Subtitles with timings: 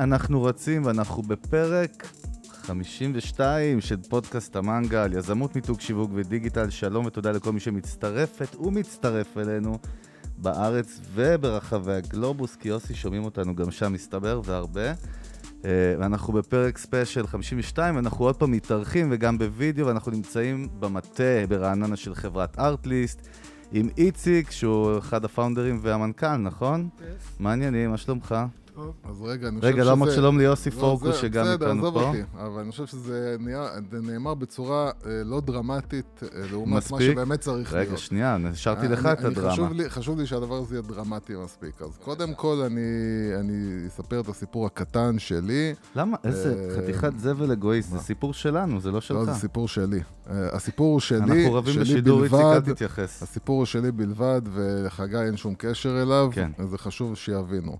[0.00, 2.06] ואנחנו רצים, ואנחנו בפרק
[2.52, 6.70] 52 של פודקאסט המנגל על יזמות, מיתוג, שיווק ודיגיטל.
[6.70, 9.78] שלום ותודה לכל מי שמצטרפת ומצטרף אלינו
[10.38, 14.92] בארץ וברחבי הגלובוס, כי יוסי שומעים אותנו גם שם, מסתבר, והרבה.
[15.64, 21.96] אה, ואנחנו בפרק special 52, ואנחנו עוד פעם מתארחים וגם בווידאו, ואנחנו נמצאים במטה ברעננה
[21.96, 23.28] של חברת Artlist,
[23.72, 26.88] עם איציק, שהוא אחד הפאונדרים והמנכ"ל, נכון?
[26.98, 27.02] Yes.
[27.38, 27.90] מה העניינים?
[27.90, 28.34] מה שלומך?
[28.84, 28.94] טוב.
[29.04, 29.74] אז רגע, אני חושב שזה...
[29.74, 32.08] רגע, לא אמרת שלום ליוסי לא, פורקוס, שגם בסדר, איתנו עזוב פה.
[32.08, 33.36] אותי, אבל אני חושב שזה
[34.02, 37.00] נאמר בצורה אה, לא דרמטית, אה, לעומת מה?
[37.00, 37.88] שבאמת צריך להיות.
[37.88, 39.52] רגע, שנייה, השארתי לך אני- את הדרמה.
[39.52, 41.82] חשוב לי- חשוב לי שהדבר הזה יהיה דרמטי מספיק.
[41.82, 42.80] אז קודם כל אני
[43.40, 45.74] אני אספר את הסיפור הקטן שלי.
[45.96, 46.16] למה?
[46.24, 47.98] איזה אה, חתיכת זבל אגואיסט, זה?
[47.98, 49.24] סיפור שלנו, זה לא לא, שלך.
[49.24, 50.00] זה סיפור שלי.
[50.26, 52.60] הסיפור הוא שלי, אנחנו רבים שלי בשידור, איציק, אל.
[52.60, 53.22] תתייחס.
[53.22, 56.50] הסיפור הוא שלי בלבד, ולחגי אין שום קשר אליו, כן.
[56.58, 57.76] אז זה חשוב שיבינו.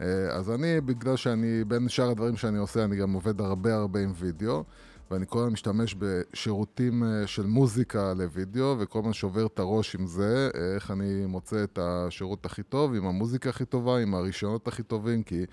[0.00, 4.00] אה, אז אני, בגלל שאני, בין שאר הדברים שאני עושה, אני גם עובד הרבה הרבה
[4.00, 4.64] עם וידאו,
[5.10, 10.06] ואני כל הזמן משתמש בשירותים אה, של מוזיקה לוידאו, וכל הזמן שובר את הראש עם
[10.06, 14.82] זה, איך אני מוצא את השירות הכי טוב, עם המוזיקה הכי טובה, עם הרישיונות הכי
[14.82, 15.44] טובים, כי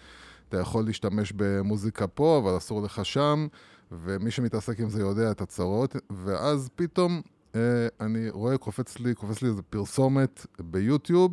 [0.50, 3.48] אתה יכול להשתמש במוזיקה פה, אבל אסור לך שם,
[3.92, 5.96] ומי שמתעסק עם זה יודע את הצרות,
[6.26, 7.22] ואז פתאום
[7.56, 11.32] אה, אני רואה, קופץ לי, קופץ לי איזה פרסומת ביוטיוב,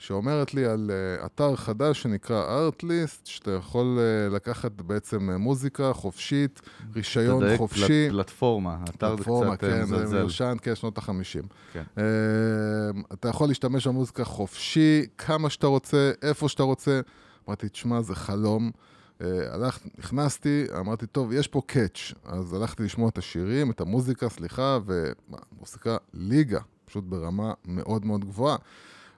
[0.00, 5.92] שאומרת לי על uh, אתר חדש שנקרא ארטליסט, שאתה יכול uh, לקחת בעצם uh, מוזיקה
[5.92, 6.60] חופשית,
[6.96, 8.08] רישיון תדייק, חופשי.
[8.08, 10.18] פלט- פלטפורמה, אתר זה פלטפורמה, קצת אה, כן, זה מזלזל.
[10.20, 11.42] מיושן, כן, שנות החמישים.
[11.72, 11.82] כן.
[13.12, 17.00] אתה יכול להשתמש במוזיקה חופשי, כמה שאתה רוצה, איפה שאתה רוצה.
[17.48, 18.70] אמרתי, תשמע, זה חלום.
[19.50, 22.12] הלכת, נכנסתי, אמרתי, טוב, יש פה קאץ'.
[22.24, 28.56] אז הלכתי לשמוע את השירים, את המוזיקה, סליחה, ומוזיקה ליגה, פשוט ברמה מאוד מאוד גבוהה.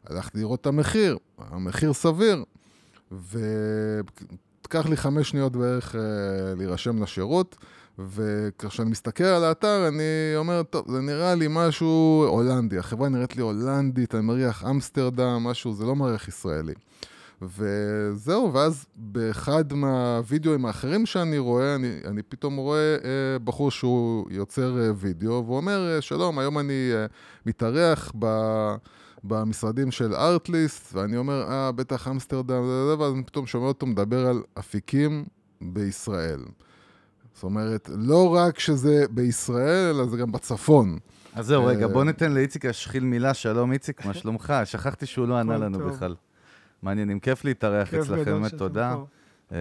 [0.06, 2.44] הלכתי לראות את המחיר, המחיר סביר,
[3.12, 6.00] ותיקח לי חמש שניות בערך אה,
[6.56, 7.56] להירשם לשירות,
[7.98, 10.02] וכשאני מסתכל על האתר, אני
[10.36, 15.72] אומר, טוב, זה נראה לי משהו הולנדי, החברה נראית לי הולנדית, אני מריח אמסטרדם, משהו,
[15.72, 16.74] זה לא מריח ישראלי.
[17.42, 24.80] וזהו, ואז באחד מהווידאוים האחרים שאני רואה, אני, אני פתאום רואה אה, בחור שהוא יוצר
[24.80, 27.06] אה, וידאו, והוא אומר, אה, שלום, היום אני אה,
[27.46, 28.26] מתארח ב...
[29.24, 32.62] במשרדים של ארטליסט, ואני אומר, אה, בטח אמסטרדם,
[32.98, 35.24] ואז אני פתאום שומע אותו מדבר על אפיקים
[35.60, 36.40] בישראל.
[37.34, 40.98] זאת אומרת, לא רק שזה בישראל, אלא זה גם בצפון.
[41.34, 43.34] אז זהו, רגע, אה, בוא ניתן לאיציק להשחיל מילה.
[43.34, 44.54] שלום, איציק, מה שלומך?
[44.64, 45.78] שכחתי שהוא לא ענה לנו.
[45.78, 46.14] בכלל.
[46.82, 48.96] מעניינים, כיף להתארח אצלכם, באמת תודה.
[49.52, 49.58] אה,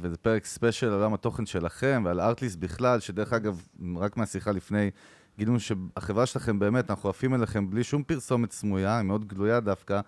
[0.00, 4.90] וזה פרק special על עולם התוכן שלכם ועל Artlist בכלל, שדרך אגב, רק מהשיחה לפני,
[5.38, 10.00] גילינו שהחברה שלכם באמת, אנחנו עפים אליכם בלי שום פרסומת סמויה, היא מאוד גלויה דווקא,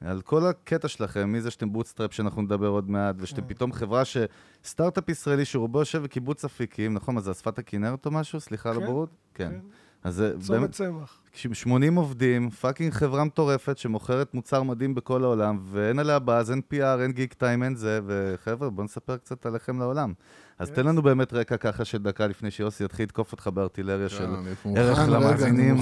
[0.00, 3.48] על כל הקטע שלכם, מזה שאתם bootstrap שאנחנו נדבר עוד מעט, ושאתם כן.
[3.48, 4.16] פתאום חברה ש...
[4.64, 7.14] סטארט-אפ ישראלי שרובו יושב בקיבוץ אפיקים, נכון?
[7.14, 8.40] מה זה, השפת הכנרת או משהו?
[8.40, 9.10] סליחה על כן, הבורות?
[9.34, 9.50] כן.
[9.50, 9.58] כן.
[10.04, 10.40] אז זה באמת...
[10.42, 11.20] צומת צמח.
[11.52, 17.00] 80 עובדים, fucking חברה מטורפת שמוכרת מוצר מדהים בכל העולם, ואין עליה באז, אין PR,
[17.02, 20.12] אין גיקטיים, אין זה, וחבר'ה, בואו נספר קצת עליכם לעולם.
[20.58, 20.70] אז.
[20.70, 24.24] תן לנו באמת רקע ככה של דקה לפני שיוסי יתחיל לתקוף אותך בארטילריה של...
[24.24, 25.76] אני מוכן, ערך למאזינים.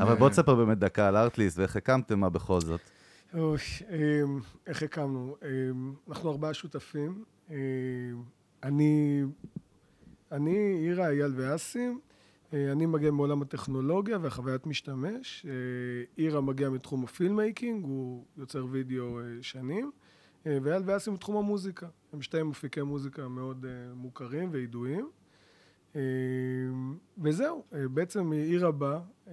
[0.00, 2.80] אבל בוא תספר באמת דקה על ארטליסט, ואיך הקמתם מה בכל זאת.
[3.34, 3.40] אמ,
[4.66, 5.36] איך הקמנו?
[5.42, 7.24] אמ, אנחנו ארבעה שותפים.
[7.50, 7.56] אמ,
[8.62, 9.22] אני,
[10.32, 12.00] אני, אירה, אייל ואסי.
[12.52, 15.46] אה, אני מגיע מעולם הטכנולוגיה והחוויית משתמש.
[15.48, 15.52] אה,
[16.18, 19.90] אירה מגיע מתחום ה filmmaking, הוא יוצר וידאו אה, שנים.
[20.46, 21.86] אה, ואייל ואסי מתחום המוזיקה.
[22.12, 25.10] הם שניהם מפיקי מוזיקה מאוד אה, מוכרים וידועים.
[25.96, 26.00] אה,
[27.18, 29.32] וזהו, אה, בעצם אירה באה אה,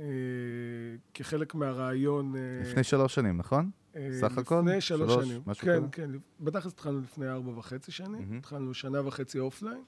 [1.14, 2.36] כחלק מהרעיון...
[2.36, 3.70] אה, לפני שלוש שנים, נכון?
[3.96, 4.60] אה, סך הכל?
[4.66, 5.42] לפני שלוש שלוש, שנים.
[5.48, 5.88] משהו כן, כזה?
[5.92, 6.10] כן.
[6.40, 8.22] בתכלס התחלנו לפני ארבע וחצי שנים.
[8.22, 8.38] מהמם.
[8.38, 9.82] התחלנו שנה וחצי offline.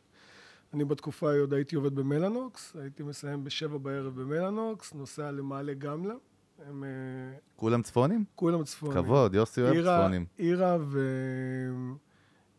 [0.74, 6.14] אני בתקופה עוד הייתי עובד במלאנוקס, הייתי מסיים בשבע בערב במלאנוקס, נוסע למעלה גמלה.
[6.66, 6.90] הם אה,
[7.56, 8.26] כולם צפונים?
[8.36, 9.04] כולם צפונים.
[9.04, 10.26] כבוד, יוסי אוהב צפונים.
[10.38, 11.00] אירה ו...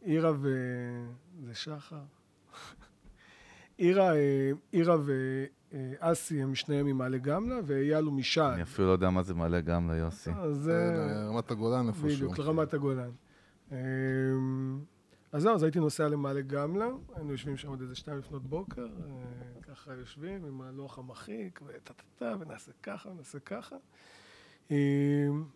[0.01, 0.49] אירה ו...
[1.45, 1.97] זה שחר.
[3.77, 4.97] אירה, אה, אירה
[5.73, 8.53] ואסי הם שניהם ממעלה גמלה, ואייל הוא משעד.
[8.53, 10.31] אני אפילו לא יודע מה זה מעלה גמלה יוסי.
[10.31, 10.95] אז זה.
[11.29, 12.09] רמת הגולן איפשהו.
[12.09, 13.11] בדיוק, לרמת הגולן.
[15.33, 18.87] אז זהו, אז הייתי נוסע למעלה גמלה, היינו יושבים שם עד איזה שתיים לפנות בוקר,
[18.87, 23.77] אה, ככה יושבים עם הלוח המחיק, וטה-טה-טה, ונעשה ככה, ונעשה ככה.
[24.71, 24.77] אמ,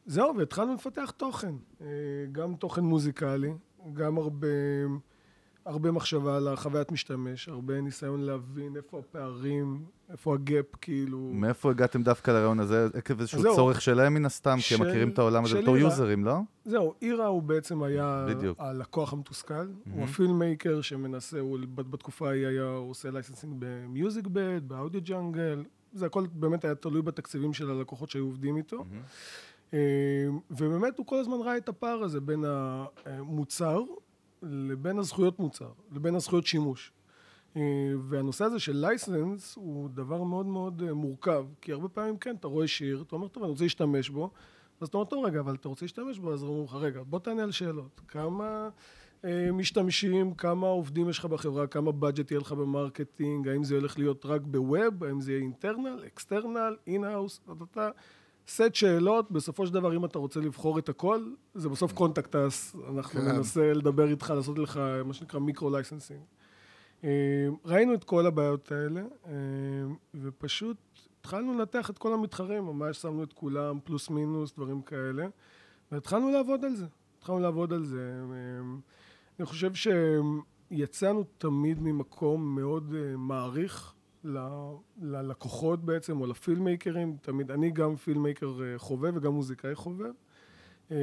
[0.07, 1.87] זהו, והתחלנו לפתח תוכן, אה,
[2.33, 3.53] גם תוכן מוזיקלי,
[3.93, 4.47] גם הרבה,
[5.67, 9.79] הרבה מחשבה על החוויית משתמש, הרבה ניסיון להבין איפה הפערים,
[10.11, 11.19] איפה ה gap, כאילו...
[11.19, 12.89] מאיפה הגעתם דווקא לרעיון הזה?
[12.95, 13.57] עקב איזשהו זהו.
[13.57, 15.77] צורך שלהם מן הסתם, כי הם של- מכירים את העולם הזה של בתור.
[15.77, 16.37] יוצרים, לא?
[16.65, 18.59] זהו, אירה הוא בעצם היה בדיוק.
[18.61, 19.55] הלקוח המתוסכל.
[19.55, 19.69] מהמם.
[19.93, 25.63] הוא ה filmmaker שמנסה, הוא בת- בתקופה ההיא היה הוא עושה licensing במיוזיקבד, באודיו ג'אנגל.
[25.93, 28.85] זה הכל באמת היה תלוי בתקציבים של הלקוחות שהיו עובדים איתו.
[29.75, 29.79] אה,
[30.51, 32.45] ובאמת הוא כל הזמן ראה את הפער הזה בין
[33.07, 33.83] המוצר
[34.43, 36.93] לבין הזכויות מוצר, לבין הזכויות שימוש.
[37.57, 37.63] אה,
[38.09, 42.49] והנושא הזה של license הוא דבר מאוד מאוד אה, מורכב, כי הרבה פעמים כן, אתה
[42.49, 44.31] רואה שיר, אתה אומר, טוב, אני רוצה להשתמש בו,
[44.81, 47.19] אז אתה אומר, טוב, רגע, אבל אתה רוצה להשתמש בו, אז אומרים לך, רגע, בוא
[47.19, 48.01] תענה על שאלות.
[48.09, 48.69] כמה
[49.25, 53.75] אה, משתמשים, כמה עובדים יש לך בחברה, כמה budget יהיה לך ב marketing, האם זה
[53.75, 57.41] הולך להיות רק ב web, האם זה יהיה internal, external, in-house,
[57.73, 57.91] אתה...
[58.49, 61.25] סט שאלות, בסופו של דבר, אם אתה רוצה לבחור את הכל,
[61.55, 63.29] זה בסוף contact us, אנחנו כן.
[63.29, 66.21] ננסה לדבר איתך, לעשות לך מה שנקרא micro licensing.
[67.65, 69.33] ראינו את כל הבעיות האלה, אה,
[70.15, 70.77] ופשוט
[71.21, 75.27] התחלנו לנתח את כל המתחרים, ממש שמנו את כולם, פלוס מינוס, דברים כאלה,
[75.93, 76.87] והתחלנו לעבוד על זה.
[77.19, 78.23] התחלנו לעבוד על זה.
[78.33, 78.77] אה,
[79.39, 83.95] אני חושב שיצאנו תמיד ממקום מאוד אה, מעריך
[85.03, 90.13] ללקוחות בעצם, או לפילמייקרים, תמיד, אני גם פילמייקר אה, חובב וגם מוזיקאי חובב,
[90.91, 90.97] אה,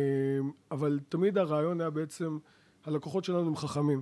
[0.71, 2.38] אבל תמיד הרעיון היה בעצם,
[2.86, 4.01] הלקוחות שלנו הם חכמים.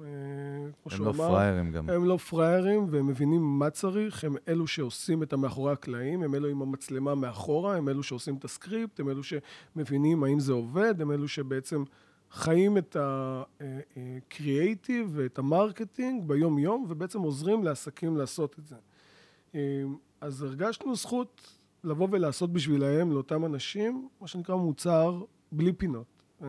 [0.00, 1.90] אה, כמו הם שהוא לא אמר, פראיירים גם.
[1.90, 6.48] הם לא פראיירים והם מבינים מה צריך, הם אלו שעושים את המאחורי הקלעים, הם אלו
[6.48, 11.12] עם המצלמה מאחורה, הם אלו שעושים את הסקריפט, הם אלו שמבינים האם זה עובד, הם
[11.12, 11.84] אלו שבעצם
[12.30, 18.76] חיים את הקריאייטיב ואת ה marketing ביום יום, ובעצם עוזרים לעסקים לעשות את זה.
[19.54, 19.60] אה,
[20.20, 26.06] אז הרגשנו זכות לבוא ולעשות בשבילהם, לאותם אנשים, מה שנקרא מוצר בלי פינות.
[26.42, 26.48] אה,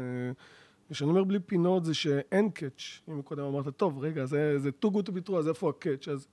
[0.89, 3.01] וכשאני אומר בלי פינות זה שאין catch.
[3.09, 5.75] אם קודם אמרת, טוב, רגע, זה, זה too good to be true, אז איפה ה
[5.75, 6.07] catch?
[6.07, 6.27] אז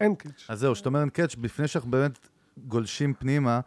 [0.00, 0.46] אין catch.
[0.48, 3.60] אז זהו, שאתה אומר אין catch, לפני שאנחנו באמת גולשים פנימה,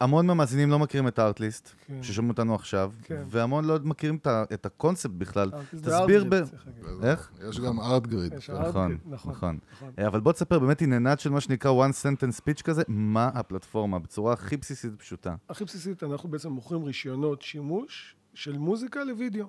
[0.00, 2.02] המון מהמאזינים לא מכירים את הארטליסט, כן.
[2.02, 3.22] ששומעים אותנו עכשיו, כן.
[3.28, 5.50] והמון לא מכירים את ה- את הקונספט בכלל.
[5.70, 5.80] תסביר
[6.22, 7.04] זה ב- ארטגריד, צריך להגיד.
[7.04, 7.30] איך?
[7.48, 8.34] יש גם ארטגריד.
[8.34, 8.98] נכון, נכון.
[9.06, 9.58] נכון.
[9.72, 9.90] נכון.
[9.98, 13.98] אה, אבל בוא תספר באמת עניינת של מה שנקרא one sentence speech כזה, מה הפלטפורמה,
[13.98, 15.34] בצורה הכי בסיסית ופשוטה.
[15.48, 19.46] הכי בסיסית, אנחנו בעצם מוכרים רישיונות שימוש של מוזיקה לוידאו.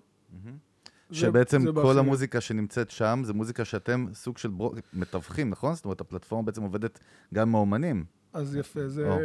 [1.09, 5.49] זה- שבעצם זה כל בהכי- המוזיקה שנמצאת שם, זה מוזיקה שאתם סוג של ברוק, מתווכים,
[5.49, 5.75] נכון?
[5.75, 6.99] זאת אומרת, הפלטפורמה בעצם עובדת
[7.33, 8.05] גם עם האומנים.
[8.33, 9.17] אז יפה, זה, או.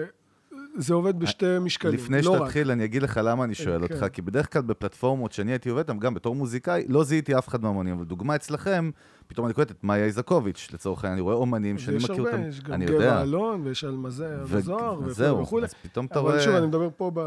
[0.76, 2.40] זה עובד בשתי משקלים, לפני לא רק.
[2.42, 3.94] שתתחיל, אני אגיד לך למה אני שואל כן.
[3.94, 7.62] אותך, כי בדרך כלל בפלטפורמות שאני הייתי עובד, גם בתור מוזיקאי, לא זיהיתי אף אחד
[7.62, 8.90] מהאומנים, אבל דוגמה אצלכם,
[9.26, 12.36] פתאום אני קולט את מאיה איזקוביץ', לצורך העניין, אני רואה אומנים שאני ויש מכיר הרבה,
[12.36, 13.22] אותם, יש גם אני גבע יודע.
[13.22, 15.64] אלון, ויש אלמזה ו- וזוהר, אז וכולי זהו, וכולי.
[15.64, 16.58] אז פתאום אתה אבל שוב, רואה...
[16.58, 17.20] אני מדבר פה ב...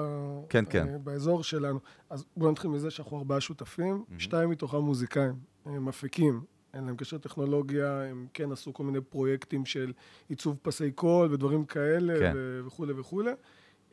[0.50, 0.88] כן, כן.
[0.88, 1.80] אה, באזור שלנו.
[2.10, 5.34] אז בואו נתחיל מזה שאנחנו ארבעה שותפים, שתיים מתוכם מוזיקאים,
[5.66, 6.42] מפיקים.
[6.74, 9.94] אין להם קשר טכנולוגיה, הם כן עשו כל מיני פרויקטים של
[10.30, 12.34] עיצוב פסי קול ודברים כאלה כן.
[12.66, 13.32] וכולי וכולי.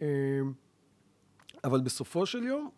[0.02, 0.06] אה,
[1.64, 2.70] אבל בסופו של יום,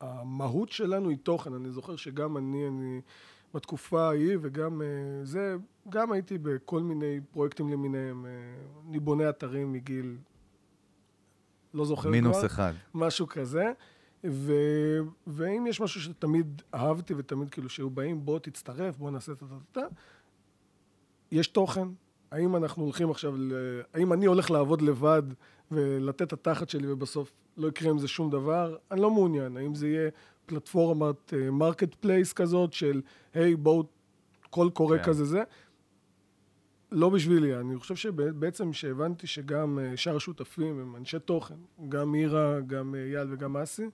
[0.00, 1.54] המהות שלנו היא תוכן.
[1.54, 3.00] אני זוכר שגם אני, אני
[3.54, 4.86] בתקופה ההיא, וגם אה,
[5.24, 5.56] זה,
[5.88, 8.26] גם הייתי בכל מיני פרויקטים למיניהם.
[8.26, 8.30] אה,
[8.88, 10.16] אני בונה אתרים מגיל,
[11.74, 12.46] לא זוכר מינוס כבר.
[12.46, 12.72] אחד.
[12.94, 13.72] משהו כזה.
[14.30, 14.52] ו...
[15.26, 19.42] ואם יש משהו שתמיד אהבתי ותמיד כאילו שהיו באים, בוא תצטרף, בוא נעשה את
[19.74, 19.80] זה,
[21.30, 21.88] יש תוכן.
[22.30, 23.52] האם אנחנו הולכים עכשיו, ל...
[23.94, 25.22] האם אני הולך לעבוד לבד
[25.70, 28.76] ולתת את התחת שלי ובסוף לא יקרה עם זה שום דבר?
[28.90, 29.56] אני לא מעוניין.
[29.56, 30.10] האם זה יהיה
[30.46, 33.02] פלטפורמת marketplace כזאת של,
[33.34, 33.84] היי, בואו,
[34.50, 35.04] קול קורא כן.
[35.04, 35.42] כזה זה?
[36.92, 41.54] לא בשבילי, אני חושב שבעצם שהבנתי שגם אה, שאר השותפים הם אנשי תוכן,
[41.88, 43.90] גם אירה, גם אה, אייל וגם אסי,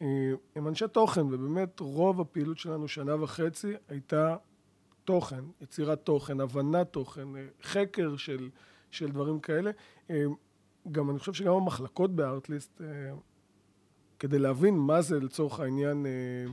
[0.00, 4.36] הם אנשי תוכן, ובאמת רוב הפעילות שלנו, שנה וחצי, הייתה
[5.04, 8.50] תוכן, יצירת תוכן, הבנת תוכן, אה, חקר של,
[8.90, 9.70] של דברים כאלה.
[10.10, 10.24] אה,
[10.92, 12.86] גם אני חושב שגם המחלקות בארטליסט, אה,
[14.18, 16.52] כדי להבין מה זה לצורך העניין, אה,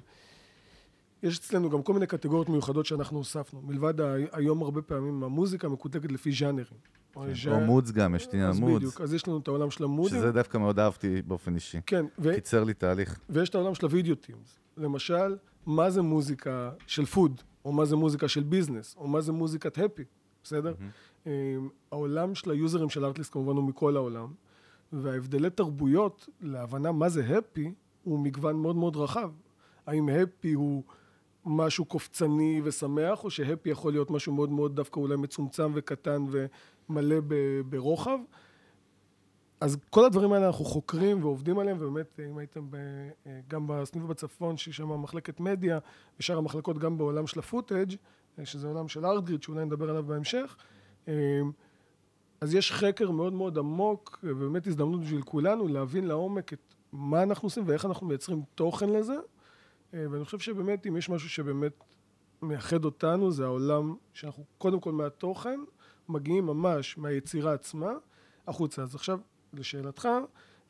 [1.23, 3.61] יש אצלנו גם כל מיני קטגוריות מיוחדות שאנחנו הוספנו.
[3.61, 3.93] מלבד
[4.31, 7.00] היום הרבה פעמים המוזיקה מקוטגת לפי ז'אנרים.
[7.15, 9.37] או יש או moods גם, יש את עניין אז ה moods, בדיוק, אז יש לנו
[9.37, 10.17] את העולם של המודים.
[10.17, 11.79] שזה דווקא מאוד אהבתי באופן אישי.
[11.85, 13.19] כן, ו- קיצר לי תהליך.
[13.29, 14.59] ויש את העולם של ה video themes.
[14.77, 19.31] למשל, מה זה מוזיקה של food, או מה זה מוזיקה של business, או מה זה
[19.31, 20.03] מוזיקת happy,
[20.43, 20.73] בסדר?
[21.27, 21.31] אה,
[21.91, 24.33] העולם של היוזרים של ארטליסט כמובן הוא מכל העולם,
[24.93, 29.31] וההבדלי תרבויות להבנה מה זה הפי הוא מגוון מאוד מאוד רחב.
[29.87, 30.83] האם הפי הוא
[31.45, 36.47] משהו קופצני ושמח, או שהפי יכול להיות משהו מאוד מאוד דווקא אולי מצומצם וקטן ומלא
[37.27, 38.19] ב- ברוחב.
[39.61, 42.75] אז כל הדברים האלה אנחנו חוקרים ועובדים עליהם, ובאמת, אם הייתם ב,
[43.27, 45.79] אה, גם בסניף בצפון, שיש שם מחלקת מדיה,
[46.19, 47.95] ושאר המחלקות גם בעולם של הפוטאג',
[48.39, 50.55] אה, שזה עולם של ארטגריד, שאולי נדבר עליו בהמשך,
[51.07, 51.13] אה,
[52.41, 57.45] אז יש חקר מאוד מאוד עמוק, ובאמת הזדמנות בשביל כולנו להבין לעומק את מה אנחנו
[57.45, 59.15] עושים ואיך אנחנו מייצרים תוכן לזה.
[59.93, 61.83] ואני חושב שבאמת, אם יש משהו שבאמת
[62.41, 65.59] מייחד אותנו, זה העולם שאנחנו קודם כל מהתוכן,
[66.09, 67.91] מגיעים ממש מהיצירה עצמה
[68.47, 68.81] החוצה.
[68.81, 69.19] אז עכשיו,
[69.53, 70.07] לשאלתך,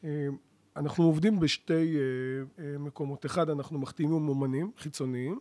[0.03, 0.27] אה,
[0.75, 3.25] אנחנו עובדים בשתי אה, אה, מקומות.
[3.25, 5.39] אחד, אנחנו מחתימים אומנים חיצוניים,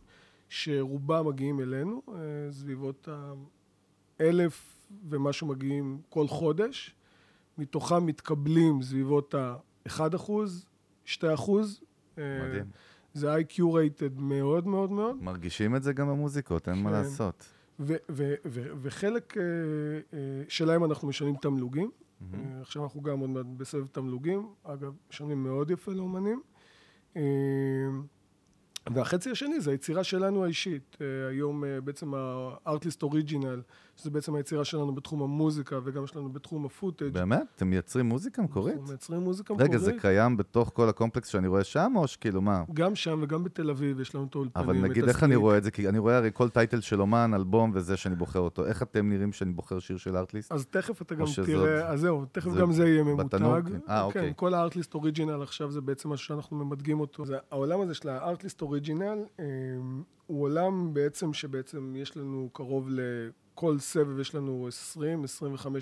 [0.48, 2.02] שרובם מגיעים אלינו,
[2.50, 3.08] סביבות
[4.20, 6.94] האלף ומשהו מגיעים כל חודש.
[7.58, 10.66] מתוכם מתקבלים סביבות ה-1 אחוז,
[11.04, 11.80] 2 אחוז.
[12.16, 12.70] מדהים.
[13.14, 15.22] זה איי-קיו רייטד מאוד מאוד מאוד.
[15.22, 16.82] מרגישים את זה גם במוזיקות, אין כן.
[16.82, 17.46] מה לעשות.
[18.82, 19.34] וחלק
[20.48, 21.90] שלהם אנחנו משלמים תמלוגים.
[21.90, 22.36] Mm-hmm.
[22.60, 26.42] עכשיו אנחנו גם עוד מעט בסבב תמלוגים, אגב, משלמים מאוד יפה לאומנים.
[27.16, 27.22] אה,
[28.94, 30.96] והחצי השני זה היצירה שלנו האישית.
[31.00, 33.62] אה, היום בעצם הארטליסט original,
[33.96, 37.12] שזה בעצם היצירה שלנו בתחום המוזיקה וגם שלנו בתחום ה footage.
[37.12, 37.42] באמת?
[37.56, 38.74] אתם מייצרים מוזיקה מקורית?
[38.74, 39.70] אנחנו מייצרים מוזיקה מקורית.
[39.70, 42.64] רגע, זה קיים בתוך כל הקומפלקס שאני רואה שם, או שכאילו מה?
[42.72, 44.68] גם שם וגם בתל אביב יש לנו את האולפנים.
[44.68, 45.70] אבל נגיד איך אני רואה את זה?
[45.70, 48.66] כי אני רואה הרי כל title של אומן, אלבום וזה שאני בוחר אותו.
[48.66, 50.52] איך אתם נראים שאני בוחר שיר של ארטליסט?
[50.52, 53.40] אז תכף אתה גם תראה, אז זהו, תכף גם זה יהיה ממותג.
[53.88, 54.26] אה, אוקיי.
[54.26, 57.24] כן, כל הארטליסט אוריג'ינל עכשיו זה בעצם משהו שאנחנו ממדגים אותו.
[57.50, 59.44] העולם הזה של הארטליסט אוריג'ינל, אה,
[60.26, 62.88] הוא עולם בעצם שבעצם יש לנו קרוב
[63.52, 65.00] לכל סבב יש לנו 20-25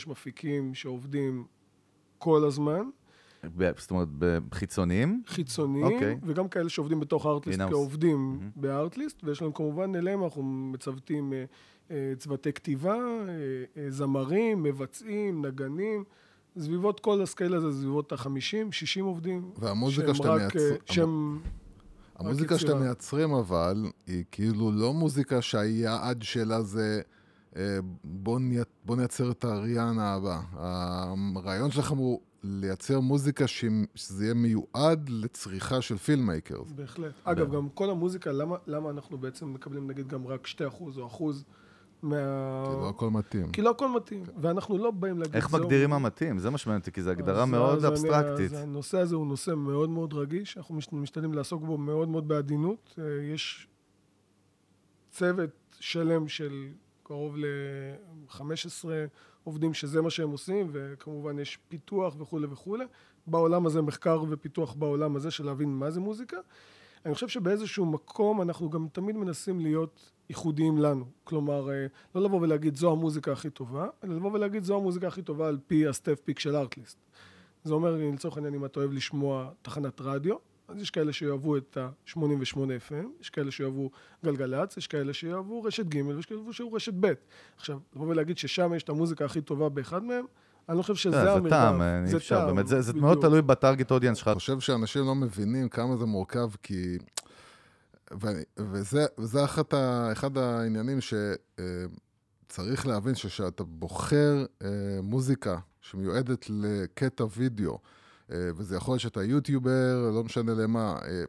[0.07, 1.45] מפיקים שעובדים
[2.19, 2.83] כל הזמן.
[3.77, 4.09] זאת אומרת,
[4.55, 5.23] חיצוניים?
[5.27, 5.93] חיצוניים, okay.
[5.93, 6.17] אוקיי.
[6.27, 8.61] וגם כאלה שעובדים בתוך הארטליסט כעובדים mm-hmm.
[8.61, 11.45] בארטליסט, ויש לנו כמובן אליהם, אנחנו מצוותים אה,
[11.91, 12.97] אה, צוותי כתיבה,
[13.77, 16.05] אה, זמרים, מבצעים, נגנים.
[16.59, 19.51] סביבות כל ה scale הזה, סביבות ה-50, 60 עובדים.
[19.57, 20.77] והמוזיקה שאתה מייצר...
[20.85, 21.41] שהם
[22.17, 27.18] המוזיקה שאתם מייצרים אבל, היא כאילו לא מוזיקה שהיעד שלה זה אה,
[28.05, 28.59] בוא, ני...
[28.85, 30.40] בוא נייצר את האריאנה הבא.
[31.37, 36.73] הרעיון שלכם הוא לייצר מוזיקה שזה יהיה מיועד לצריכה של filmmakers.
[36.73, 37.12] בהחלט.
[37.25, 40.61] אגב, גם כל המוזיקה, למה, למה אנחנו בעצם מקבלים נגיד גם רק 2%
[40.99, 41.45] או אחוז
[42.02, 42.17] מה...
[42.67, 43.50] כי לא הכל מתאים.
[43.52, 45.35] כי לא הכל מתאים, ואנחנו לא באים להגיד...
[45.35, 46.38] איך מגדירים מה מתאים?
[46.38, 48.52] זה מה שמעניין אותי, כי זו הגדרה מאוד אבסטרקטית.
[48.52, 52.95] הנושא הזה הוא נושא מאוד מאוד רגיש, אנחנו משתדלים לעסוק בו מאוד מאוד בעדינות.
[52.99, 53.69] אה, יש
[55.11, 55.50] צוות
[55.81, 56.69] שלם של
[57.09, 58.85] קרוב ל-15
[59.45, 62.85] עובדים שזה מה שהם עושים, וכמובן יש פיתוח וכולי וכולי.
[63.27, 66.37] בעולם הזה, מחקר ופיתוח בעולם הזה של להבין מה זה מוזיקה.
[67.07, 71.05] אני חושב שבאיזשהו מקום אנחנו גם תמיד מנסים להיות ייחודיים לנו.
[71.25, 75.23] כלומר, אה, לא לבוא ולהגיד זו המוזיקה הכי טובה, אלא לבוא ולהגיד זו המוזיקה הכי
[75.23, 76.99] טובה על פי הסטף פיק של ארטליסט.
[77.65, 80.37] זה אומר, לצורך העניין, אם אתה אוהב לשמוע תחנת רדיו,
[80.69, 83.91] אז יש כאלה שיאהבו את ה-88 FM, יש כאלה שיאהבו
[84.25, 87.13] גלגלצ, יש כאלה שיאהבו רשת ג' ויש כאלה שיאהבו רשת ב'.
[87.57, 90.25] עכשיו, לבוא ולהגיד ששם יש את המוזיקה הכי טובה באחד מהם,
[90.69, 91.43] אני לא חושב שזה המרחב.
[91.43, 94.29] זה טעם, אי אפשר, באמת, זה מאוד תלוי בטארגט אודיאנס שלך.
[94.29, 96.99] אני חושב שאנשים לא מבינים כמה זה מורכב, כי...
[99.19, 99.45] וזה,
[100.13, 104.69] אחד העניינים שצריך להבין שכשאתה בוחר אה,
[105.03, 107.79] מוזיקה שמיועדת לקטע וידאו, אה,
[108.31, 111.25] וזה יכול להיות שאתה יוטיובר, לא משנה למה, אה,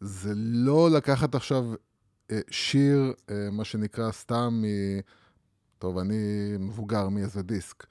[0.00, 1.64] זה לא לקחת עכשיו
[2.50, 3.12] שיר,
[3.52, 4.64] מה שנקרא, סתם מ...
[5.78, 6.16] טוב, אני
[6.58, 7.86] מבוגר מאיזה דיסק.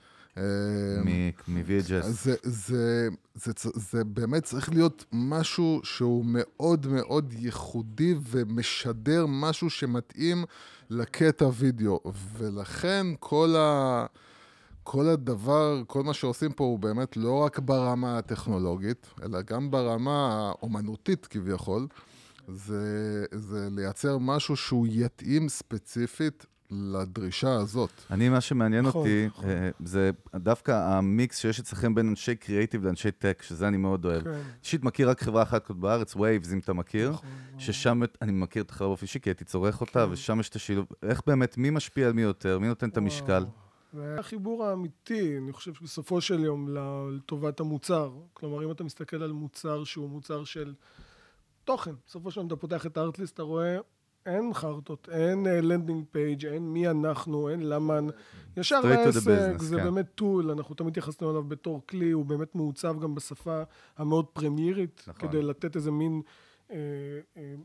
[1.48, 2.01] מ-VHS.
[2.01, 10.46] זה, זה, זה, זה באמת צריך להיות משהו שהוא מאוד מאוד ייחודי ומשדר משהו שמתאים
[10.89, 12.00] לקטע וידאו.
[12.38, 14.06] ולכן כל, ה,
[14.91, 20.27] כל הדבר, כל מה שעושים פה הוא באמת לא רק ברמה הטכנולוגית, אלא גם ברמה
[20.31, 21.88] האומנותית כביכול.
[22.48, 27.89] זה, זה לייצר משהו שהוא יתאים ספציפית לדרישה הזאת.
[28.12, 29.50] אני, מה שמעניין נכון, אותי, נכון.
[29.50, 34.24] אה, זה דווקא המיקס שיש אצלכם בין אנשי קריאיטיב לאנשי טק, שזה אני מאוד אוהב.
[34.24, 34.41] כן.
[34.63, 38.69] אישית מכיר רק חברה אחת בארץ, Waves, אם אתה מכיר, נכון, ששם, אני מכיר את
[38.69, 40.12] החברה באופן אישי, כי הייתי צורך אותה, כן.
[40.12, 40.86] ושם יש את השילוב.
[41.03, 42.60] איך באמת, מי משפיע על מי יותר?
[42.60, 43.46] מי נותן את המשקל?
[43.93, 48.12] זה החיבור האמיתי, אני חושב שבסופו של יום, לטובת המוצר.
[48.34, 50.74] כלומר, אם אתה מסתכל על מוצר שהוא מוצר של
[51.63, 53.77] תוכן, בסופו של יום אתה פותח את הארטליסט, אתה רואה
[54.25, 58.00] אין חרטות, אין landing uh, page, אין מי אנחנו, אין למה...
[58.58, 59.84] ישר העסק, זה כן.
[59.84, 63.63] באמת tool, אנחנו תמיד התייחסנו אליו בתור כלי, הוא באמת מעוצב גם בשפה
[63.98, 65.29] המאוד פרמיירית, נכון.
[65.29, 66.22] כדי לתת איזה מין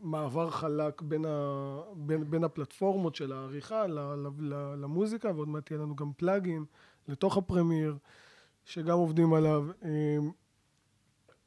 [0.03, 1.31] מעבר חלק בין, ה,
[1.97, 6.67] בין, בין הפלטפורמות של העריכה ל, ל, ל, למוזיקה, ועוד מעט יהיה לנו גם פלאגין
[7.09, 7.97] לתוך הפרמייר.
[8.65, 9.67] שגם עובדים עליו.
[9.85, 10.17] אה,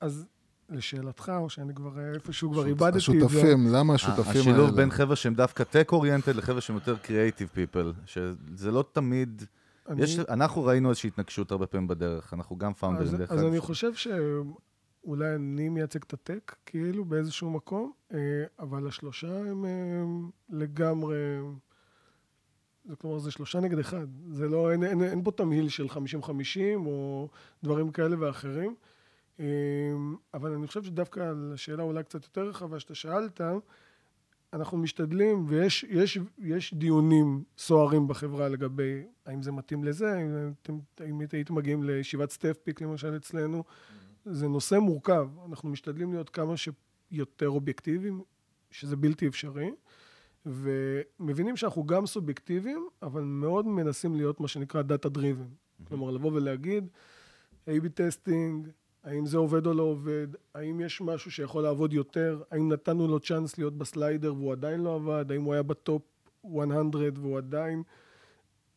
[0.01, 0.25] אז
[0.69, 2.97] לשאלתך, או שאני כבר אה, איפשהו כבר איבדתי את זה.
[2.97, 4.39] השותפים, למה השותפים האלה?
[4.39, 9.43] השילוב בין חבר'ה שהם דווקא tech oriented לחבר'ה שהם יותר creative people, שזה לא תמיד...
[9.89, 13.39] אני- יש, אנחנו ראינו איזושהי התנגשות הרבה פעמים בדרך, אנחנו גם פאונדרים אז, דרך אז
[13.39, 13.47] אגב.
[13.47, 13.91] אני חושב
[15.04, 18.20] שאולי אני מייצג את הטק, כאילו, באיזשהו מקום, אה,
[18.60, 20.04] אבל השלושה הם אה,
[20.50, 21.18] לגמרי...
[22.86, 24.08] זה כלומר, זה שלושה נגד אחד.
[24.34, 25.96] זה לא, אין, אין, אין פה תמהיל של 50-50
[26.86, 27.30] או
[27.63, 28.75] דברים כאלה ואחרים.
[29.39, 29.46] אה,
[30.34, 33.42] אבל אני חושב שדווקא על השאלה אולי קצת יותר רחבה שאתה שאלת,
[34.54, 40.77] אנחנו משתדלים, ויש יש, יש דיונים סוערים בחברה לגבי האם זה מתאים לזה, אם, אתם,
[41.10, 43.63] אם הייתם מגיעים לישיבת staff pick למשל אצלנו,
[44.31, 45.29] זה נושא מורכב.
[45.50, 48.22] אנחנו משתדלים להיות כמה שיותר אובייקטיביים,
[48.72, 49.72] שזה בלתי אפשרי,
[50.46, 55.48] ומבינים שאנחנו גם סובייקטיביים, אבל מאוד מנסים להיות מה שנקרא data driven.
[55.88, 56.88] כלומר, לבוא ולהגיד,
[57.67, 58.67] A-B testing,
[59.03, 63.19] האם זה עובד או לא עובד, האם יש משהו שיכול לעבוד יותר, האם נתנו לו
[63.19, 66.01] צ'אנס להיות ב slider והוא עדיין לא עבד, האם הוא היה ב top
[66.43, 66.81] 100
[67.15, 67.84] והוא עדיין...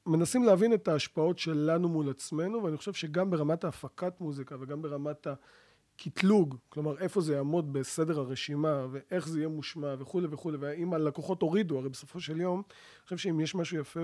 [0.07, 5.27] מנסים להבין את ההשפעות שלנו מול עצמנו, ואני חושב שגם ברמת ההפקת מוזיקה וגם ברמת
[5.27, 11.43] הקטלוג, כלומר איפה זה יעמוד בסדר הרשימה ואיך זה יהיה מושמע וכולי וכולי, והאם הלקוחות
[11.43, 14.01] הורידו, הרי בסופו של יום, אני חושב שאם יש משהו יפה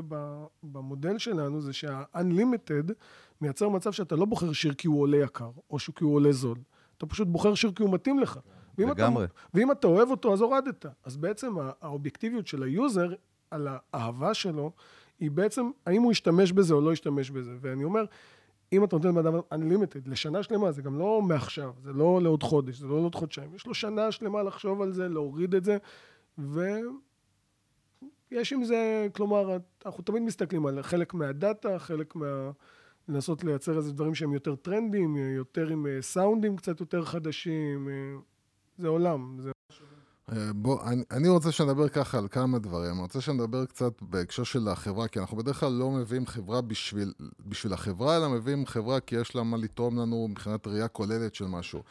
[0.63, 2.93] במודל שלנו, זה שה-unlimited
[3.41, 6.59] מייצר מצב שאתה לא בוחר שיר כי הוא עולה יקר, או כי הוא עולה זול.
[6.99, 8.39] אתה פשוט בוחר שיר כי הוא מתאים לך.
[8.79, 9.27] ואם אתה- לגמרי.
[9.55, 10.87] ואם אתה אוהב אותו, אז הורדת.
[11.05, 13.13] אז בעצם הא- האובייקטיביות של ה user,
[13.51, 14.73] על האהבה שלו,
[15.21, 17.57] היא בעצם, האם הוא ישתמש בזה או לא ישתמש בזה.
[17.61, 18.05] ואני אומר,
[18.73, 22.43] אם אתה נותן לבן אדם unlimited לשנה שלמה, זה גם לא מעכשיו, זה לא לעוד
[22.43, 23.55] חודש, זה לא לעוד חודשיים.
[23.55, 25.77] יש לו שנה שלמה לחשוב על זה, להוריד את זה,
[26.39, 26.93] ויש
[28.53, 29.57] עם זה, כלומר,
[29.87, 32.51] אנחנו תמיד מסתכלים על חלק מהדאטה, חלק מה...
[33.09, 37.89] לנסות לייצר איזה דברים שהם יותר טרנדיים, יותר עם אה, סאונדים קצת יותר חדשים.
[37.89, 37.95] אה,
[38.79, 39.51] זה עולם, זה
[40.55, 42.93] בוא, אני, אני רוצה שנדבר ככה על כמה דברים.
[42.93, 47.13] אני רוצה שנדבר קצת בהקשר של החברה, כי אנחנו בדרך כלל לא מביאים חברה בשביל,
[47.47, 51.47] בשביל החברה, אלא מביאים חברה כי יש לה מה לתרום לנו מבחינת ראייה כוללת של
[51.47, 51.83] משהו.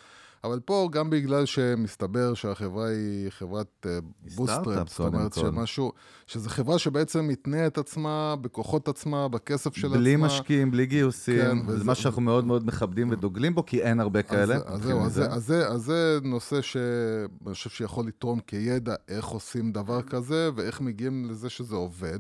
[0.46, 3.86] אבל פה, גם בגלל שמסתבר שהחברה היא חברת
[4.36, 5.34] bootstrap, סטארט-אפ, זאת אומרת.
[5.34, 5.92] שמשהו,
[6.28, 10.26] שזו חברה שבעצם מתנה את עצמה בכוחות עצמה, בכסף של בלי עצמה.
[10.26, 14.00] משקיעים, בלי גיוסים, כן, זה וזה- משהו שאנחנו מאוד מאוד מכבדים ודוגלים בו, כי אין
[14.00, 14.56] הרבה כאלה.
[14.56, 15.14] אז, אז, נתחיל זהו, אז.
[15.14, 20.50] זה, אז, זה, אז זה נושא שאני חושב שיכול לתרום כידע איך עושים דבר כזה
[20.56, 22.20] ואיך מגיעים לזה שזה עובד.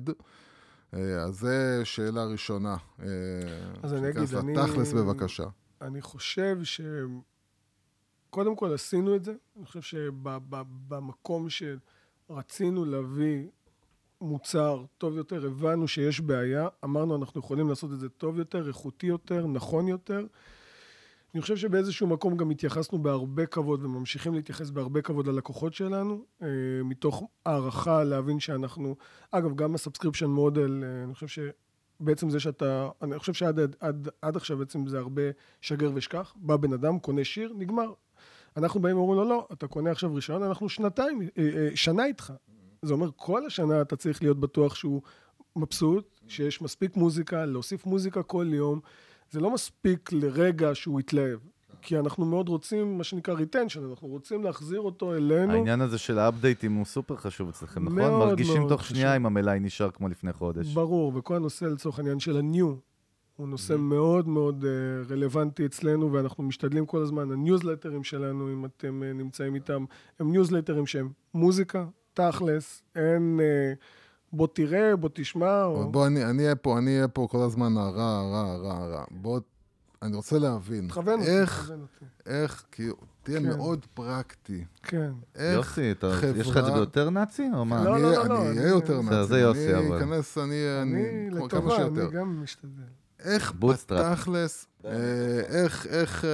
[0.93, 2.75] אה, אז זה שאלה ראשונה.
[3.01, 3.05] אה,
[3.83, 5.43] אז אני אגיד, אני- לתכלס בבקשה.
[5.81, 6.81] אני חושב ש...
[8.35, 9.33] קודם כל עשינו את זה.
[9.57, 13.47] אני חושב שבמקום שרצינו להביא
[14.21, 19.07] מוצר טוב יותר, הבנו שיש בעיה, אמרנו אנחנו יכולים לעשות את זה טוב יותר, איכותי
[19.07, 20.25] יותר, נכון יותר.
[21.33, 26.47] אני חושב שבאיזשהו מקום גם התייחסנו בהרבה כבוד וממשיכים להתייחס בהרבה כבוד ללקוחות שלנו, אה,
[26.83, 28.95] מתוך הערכה להבין שאנחנו,
[29.31, 31.27] אגב, גם ה subscription model, אה, אני חושב
[31.99, 35.23] שבעצם זה שאתה, אני חושב שעד עד, עד, עד עכשיו בעצם זה הרבה
[35.61, 37.93] שגר ושכח, בא בן אדם, קונה שיר, נגמר.
[38.57, 42.33] אנחנו באים ואומרים לו, לא, אתה קונה עכשיו רישיון, אנחנו שנתיים, אה, אה, שנה איתך.
[42.81, 45.01] זה אומר, כל השנה אתה צריך להיות בטוח שהוא
[45.55, 48.79] מבסוט, שיש מספיק מוזיקה, להוסיף מוזיקה כל יום.
[49.31, 51.39] זה לא מספיק לרגע שהוא יתלהב.
[51.81, 55.53] כי אנחנו מאוד רוצים, מה שנקרא retention, אנחנו רוצים להחזיר אותו אלינו.
[55.53, 57.95] העניין הזה של האפדייטים הוא סופר חשוב אצלכם, נכון?
[57.97, 58.97] מאוד מרגישים מאוד תוך חשוב.
[58.97, 60.73] שנייה אם המלאי נשאר כמו לפני חודש.
[60.73, 62.94] ברור, וכל הנושא לצורך העניין של ה-new,
[63.37, 64.69] הוא נושא מאוד מאוד אה,
[65.09, 69.85] רלוונטי אצלנו, ואנחנו משתדלים כל הזמן, הניוזלטרים שלנו, אם אתם אה, נמצאים איתם,
[70.19, 73.73] הם ניוזלטרים שהם מוזיקה, תכלס, אין אה,
[74.33, 75.91] בוא תראה, בוא תשמע, או...
[75.91, 77.87] בוא, אני אני אהיה פה, אני אהיה פה כל הזמן הרע,
[78.19, 79.03] הרע, הרע, הרע.
[79.11, 79.39] בוא,
[80.01, 80.87] אני רוצה להבין.
[80.87, 82.05] תכוון אותי, איך, תכוון אותי.
[82.25, 83.45] איך, כאילו, תהיה כן.
[83.45, 84.63] מאוד פרקטי.
[84.83, 85.11] כן.
[85.35, 87.83] איך יוסי, אתה- חברה- יש לך את זה ביותר נאצי, או מה?
[87.85, 89.27] לא, אני לא, אהיה- לא, לא, אני אני- אהיה יותר זה- נאצי.
[89.27, 89.97] זה יוסי, אני אבל.
[89.97, 91.85] אכנס, אני, אני אני, לטובה.
[91.87, 92.69] אני גם משתדל.
[93.19, 94.17] איך bootstrap.
[94.19, 94.91] בתכלס, אה,
[95.47, 96.29] איך, איך, אה,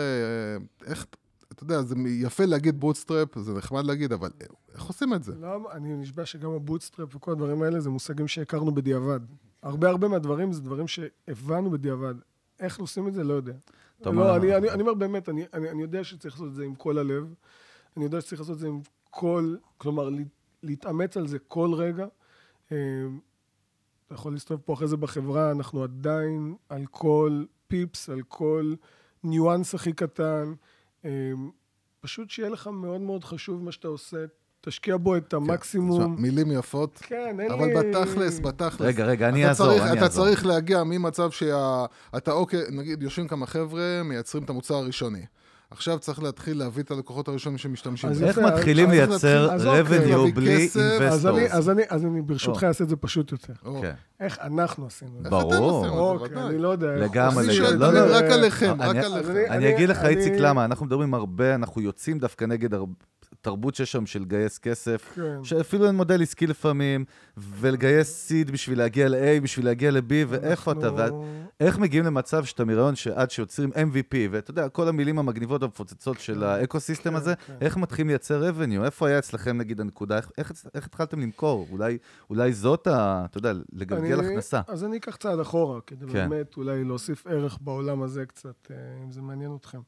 [0.86, 1.06] איך,
[1.52, 4.30] אתה יודע, זה יפה להגיד bootstrap, זה נחמד להגיד, אבל
[4.74, 5.36] איך עושים את זה?
[5.36, 9.20] לא, אני נשבע שגם ה bootstrap וכל הדברים האלה זה מושגים שהכרנו בדיעבד.
[9.64, 12.14] הרבה הרבה מהדברים זה דברים שהבנו בדיעבד.
[12.60, 13.24] איך עושים את זה?
[13.24, 13.54] לא יודע.
[14.04, 16.64] טוב, לא, אני, אני, אני אומר באמת, אני, אני, אני יודע שצריך לעשות את זה
[16.64, 17.34] עם כל הלב.
[17.98, 20.22] אני יודע שצריך לעשות את זה עם כל, כלומר, לה-
[20.64, 22.06] להתאמץ על זה כל רגע.
[24.12, 28.74] אתה יכול להסתובב פה אחרי זה בחברה, אנחנו עדיין על כל פיפס, על כל
[29.24, 30.54] ניואנס הכי קטן.
[31.06, 31.32] אה,
[32.02, 34.18] פשוט שיהיה לך מאוד מאוד חשוב מה שאתה עושה,
[34.62, 36.16] תשקיע בו את תשמע, המקסימום.
[36.22, 37.54] מילים יפות, כן, אין לי...
[37.54, 38.82] אבל בתכלס, בתכלס.
[38.82, 40.26] רגע, רגע, אני אתה אעזור, צריך, אני אתה אעזור.
[40.26, 45.26] צריך להגיע ממצב שאתה, אוקיי, נגיד, יושבים כמה חבר'ה, מייצרים את המוצר הראשוני.
[45.72, 48.28] עכשיו צריך להתחיל להביא את הלקוחות הראשונים שמשתמשים אז בזה.
[48.28, 49.82] איך מתחילים לייצר אוקיי.
[49.84, 51.54] revenue בלי כסף, אז אני, investors?
[51.56, 52.64] אז אני, אז אני ברשותך.
[52.64, 53.54] אעשה את זה פשוט יותר.
[53.82, 53.94] כן.
[54.20, 55.30] איך אנחנו עשינו את זה.
[55.30, 55.88] ברור.
[55.88, 56.44] אוקיי.
[56.44, 56.88] אני לא יודע.
[56.96, 57.58] לגמרי.
[57.78, 59.34] לא, לא, רק עליכם, אני- רק עליכם.
[59.50, 60.66] אני- אגיד לך, איציק, למה?
[60.66, 62.86] אנחנו מדברים הרבה, אנחנו יוצאים דווקא נגד הר-
[63.42, 65.44] תרבות שיש שם של לגייס כסף, כן.
[65.44, 67.06] שאפילו אין מודל עסקי לפעמים,
[67.38, 70.94] ולגייס seed בשביל להגיע ל-A, בשביל להגיע ל-B, ואיפה אתה?
[70.94, 71.26] ואת- אנחנו-
[71.60, 76.44] איך מגיעים למצב שאתה מרעיון שעד שיוצרים MVP, ואתה יודע, כל המילים המגניבות המפוצצות של
[76.44, 77.54] ה ecosystem כן, הזה, כן.
[77.62, 78.86] איך מתחילים לייצר revenue?
[78.86, 80.18] איפה היה אצלכם, נגיד, הנקודה?
[80.18, 81.68] איך- איך איך התחלתם למכור?
[81.72, 81.98] אולי-
[82.30, 83.26] אולי זאת ה...
[83.30, 84.62] אתה יודע, לגלגל אני- הכנסה.
[84.68, 86.14] אז אני אקח צעד אחורה, כדי כן.
[86.30, 88.76] באמת אולי להוסיף ערך בעולם הזה קצת, אה,
[89.06, 89.80] אם זה מעניין אתכם.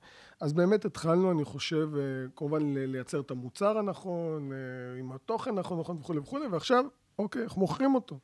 [0.43, 2.01] אז באמת התחלנו, אני חושב, אה,
[2.35, 6.85] כמובן לייצר את המוצר הנכון, אה, עם התוכן נכון, נכון וכולי וכולי, ועכשיו,
[7.19, 8.19] אוקיי, איך מוכרים אותו?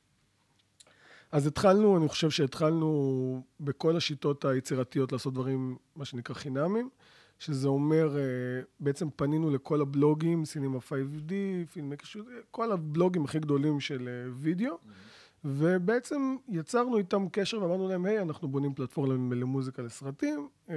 [1.31, 6.89] אז התחלנו, אני חושב שהתחלנו בכל השיטות היצירתיות לעשות דברים, מה שנקרא חינמים,
[7.39, 8.21] שזה אומר, אה,
[8.79, 11.33] בעצם פנינו לכל הבלוגים, סינמה 5D,
[11.73, 12.03] פילמק,
[12.51, 14.77] כל הבלוגים הכי גדולים של וידאו,
[15.45, 20.75] ובעצם יצרנו איתם קשר ואמרנו להם, היי, אנחנו בונים פלטפורמה למוזיקה לסרטים, אה,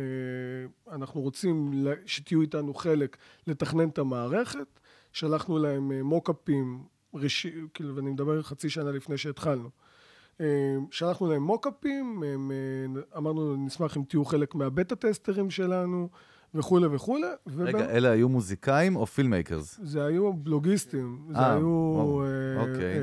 [0.90, 1.72] אנחנו רוצים
[2.06, 4.80] שתהיו איתנו חלק לתכנן את המערכת,
[5.12, 6.84] שלחנו להם אה, מוקאפים,
[7.74, 9.70] כאילו, ואני מדבר חצי שנה לפני שהתחלנו.
[10.40, 12.22] אה, שלחנו להם מוקאפים,
[13.16, 16.08] אמרנו, נשמח אם תהיו חלק מהבטה טסטרים שלנו,
[16.54, 17.26] וכולי וכולי.
[17.26, 19.80] רגע, ובאמת- אלה היו מוזיקאים או filmmakers?
[19.82, 22.20] זה היו בלוגיסטים, זה אה, היו...
[22.24, 22.98] אה, אוקיי.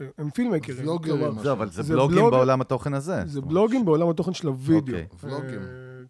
[0.00, 0.86] אה, הם פילמקרים.
[1.34, 3.22] מה זהו, אבל זה זה בלוגים בלוג- בעולם התוכן הזה.
[3.26, 4.76] זה בלוגים בעולם התוכן של הוידאו.
[4.96, 5.06] אוקיי.
[5.22, 5.58] ולוגים.
[5.60, 5.66] אה,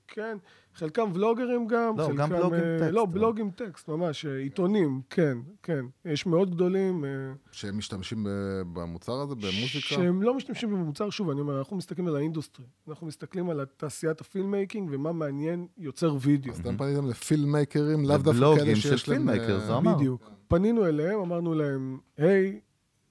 [0.09, 0.37] כן,
[0.77, 2.17] חלקם ולוגרים גם, לא, חלקם...
[2.17, 3.12] גם בלוגים אה, טקסט, לא, אבל.
[3.12, 5.85] בלוגים טקסט, ממש, אה, עיתונים, כן, כן.
[6.05, 7.05] יש מאוד גדולים.
[7.05, 7.11] אה,
[7.53, 9.79] שהם משתמשים ב- במוצר הזה, במוזיקה?
[9.79, 12.66] שהם לא משתמשים במוצר, שוב, אני אומר, אנחנו מסתכלים על ה industry.
[12.89, 16.53] אנחנו מסתכלים על תעשיית ה filmmaking ומה מעניין יוצר וידאו.
[16.53, 19.19] אז אתם פניתם לפילמייקרים, לאו דווקא לבלוגים כאלה של שיש להם...
[19.18, 19.95] filmmaker, אה, זה אמר.
[19.95, 20.31] בדיוק.
[20.49, 22.61] פנינו אליהם, אמרנו להם, היי,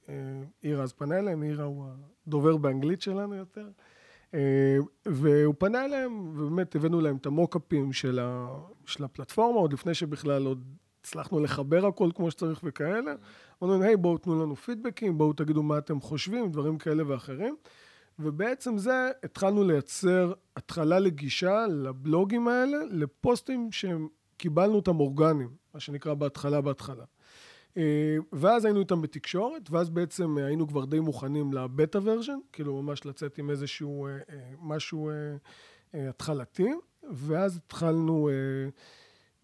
[0.10, 0.14] אה,
[0.64, 1.86] אירה אז פנה אליהם, אירה הוא
[2.28, 3.95] הדובר באנגלית שלנו יותר, אה,
[5.06, 8.48] והוא פנה אליהם, ובאמת הבאנו להם את המוקאפים של, ה,
[8.86, 10.64] של הפלטפורמה, עוד לפני שבכלל עוד
[11.02, 13.14] הצלחנו לחבר הכל כמו שצריך וכאלה.
[13.64, 17.56] אמרנו להם, היי, בואו תנו לנו פידבקים, בואו תגידו מה אתם חושבים, דברים כאלה ואחרים.
[18.20, 24.08] ובעצם זה, התחלנו לייצר התחלה לגישה לבלוגים האלה, לפוסטים שהם
[24.38, 27.04] קיבלנו אותם אורגניים, מה שנקרא בהתחלה בהתחלה.
[27.78, 32.82] אה, ואז היינו איתם בתקשורת, ואז בעצם אה, היינו כבר די מוכנים לבטה ורז'ן, כאילו
[32.82, 34.18] ממש לצאת עם איזשהו אה,
[34.62, 35.12] משהו
[35.94, 36.70] התחלתי,
[37.14, 38.30] ואז התחלנו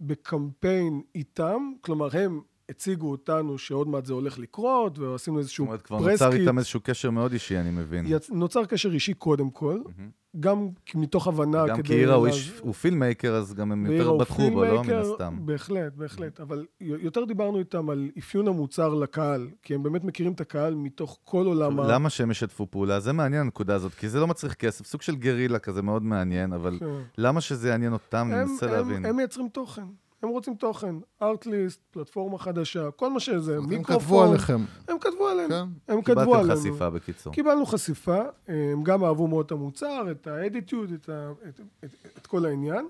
[0.02, 5.82] בקמפיין איתם, כלומר הם הציגו אותנו שעוד מעט זה הולך לקרות, ועשינו זאת איזשהו אומרת,
[5.82, 6.34] כבר נוצר.
[6.34, 8.06] איתם איזשהו קשר מאוד אישי, אני מבין.
[8.08, 8.30] יצ...
[8.30, 10.21] נוצר קשר אישי קודם כל, מהמם.
[10.40, 11.88] גם מתוך הבנה גם כדי...
[11.88, 14.94] כי אירה הוא להז- איש- הוא פילמייקר, אז גם הם יותר בטחו בו, לא מן
[14.94, 15.38] הסתם.
[15.46, 16.40] בהחלט, בהחלט.
[16.40, 21.18] אבל יותר דיברנו איתם על אפיון המוצר לקהל, כי הם באמת מכירים את הקהל מתוך
[21.24, 21.88] כל עולם ה...
[21.88, 23.00] למה שהם ישתפו פעולה?
[23.00, 26.54] זה מעניין הנקודה הזאת, כי זה לא מצריך כסף, סוג של גרילה כזה מאוד מעניין,
[26.54, 26.86] אבל כן.
[27.18, 28.30] למה שזה יעניין אותם?
[28.34, 29.06] אני מנסה להבין.
[29.06, 29.84] הם מייצרים תוכן.
[30.24, 34.30] הם רוצים תוכן, ארטליסט, פלטפורמה חדשה, כל מה שזה, הם כתבו מיקרופון.
[34.30, 35.50] עליכם, הם כתבו עליהם.
[35.50, 35.94] כן?
[35.94, 36.60] הם כתבו קיבלתם עלינו.
[36.60, 37.34] חשיפה בקיצור.
[37.34, 42.28] קיבלנו חשיפה, הם גם אהבו מאוד את המוצר, את האדיטיוד, את, ה, את, את, את
[42.28, 42.88] כל העניין.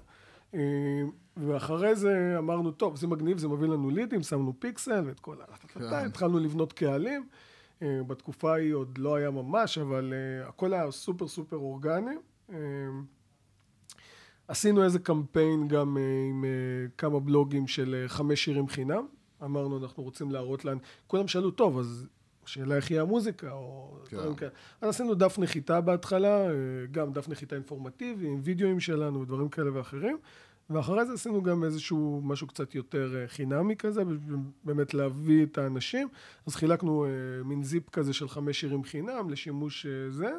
[0.53, 0.59] אה,
[1.37, 5.57] ואחרי זה אמרנו, טוב, זה מגניב, זה מביא לנו לידים, שמנו פיקסל ואת כל ה...
[5.67, 5.81] כן.
[5.93, 7.27] התחלנו לבנות קהלים.
[7.81, 12.15] אה, בתקופה ההיא עוד לא היה ממש, אבל אה, הכל היה סופר סופר אורגני.
[14.51, 16.49] עשינו איזה קמפיין גם אה, עם אה,
[16.97, 19.05] כמה בלוגים של אה, חמש שירים חינם.
[19.43, 22.07] אמרנו, אנחנו רוצים להראות להם, כולם שאלו, טוב, אז
[22.45, 24.17] השאלה איך יהיה המוזיקה, או כן.
[24.17, 24.51] דברים כאלה.
[24.81, 26.47] אז עשינו דף נחיתה בהתחלה,
[26.91, 30.17] גם דף נחיתה אינפורמטיבי, עם וידאוים שלנו ודברים כאלה ואחרים.
[30.69, 34.03] ואחרי זה עשינו גם איזשהו משהו קצת יותר חינמי כזה,
[34.63, 36.07] באמת להביא את האנשים.
[36.47, 37.05] אז חילקנו
[37.45, 40.31] מין זיפ כזה של חמש שירים חינם לשימוש זה.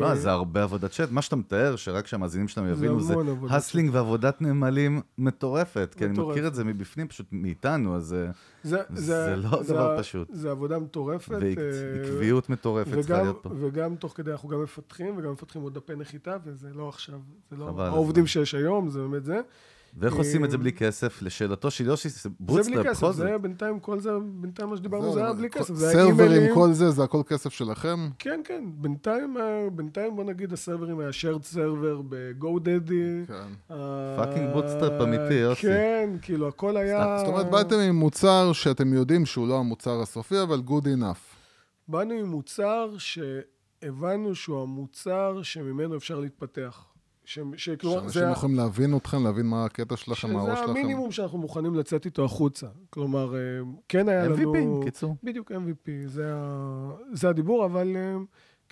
[0.00, 1.08] לא, אה, זה הרבה עבודת שט.
[1.10, 3.14] מה שאתה מתאר, שרק שהמאזינים שלנו יבינו, זה
[3.50, 5.94] הסלינג ועבודת נמלים מטורפת.
[5.98, 6.18] כי אני.
[6.18, 8.30] מכיר את זה מבפנים, פשוט מאיתנו, אז אה,
[8.64, 10.28] זה, זה לא דבר פשוט.
[10.32, 11.32] זה עבודה מטורפת.
[11.32, 13.50] אה, ועקביות מטורפת צריכה להיות פה.
[13.60, 17.56] וגם תוך כדי אנחנו גם מפתחים, וגם מפתחים עוד דפי נחיתה, וזה לא עכשיו, זה
[17.56, 18.26] לא העובדים.
[18.26, 19.40] שיש היום, זה באמת זה.
[19.96, 21.22] ואיך עושים את זה בלי כסף?
[21.22, 23.38] לשאלתו של יושי, זה זה בלי bootstrap, כסף, זה.
[23.38, 26.54] בינתיים, כל זה, בינתיים מה שדיברנו זה היה בלי כל- כסף, סרברים.
[26.54, 28.08] כל זה, זה הכל כסף שלכם?
[28.18, 33.26] כן, כן, בינתיים, אה, בינתיים בוא נגיד הסרברים היה shared server ב-GoDaddy.
[33.28, 33.74] כן.
[34.16, 35.62] fucking bootstrap אמיתי, יוסי.
[35.62, 37.16] כן, כאילו הכל היה...
[37.18, 41.36] זאת אומרת, באתם עם מוצר שאתם יודעים שהוא לא המוצר הסופי, אבל good enough.
[41.88, 46.84] באנו עם מוצר שהבנו שהוא המוצר שממנו אפשר להתפתח.
[47.24, 50.70] ש- שכלומר, שאנשים יכולים להבין אתכם, להבין מה הקטע שלכם, מה הראש שזה שלכם.
[50.70, 52.66] המינימום שאנחנו מוכנים לצאת איתו החוצה.
[52.90, 53.40] כלומר, אה,
[53.88, 54.54] כן היה לנו...
[54.54, 55.16] MVP, קיצור.
[55.22, 56.90] בדיוק, MVP, זה, ה...
[57.12, 58.16] זה הדיבור, אבל אה,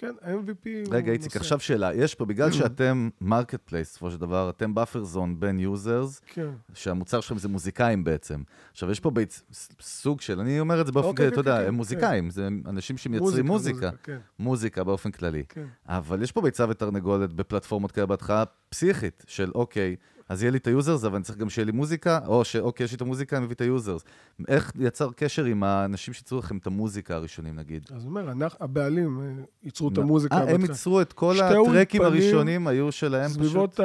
[0.01, 0.95] כן, ה-MVP הוא...
[0.95, 1.37] רגע, איציק.
[1.37, 1.95] עכשיו שאלה.
[1.95, 6.49] יש פה, בגלל שאתם marketplace, בסופו של דבר, אתם buffer zone בין users, כן.
[6.75, 8.43] שהמוצר שלהם זה מוזיקאים בעצם.
[8.73, 9.43] עכשיו, יש פה ביצ...
[9.81, 11.77] סוג של, אני אומר את זה באופן אוקיי, כללי, אתה כן, יודע, כן, הם כן.
[11.77, 13.91] מוזיקאים, זה אנשים שמייצרים מוזיקה.
[14.03, 15.43] כן, מוזיקה באופן כללי.
[15.49, 15.67] כן.
[15.87, 19.97] אבל יש פה ביצה ותרנגולת בפלטפורמות כאלה בהתחלה פסיכית, של אוקיי,
[20.31, 22.85] אז יהיה לי את ה users, אבל אני צריך גם שיהיה לי מוזיקה, או שאוקיי,
[22.85, 24.05] יש לי את המוזיקה, אני מביא את ה users.
[24.49, 27.83] איך יצר קשר עם האנשים שייצרו לכם את המוזיקה הראשונים, נגיד?
[27.97, 30.03] אז אומר, אנחנו, הבעלים אה, ייצרו את לא.
[30.03, 30.37] המוזיקה.
[30.37, 30.61] אה, הם.
[30.61, 33.43] ייצרו את כל הטרקים הראשונים, היו שלהם פשוט.
[33.43, 33.81] סביבות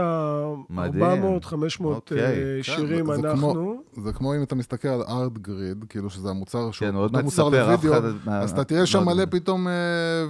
[0.69, 1.03] מדהים.
[1.03, 2.17] ה-400-500 אוקיי.
[2.17, 3.83] כן, שירים אנחנו.
[4.03, 7.23] זה כמו אם אתה מסתכל על ArtGrid, כאילו שזה המוצר שהוא כן, עוד לא מעט
[7.23, 9.13] מוצר תספר, אף לוידאו, אז אתה תראה לא שם יודע.
[9.13, 9.73] מלא פתאום אה,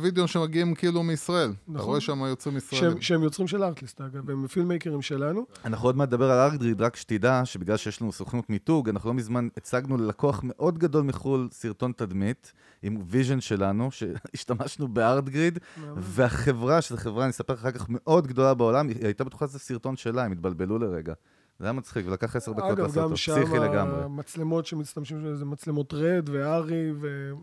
[0.01, 1.49] וידאו שמגיעים כאילו מישראל.
[1.49, 1.87] אתה נכון.
[1.87, 3.01] רואה שם יוצרים שהם, ישראלים.
[3.01, 5.45] שהם יוצרים של Artlist, אגב, הם פילממייקרים שלנו.
[5.65, 9.13] אנחנו עוד מעט נדבר על ArtGrid, רק שתדע שבגלל שיש לנו סוכנות מיתוג, אנחנו לא
[9.13, 15.59] מזמן הצגנו ללקוח מאוד גדול מחו"ל סרטון תדמית, עם vision שלנו, שהשתמשנו ב ArtGrid,
[15.95, 19.59] והחברה, שזו חברה, אני אספר לך אחר כך, מאוד גדולה בעולם, היא הייתה בטוחה שזה
[19.59, 21.13] סרטון שלה, הם התבלבלו לרגע.
[21.59, 24.03] זה היה מצחיק, ולקח עשר דקות אגב, לעשות גם אותו, שם פסיכי לגמרי.
[24.03, 26.91] המצלמות שמשתמשים שם זה מצלמות רד וארי,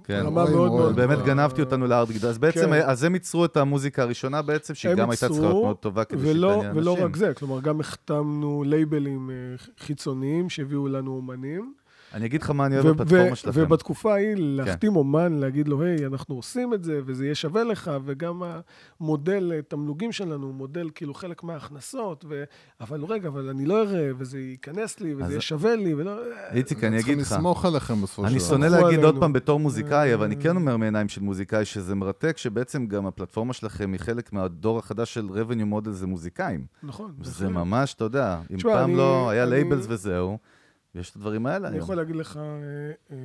[0.05, 0.21] כן.
[0.25, 0.71] ורמה רואים, מאוד.
[0.71, 0.97] מאוד...
[0.97, 1.19] באמת.
[1.25, 2.25] גנבתי אותנו לארטגריד.
[2.25, 2.83] אז בעצם, כן.
[2.85, 6.21] אז הם ייצרו את המוזיקה הראשונה בעצם, שהיא גם הייתה צריכה להיות מאוד טובה כדי
[6.21, 6.77] שתעניין אנשים.
[6.77, 9.35] ולא רק זה, כלומר, גם החתמנו לייבלים אה,
[9.79, 11.75] חיצוניים שהביאו לנו אומנים.
[12.15, 13.61] אני אגיד לך מה אני אוהב בפלטפורמה שלכם.
[13.61, 13.67] כן.
[13.67, 17.91] ובתקופה ההיא, להחתים אומן, להגיד לו, היי, אנחנו עושים את זה, וזה יהיה שווה לך,
[18.05, 18.43] וגם
[19.01, 22.45] המודל אה, תמלוגים שלנו הוא מודל כאילו חלק מההכנסות, ו...
[22.81, 26.13] אבל רגע, אבל אני לא אראה, וזה ייכנס לי, וזה יהיה שווה לי, ולא...
[26.53, 27.33] איציק, אני צריכים אגיד לך.
[27.33, 28.49] לסמוך עליכם בסופו של אני דבר.
[28.49, 29.21] שונא הלכו להגיד עוד.
[29.21, 30.41] פעם בתור מוזיקאי, אבל אני אה.
[30.41, 35.15] כן אומר מעיניים של מוזיקאי, שזה מרתק, שבעצם גם הפלטפורמה שלכם היא חלק מהדור החדש
[35.15, 36.65] של revenue model זה מוזיקאים.
[36.83, 37.13] נכון.
[37.23, 37.49] זה.
[37.49, 40.39] ממש, אתה יודע, אם פעם אני- לא היה אני- labels וזהו,
[40.95, 41.85] יש את הדברים האלה אני היום.
[41.85, 42.43] יכול להגיד לך, אה,
[43.11, 43.17] אה,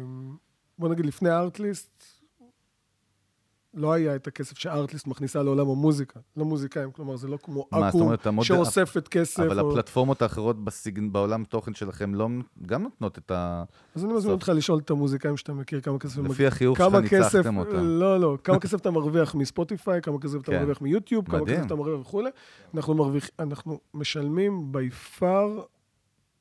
[0.79, 2.03] בוא נגיד, לפני הארטליסט,
[3.73, 9.07] לא היה את הכסף שארטליסט מכניסה לעולם המוזיקה, למוזיקאים, כלומר, זה לא כמו אקו"ם, שאוספת
[9.07, 9.39] כסף.
[9.39, 12.27] אבל או- הפלטפורמות האחרות בסגנ- בעולם תוכן שלכם לא,
[12.65, 13.63] גם נותנות את ה...
[13.95, 16.17] אז אני מזמין אותך לשאול את המוזיקאים שאתה מכיר, כמה כסף...
[16.17, 17.77] לפי החיוך שלך כמה כסף, ניצחתם אותם.
[17.83, 20.59] לא, לא, כמה כסף אתה מרוויח מספוטיפיי, כמה כסף אתה כן.
[20.59, 21.45] מרוויח מיוטיוב, כמה.
[21.45, 22.29] כסף אתה מרוויח וכולי.
[22.73, 25.61] אנחנו מרוויח, אנחנו משלמים בי פאר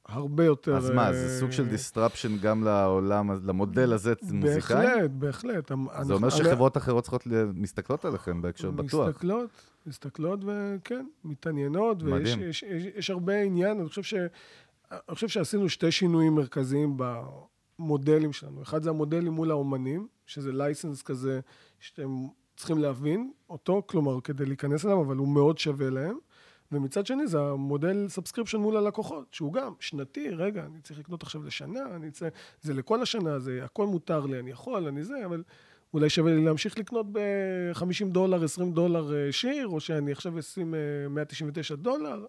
[0.08, 0.76] הרבה יותר...
[0.76, 4.86] אז מה, אה, זה סוג של disruption גם לעולם, למודל הזה, מוזיקאי?
[4.86, 5.72] בהחלט, בהחלט.
[6.02, 9.08] זה אומר שחברות אחרות צריכות, ל- מסתכלות עליכם בהקשר בטוח.
[9.08, 9.50] מסתכלות,
[9.86, 12.50] מסתכלות וכן, מתעניינות, ויש מדהים.
[12.50, 13.80] יש, יש, יש הרבה עניין.
[13.80, 14.14] אני חושב, ש,
[14.90, 16.96] אני חושב שעשינו שתי שינויים מרכזיים
[17.78, 18.62] במודלים שלנו.
[18.62, 21.40] אחד זה המודלים מול האומנים, שזה לייסנס כזה
[21.80, 26.18] שאתם צריכים להבין אותו, כלומר, כדי להיכנס אליו, אבל הוא מאוד שווה להם.
[26.72, 31.42] ומצד שני זה המודל subscription מול הלקוחות, שהוא גם שנתי, רגע, אני צריך לקנות עכשיו
[31.42, 35.42] לשנה, אני צריך, זה לכל השנה, זה הכל מותר לי, אני יכול, אני זה, אבל
[35.94, 40.74] אולי שווה לי להמשיך לקנות ב-50 דולר, 20 דולר אה, שיר, או שאני עכשיו אשים
[40.74, 42.26] אה, 199 דולר.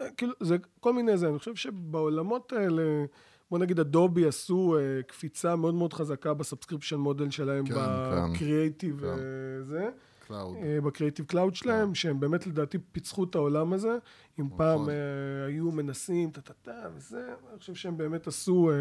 [0.00, 1.28] אה, כאילו, זה כל מיני זה.
[1.28, 3.04] אני חושב שבעולמות האלה,
[3.50, 7.80] בוא נגיד, Adobe עשו אה, קפיצה מאוד מאוד חזקה ב subscription model שלהם, כן, כן.
[8.32, 9.90] בקריאייטיב כן.
[10.26, 10.56] Cloud.
[10.56, 13.98] אה, ב Creative Cloud שלהם, שהם באמת לדעתי פיצחו את העולם הזה.
[14.40, 14.90] אם פעם נכון.
[14.90, 18.76] אה, היו מנסים, טה-טה-טה וזה, אני חושב שהם באמת עשו אה,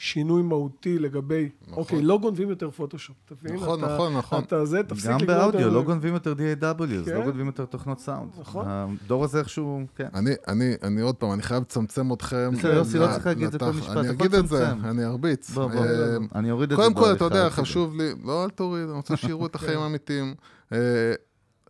[0.00, 1.78] שינוי מהותי לגבי, נכון.
[1.78, 3.54] אוקיי, לא גונבים יותר פוטושופ, אתה מבין?
[3.56, 4.44] נכון, אתה- נכון, נכון.
[4.44, 5.28] אתה זה, תפסיק גם לקנות...
[5.38, 7.22] באודיו, אה, לא גונבים יותר DAW, לא כן.
[7.24, 8.30] גונבים יותר תוכנות סאונד.
[8.40, 8.64] נכון.
[8.68, 10.08] הדור הזה איכשהו, כן.
[10.14, 12.50] אני, אני, אני עוד פעם, אני חייב לצמצם אתכם.
[12.52, 14.68] בסדר, יוסי, לא צריך להגיד את זה כל משפט, אני אגיד את זה.
[14.72, 15.50] אני ארביץ.
[15.50, 18.50] בוא, בוא, אה, אני אוריד את זה קודם כל, אתה יודע, חשוב לי, לא, אל
[18.50, 20.34] תוריד, אני רוצה שיראו את החיים האמיתיים.
[20.72, 20.78] אה,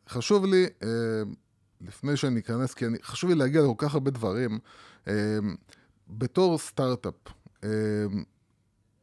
[0.09, 0.88] חשוב לי, אה,
[1.88, 4.59] לפני שאני אכנס, כי אני, חשוב לי להגיע לכל כך הרבה דברים,
[5.09, 5.12] אה,
[6.11, 7.33] בתור סטארט-אפ, אה,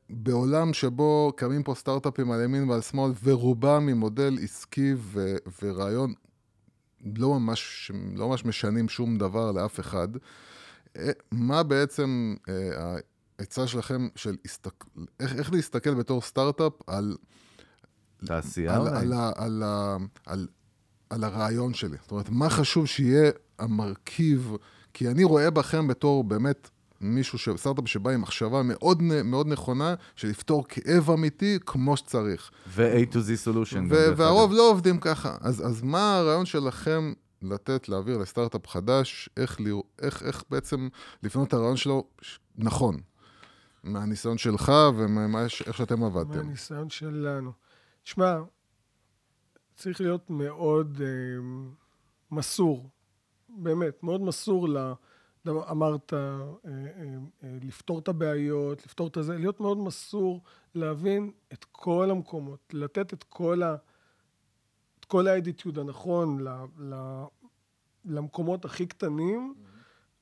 [0.10, 6.13] בעולם שבו קמים פה סטארט-אפים על ימין ועל שמאל, ורובם ממודל עסקי ו- ורעיון
[7.15, 10.08] לא ממש, לא ממש משנים שום דבר לאף אחד,
[10.98, 12.98] אה, מה בעצם אה,
[13.39, 14.86] העצה שלכם של הסתק...
[15.20, 17.18] איך, איך להסתכל בתור סטארט-אפ על,
[18.26, 18.98] תעשייה על, אולי.
[18.98, 20.48] על, על, ה- על,
[21.10, 21.98] על הרעיון שלי?
[22.02, 24.52] זאת אומרת, מה חשוב שיהיה המרכיב
[24.94, 26.70] כי אני רואה בכם בתור באמת
[27.06, 32.52] מישהו, ש- סטארט-אפ שבא עם מחשבה מאוד, מאוד נכונה, של לפתור כאב אמיתי כמו שצריך.
[32.68, 33.78] ו-A to Z solution.
[33.89, 34.52] ו- והרוב.
[34.54, 35.38] לא עובדים ככה.
[35.41, 40.88] אז, אז מה הרעיון שלכם לתת, להעביר לסטארט-אפ חדש, איך, לרא- איך, איך בעצם
[41.24, 42.08] לבנות את הרעיון שלו
[42.58, 42.98] נכון?
[43.84, 46.38] מהניסיון שלך ואיך שאתם עבדתם.
[46.38, 47.52] מהניסיון שלנו.
[48.04, 48.36] תשמע,
[49.76, 51.08] צריך להיות מאוד אה,
[52.32, 52.89] מסור,
[53.50, 54.72] באמת, מאוד מסור ל...
[54.74, 54.94] דבר-
[55.48, 56.20] אמרת, אה,
[56.66, 56.72] אה,
[57.44, 60.42] אה, לפתור את הבעיות, לפתור את הזה, להיות מאוד מסור,
[60.76, 63.76] להבין את כל המקומות, לתת את כל ה...
[65.00, 67.24] את כל האדיטיוד הנכון ל, ל,
[68.06, 69.54] למקומות הכי קטנים,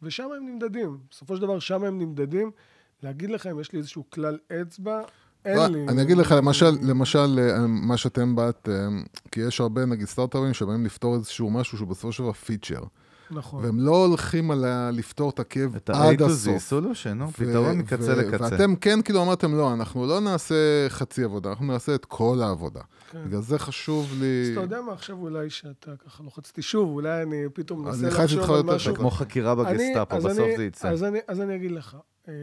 [0.01, 0.97] ושם הם נמדדים.
[1.09, 2.51] בסופו של דבר, שם הם נמדדים.
[3.03, 5.01] להגיד לכם, יש לי איזשהו כלל אצבע,
[5.45, 5.87] אין לא, לי.
[5.87, 11.15] אני אגיד לך, למשל, למשל, מה שאתם באתם, כי יש הרבה, נגיד, סטארט-אפים שבאים לפתור
[11.15, 12.83] איזשהו משהו שהוא בסופו של דבר פיצ'ר.
[13.35, 13.63] נכון.
[13.65, 16.73] והם לא הולכים על לפתור את הכאב את עד ה-A to Z הסוף.
[16.73, 18.43] solution, נו, ו- פתרון מקצה לקצה.
[18.51, 20.55] ואתם כן כאילו אמרתם, לא, אנחנו לא נעשה
[20.89, 22.81] חצי עבודה, אנחנו נעשה את כל העבודה.
[23.11, 23.25] כן.
[23.27, 24.49] בגלל זה חשוב אז לי...
[24.53, 28.15] אתה יודע מה, עכשיו אולי שאתה ככה לוחצתי שוב, אולי אני פתאום אז מנסה אני
[28.15, 28.95] חייב לחשוב איתך על יותר זה משהו.
[28.95, 30.89] כמו חקירה אני- בגסטאפו, אז בסוף אני- זה יצא.
[30.89, 32.33] אז אני- אז אני אגיד לך, אמ,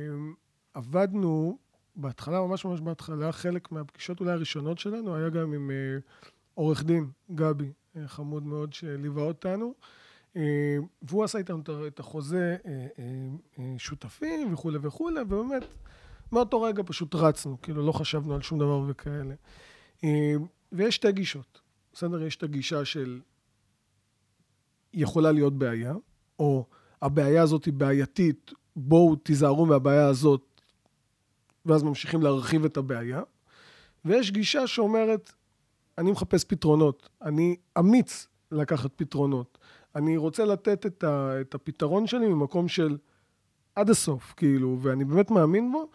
[0.74, 1.58] עבדנו
[1.96, 5.76] בהתחלה, ממש ממש בהתחלה, חלק מהפגישות אולי הראשונות שלנו היה גם עם אה,
[6.54, 9.74] עורך דין, גבי, אה, חמוד מאוד, שליווה אותנו.
[10.36, 12.86] אה, והוא עשה איתנו את החוזה אה,
[13.58, 15.62] אה, שותפים וכולי וכולי, ובאמת,
[16.32, 19.34] מאותו רגע פשוט רצנו, כאילו לא חשבנו על שום דבר וכאלה.
[20.72, 21.60] ויש שתי גישות,
[21.92, 22.22] בסדר?
[22.22, 23.20] יש את הגישה של
[24.94, 25.94] יכולה להיות בעיה,
[26.38, 26.66] או
[27.02, 30.60] הבעיה הזאת היא בעייתית, בואו תיזהרו מהבעיה הזאת,
[31.66, 33.22] ואז ממשיכים להרחיב את הבעיה.
[34.04, 35.32] ויש גישה שאומרת,
[35.98, 39.58] אני מחפש פתרונות, אני אמיץ לקחת פתרונות.
[39.96, 42.96] אני רוצה לתת את, ה, את הפתרון שלי ממקום של
[43.74, 45.88] עד הסוף, כאילו, ואני באמת מאמין בו.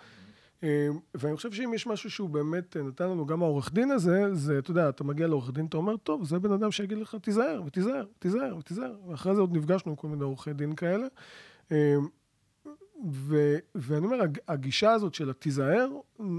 [0.64, 4.60] אה, ואני חושב שאם יש משהו שהוא באמת נתן לנו, גם העורך דין הזה, זה,
[4.60, 7.62] אתה יודע, אתה מגיע לעורך דין, אתה אומר, טוב, זה בן אדם שיגיד לך, תיזהר,
[7.66, 8.96] ותיזהר, ותיזהר, ותיזהר.
[9.08, 11.08] ואחרי זה עוד נפגשנו עם כל מיני עורכי דין כאלה.
[11.72, 11.96] אה,
[13.12, 15.90] ו, ואני אומר, הג- הגישה הזאת של התיזהר,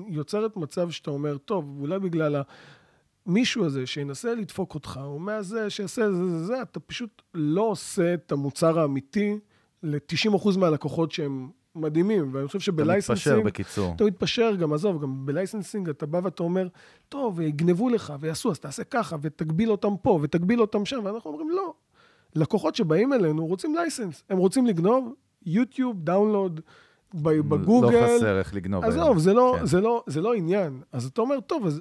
[0.08, 2.42] יוצרת מצב שאתה אומר, טוב, אולי בגלל
[3.26, 8.14] המישהו הזה שינסה לדפוק אותך, או מהזה שיעשה זה, זה, זה, אתה פשוט לא עושה
[8.14, 9.38] את המוצר האמיתי
[9.82, 12.30] ל-90% מהלקוחות שהם מדהימים.
[12.32, 13.44] ואני חושב אתה מתפשר שב licensing...
[13.44, 13.92] בקיצור.
[13.96, 16.68] אתה מתפשר, גם עזוב, גם ב licensing אתה בא ואתה אומר,
[17.08, 21.50] טוב, יגנבו לך ויעשו, אז תעשה ככה, ותגביל אותם פה, ותגביל אותם שם, ואנחנו אומרים,
[21.50, 21.74] לא.
[22.34, 25.14] לקוחות שבאים אלינו רוצים license, הם רוצים לגנוב
[25.46, 26.60] יוטיוב, download,
[27.14, 28.00] ב- בגוגל.
[28.00, 28.84] לא חסר איך לגנוב.
[28.84, 29.66] עזוב, זה לא, כן.
[29.66, 30.80] זה, לא, זה לא עניין.
[30.92, 31.80] אז אתה אומר, טוב, אז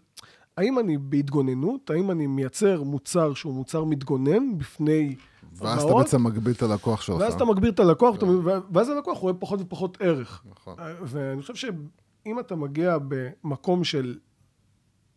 [0.58, 1.90] האם אני בהתגוננות?
[1.90, 5.16] האם אני מייצר מוצר שהוא מוצר מתגונן בפני
[5.56, 6.06] ואז אתה הוראות?
[6.06, 7.16] בעצם מגביל את הלקוח שלך.
[7.20, 10.44] ואז אתה מגביר את הלקוח, מבין- ואז הלקוח רואה פחות ופחות ערך.
[10.52, 10.74] נכון.
[11.04, 14.18] ואני חושב שאם אתה מגיע במקום של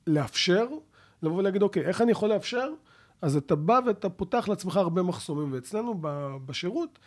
[0.07, 0.67] לאפשר,
[1.23, 2.69] לבוא ולהגיד, אוקיי, איך אני יכול לאפשר?
[3.23, 5.95] אז אתה בא ואתה פותח לעצמך הרבה מחסומים, ואצלנו
[6.47, 6.99] בשירות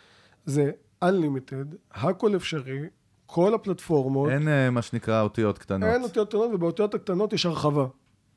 [0.44, 0.70] זה
[1.04, 2.80] Unlimited, הכל אפשרי,
[3.26, 5.88] כל הפלטפורמות, אין אה, מה שנקרא אותיות קטנות.
[5.88, 7.86] אין אותיות קטנות, ובאותיות הקטנות יש הרחבה.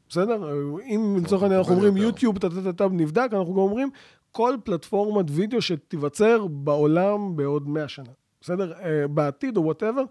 [0.10, 0.50] בסדר?
[0.86, 1.98] אם לצורך העניין אנחנו אומרים.
[1.98, 3.89] יוטיוב, טה-טה-טה נבדק, אנחנו גם אומרים
[4.32, 8.10] כל פלטפורמת וידאו שתיווצר בעולם בעוד 100 שנה.
[8.41, 8.74] בסדר?
[8.74, 10.04] אה, בעתיד או whatever,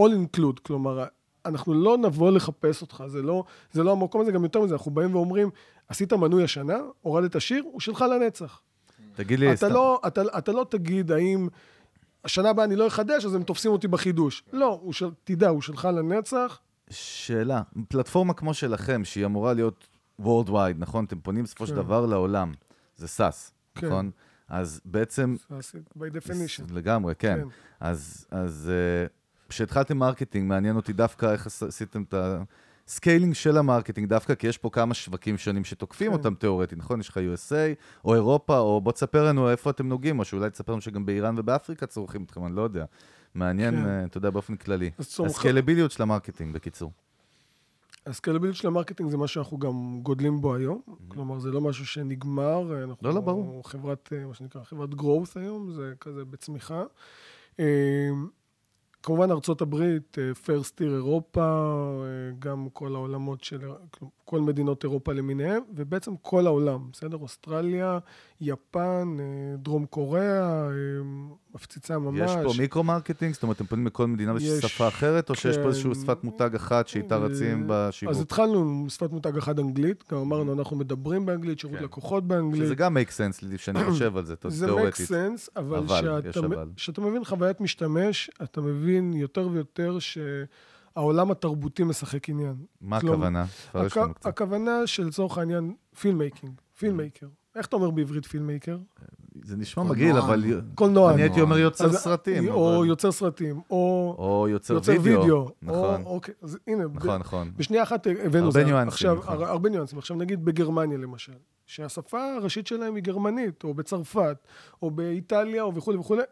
[0.00, 1.04] all include, כלומר,
[1.46, 4.90] אנחנו לא נבוא לחפש אותך, זה לא, זה לא המקום הזה, גם יותר מזה, אנחנו
[4.90, 5.50] באים ואומרים,
[5.88, 8.60] עשית מנוי השנה, הורדת שיר, הוא שלך לנצח.
[9.14, 11.48] תגיד לי, אתה סתם, לא, אתה, אתה לא תגיד האם
[12.24, 14.42] השנה הבאה אני לא אחדש, אז הם תופסים אותי בחידוש.
[14.52, 16.60] לא, הוא של, תדע, הוא שלך לנצח.
[16.90, 19.86] שאלה, פלטפורמה כמו שלכם, שהיא אמורה להיות
[20.22, 21.04] Worldwide, נכון?
[21.04, 21.82] אתם פונים בסופו של כן.
[21.82, 22.52] דבר לעולם.
[22.96, 23.86] זה SaaS, כן.
[23.86, 24.10] נכון?
[24.48, 25.36] אז בעצם,
[25.98, 26.74] by definition.
[26.74, 27.38] לגמרי, כן.
[27.42, 27.48] כן.
[27.80, 29.06] אז, אז אה,
[29.48, 32.14] כשהתחלתם marketing, מעניין אותי דווקא איך עש- עשיתם את
[32.88, 36.16] ה scaling של ה marketing, דווקא כי יש פה כמה שווקים שונים שתוקפים כן.
[36.18, 37.00] אותם תיאורטית, נכון?
[37.00, 37.54] יש לך USA,
[38.04, 41.34] או אירופה, או בוא תספר לנו איפה אתם נוגעים, או שאולי תספר לנו שגם באיראן
[41.38, 42.84] ובאפריקה צורכים אתכם, אני לא יודע.
[43.36, 43.86] מעניין, כן.
[43.86, 44.90] אה, אתה יודע, באופן כללי.
[44.98, 46.92] הסקיילביליות של ה marketing, בקיצור.
[48.06, 50.80] הסקלביליות של ה marketing זה מה שאנחנו גם גודלים בו היום.
[51.08, 52.84] כלומר, זה לא משהו שנגמר.
[52.84, 53.68] אנחנו לא, לא, ברור.
[53.68, 56.84] חברת, אה, מה שנקרא, חברת growth היום, זה כזה בצמיחה.
[57.60, 58.10] אה,
[59.02, 63.60] כמובן ארצות הברית, first tier אירופה, אה, גם כל העולמות של,
[64.24, 67.16] כל מדינות אירופה למיניהם, ובעצם כל העולם, בסדר?
[67.16, 67.98] אוסטרליה,
[68.40, 70.68] יפן, אה, דרום קוריאה,
[71.54, 72.30] מפציצה ממש.
[72.30, 73.34] יש פה micro-marketing?
[73.34, 76.54] זאת אומרת, אתם פונים לכל מדינה בשפה אחרת, או כן, שיש פה איזושהי שפת מותג
[76.54, 78.14] אחת שאיתה רצים בשיווק?
[78.14, 81.84] אז התחלנו עם שפת מותג אחת אנגלית, גם אמרנו, אנחנו מדברים באנגלית, שירות כן.
[81.84, 82.64] לקוחות באנגלית.
[82.64, 85.06] שזה גם make sense, שאני חושב על זה, תיאורטית.
[85.06, 91.84] זה make sense, אבל, אבל כשאתה מבין חוויית משתמש, אתה מבין יותר ויותר שהעולם התרבותי
[91.84, 92.54] משחק עניין.
[92.80, 93.44] מה הכוונה?
[93.72, 94.26] פרש לנו קצת.
[94.26, 97.26] הכוונה שלצורך העניין, filmmaking, filmmaker.
[97.56, 98.78] איך אתה אומר בעברית filmmaker?
[99.44, 100.44] זה נשמע מגעיל, אבל...
[100.74, 101.14] קולנוע.
[101.14, 102.48] אני הייתי אומר יוצר סרטים.
[102.48, 105.50] או יוצר סרטים, או יוצר וידאו.
[105.62, 106.02] נכון.
[106.04, 106.84] אוקיי, אז הנה.
[106.94, 107.52] נכון, נכון.
[107.56, 108.58] בשנייה אחת הבאנו זה.
[108.58, 109.10] הרבה ניואנסים.
[109.12, 109.42] נכון.
[109.42, 109.98] הרבה ניואנסים.
[109.98, 111.32] עכשיו נגיד בגרמניה למשל,
[111.66, 114.36] שהשפה הראשית שלהם היא גרמנית, או בצרפת,
[114.82, 116.22] או באיטליה, או וכולי וכולי.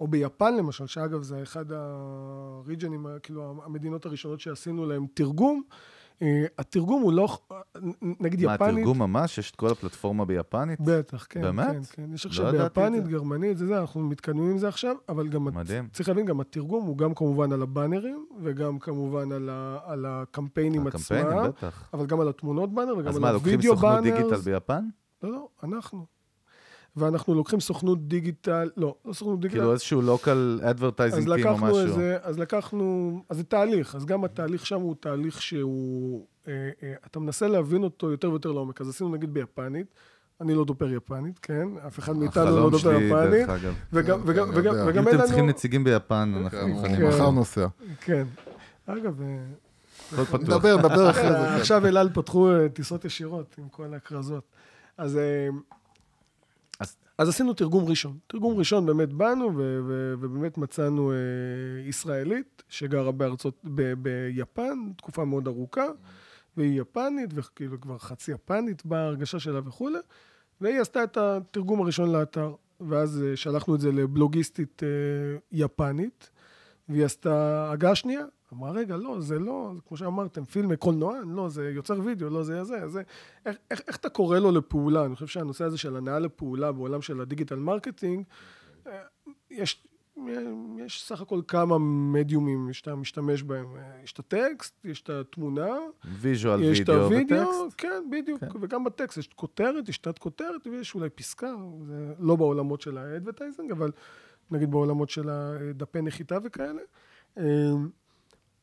[0.00, 5.76] או ביפן למשל, שאגב זה אחד הריג'נים, כאילו המדינות הראשונות שעשינו להם תרגום, אה,
[6.58, 7.38] התרגום הוא לא,
[8.02, 8.74] נגיד מה, יפנית...
[8.74, 9.38] מה, תרגום ממש?
[9.38, 10.80] יש את כל הפלטפורמה ביפנית?
[10.80, 11.42] בטח, כן.
[11.42, 11.66] באמת?
[11.66, 12.14] כן, כן.
[12.14, 15.44] יש עכשיו לא ביפנית, גרמנית, זה זה, אנחנו מתקדמים עם זה עכשיו, אבל גם...
[15.44, 15.88] מדהים.
[15.92, 20.86] צריך להבין, גם התרגום הוא גם כמובן על הבאנרים, וגם כמובן על, ה, על הקמפיינים
[20.86, 21.16] עצמם.
[21.18, 21.90] הקמפיינים, בטח.
[21.92, 23.16] אבל גם על התמונות באנר, וגם על הווידאו באנר.
[23.16, 24.84] אז מה, לוקחים סוכנות דיגיטל ביפן?
[25.22, 26.06] לא, לא, אנחנו.
[26.96, 29.58] ואנחנו לוקחים סוכנות דיגיטל, לא, לא סוכנות דיגיטל.
[29.58, 31.78] כאילו איזשהו local advertising team או משהו.
[31.78, 36.94] איזה, אז לקחנו, אז זה תהליך, אז גם התהליך שם הוא תהליך שהוא, אה, אה,
[37.06, 38.80] אתה מנסה להבין אותו יותר ויותר לעומק.
[38.80, 39.86] אז עשינו נגיד ביפנית,
[40.40, 41.68] אני לא דופר יפנית, כן?
[41.86, 43.48] אף אחד מאיתנו לא דופר יפנית.
[43.92, 45.00] וגם, וגם, וגם, וגם אין לנו...
[45.00, 46.96] אם אתם צריכים נציגים ביפן, אנחנו כן, מוכנים.
[46.96, 47.08] כן.
[47.08, 47.66] מחר נוסע.
[48.00, 48.24] כן.
[48.86, 49.20] אגב...
[50.12, 50.40] הכל פתוח.
[50.40, 51.34] נדבר, נדבר אחרי זה.
[51.34, 51.60] כן.
[51.60, 54.44] עכשיו אל על פתחו טיסות ישירות עם כל הכרזות.
[54.98, 55.18] אז
[57.18, 58.18] אז עשינו תרגום ראשון.
[58.26, 61.16] תרגום ראשון באמת באנו, ו- ו- ובאמת מצאנו אה,
[61.88, 65.86] ישראלית שגרה בארצות, ב- ביפן, תקופה מאוד ארוכה,
[66.56, 69.98] והיא יפנית, וכאילו כבר חצי יפנית בהרגשה שלה וכולי,
[70.60, 74.88] והיא עשתה את התרגום הראשון לאתר, ואז אה, שלחנו את זה לבלוגיסטית אה,
[75.52, 76.30] יפנית,
[76.88, 81.70] והיא עשתה הגהה שנייה, אמרה, רגע, לא, זה לא, כמו שאמרתם, פילמ- קולנוען, לא, זה
[81.70, 83.02] יוצר וידאו, לא, זה זה, זה.
[83.46, 85.04] איך, איך, איך אתה קורא לו לפעולה?
[85.04, 88.24] אני חושב שהנושא הזה של הנעה לפעולה בעולם של ה digital marketing,
[88.86, 88.92] אה,
[89.50, 89.86] יש,
[90.78, 91.78] יש סך הכל כמה
[92.12, 93.66] מדיומים שאתה משתמש בהם.
[94.04, 95.78] יש את הטקסט, יש את התמונה.
[96.20, 96.80] visual וידאו וטקסט.
[96.80, 98.40] יש את הוידאו, כן, בדיוק.
[98.40, 98.46] כן.
[98.60, 101.54] וגם בטקסט יש כותרת, יש תת כותרת ויש אולי פסקה.
[101.86, 103.90] זה לא בעולמות של ה advertising, אבל
[104.50, 106.82] נגיד בעולמות של הדפי נחיתה וכאלה.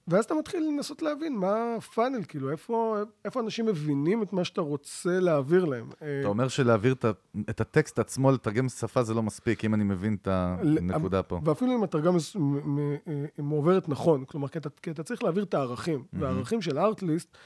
[0.10, 4.34] אה, ואז אתה מתחיל לנסות להבין מה ה funnel, כאילו, איפה, איפה אנשים מבינים את
[4.34, 5.90] מה שאתה רוצה להעביר להם.
[5.98, 7.06] אתה אומר שלהעביר את,
[7.50, 11.40] את הטקסט עצמו, לתרגם שפה זה לא מספיק, אם אני מבין את הנקודה פה.
[11.46, 12.18] ואפילו אם התרגמה
[13.38, 16.18] מועברת נכון, כלומר, כי אתה, כי אתה צריך להעביר את הערכים, mm-hmm.
[16.20, 17.38] והערכים של ארטליסט,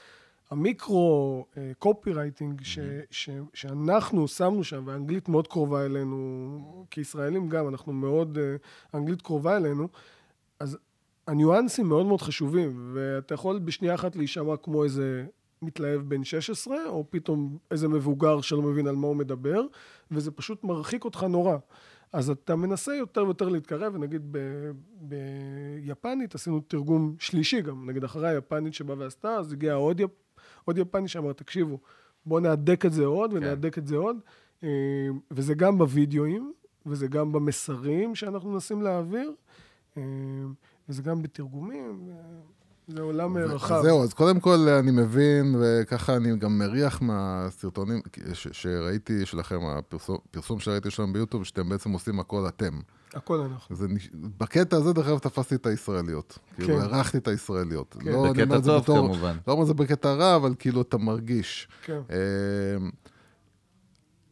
[0.50, 1.44] המיקרו
[1.78, 2.62] קופי רייטינג
[3.54, 9.88] שאנחנו שמנו שם, והאנגלית מאוד קרובה אלינו, כישראלים גם, אנחנו מאוד, uh, אנגלית קרובה אלינו,
[10.60, 10.78] אז
[11.28, 15.26] הניואנסים מאוד מאוד חשובים, ואתה יכול בשנייה אחת להישמע כמו איזה
[15.62, 19.62] מתלהב בן 16, או פתאום איזה מבוגר שלא מבין על מה הוא מדבר,
[20.10, 21.56] וזה פשוט מרחיק אותך נורא.
[22.12, 24.70] אז אתה מנסה יותר ויותר להתקרב, ונגיד ב-
[25.00, 30.10] ביפנית עשינו תרגום שלישי גם, נגיד אחרי היפנית שבאה ועשתה, אז הגיע עוד, יפ,
[30.64, 31.78] עוד יפני שאמר, תקשיבו,
[32.26, 33.80] בואו נהדק את זה עוד ונהדק כן.
[33.80, 34.16] את זה עוד,
[34.62, 34.68] אה,
[35.30, 36.52] וזה גם בווידאוים,
[36.86, 39.32] וזה גם במסרים שאנחנו מנסים להעביר.
[40.88, 42.10] וזה גם בתרגומים,
[42.88, 43.82] זה עולם רחב.
[43.82, 48.00] זהו, אז קודם כל אני מבין, וככה אני גם מריח מהסרטונים
[48.32, 52.80] שראיתי שלכם, הפרסום שראיתי שלכם ביוטיוב, שאתם בעצם עושים הכל אתם.
[53.14, 53.76] הכל אנחנו.
[53.76, 56.38] זה, בקטע הזה, דרך אגב, תפסתי את הישראליות.
[56.56, 56.64] כן.
[56.64, 57.96] כאילו, הערכתי את הישראליות.
[58.00, 58.12] כן.
[58.12, 59.36] לא, בקטע טוב, בתור, כמובן.
[59.48, 61.68] לא אומר זה בקטע רע, אבל כאילו, אתה מרגיש.
[61.84, 62.00] כן.
[62.10, 62.16] אה,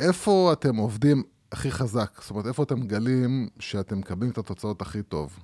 [0.00, 1.22] איפה אתם עובדים
[1.52, 2.20] הכי חזק?
[2.20, 5.38] זאת אומרת, איפה אתם מגלים שאתם מקבלים את התוצאות הכי טוב?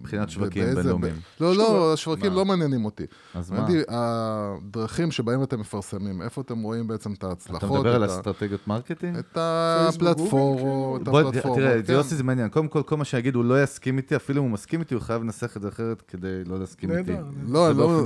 [0.00, 1.14] מבחינת שווקים בינלאומיים.
[1.40, 3.04] לא, לא, השווקים לא מעניינים אותי.
[3.34, 3.66] אז מה?
[3.88, 7.64] הדרכים שבהם אתם מפרסמים, איפה אתם רואים בעצם את ההצלחות?
[7.64, 9.16] אתה מדבר על אסטרטגיות marketing?
[9.16, 11.02] את הפלטפורמות,
[11.54, 12.48] תראה, יוסי זה מעניין.
[12.48, 15.02] קודם כל, כל מה שיגיד, הוא לא יסכים איתי, אפילו אם הוא מסכים איתי, הוא
[15.02, 17.12] חייב לנסח את זה אחרת כדי לא להסכים איתי.
[17.48, 18.04] לא, לא,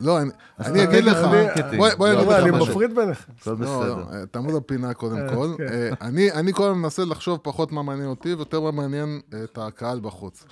[0.00, 0.18] לא,
[0.60, 1.16] אני אגיד לך,
[1.96, 2.56] בואי אני אגיד לך משהו.
[2.56, 3.32] אני מפריד ביניכם.
[4.30, 5.54] תעמוד בפינה קודם אה, כל.
[5.58, 5.94] כן.
[6.34, 10.44] אני כל הזמן מנסה לחשוב פחות מה מעניין אותי, ויותר מה מעניין את הקהל בחוץ.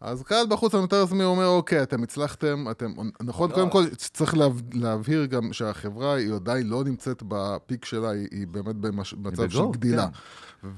[0.00, 2.92] אז קהל בחוץ המטרזמי אומר, אוקיי, אתם הצלחתם, אתם...
[3.22, 3.54] נכון, לא.
[3.54, 8.28] קודם כל צריך להב- להבהיר גם שהחברה היא עדיין לא נמצאת ב peak שלה, היא,
[8.30, 10.02] היא באמת במש- במצב של בגו, גדילה.
[10.06, 10.08] כן.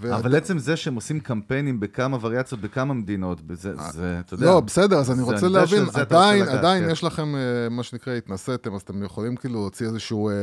[0.01, 4.47] ו- אבל עצם זה שהם עושים קמפיינים בכמה וריאציות, בכמה מדינות, זה, זה, אתה יודע...
[4.47, 6.91] לא, בסדר, אז אני רוצה להבין, עדיין, עדיין כן.
[6.91, 7.41] יש לכם, אה,
[7.71, 10.35] מה שנקרא, התנסיתם, אז אתם יכולים כאילו להוציא איזשהו אה,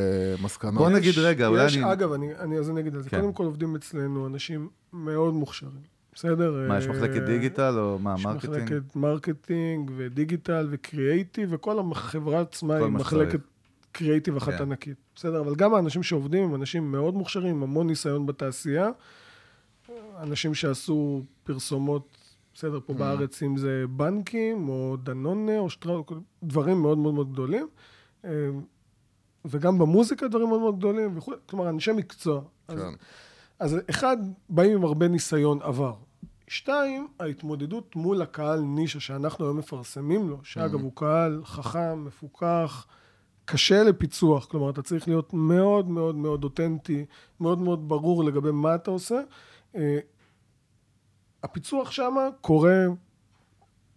[0.43, 0.73] מסקנות.
[0.73, 3.09] בוא נגיד יש- רגע, אולי יש, אני- אגב, אני, אני, אז אני אגיד על זה.
[3.09, 3.19] כן.
[3.21, 6.65] קודם כל עובדים אצלנו אנשים מאוד מוכשרים, בסדר?
[6.67, 8.53] מה, יש אה, מחלקת digital או מה, יש marketing?
[8.53, 13.39] מחלקת marketing ו digital ו creative, וכל החברה עצמה היא מחלקת.
[13.91, 14.61] קריאייטיב אחת כן.
[14.63, 14.97] ענקית.
[15.15, 18.89] בסדר, אבל גם האנשים שעובדים הם אנשים מאוד מוכשרים, עם המון ניסיון בתעשייה.
[20.19, 22.17] אנשים שעשו פרסומות,
[22.53, 22.81] בסדר, Mm.
[22.81, 26.05] פה בארץ, אם זה בנקים, או דנונה, או שטראוס,
[26.43, 27.67] דברים מאוד מאוד מאוד גדולים.
[28.25, 28.29] אה,
[29.45, 32.41] וגם במוזיקה דברים מאוד מאוד גדולים וכו', כלומר, אנשי מקצוע.
[32.67, 32.93] אז כן.
[33.59, 34.17] אז אחד,
[34.49, 35.93] באים עם הרבה ניסיון עבר.
[36.47, 42.85] שתיים, ההתמודדות מול הקהל נישה שאנחנו היום מפרסמים לו, שאגב הוא קהל חכם, מפוקח,
[43.45, 47.05] קשה לפיצוח, כלומר אתה צריך להיות מאוד מאוד מאוד אותנטי,
[47.39, 49.21] מאוד מאוד ברור לגבי מה אתה עושה.
[49.75, 49.99] אה,
[51.43, 52.85] הפיצוח שם קורה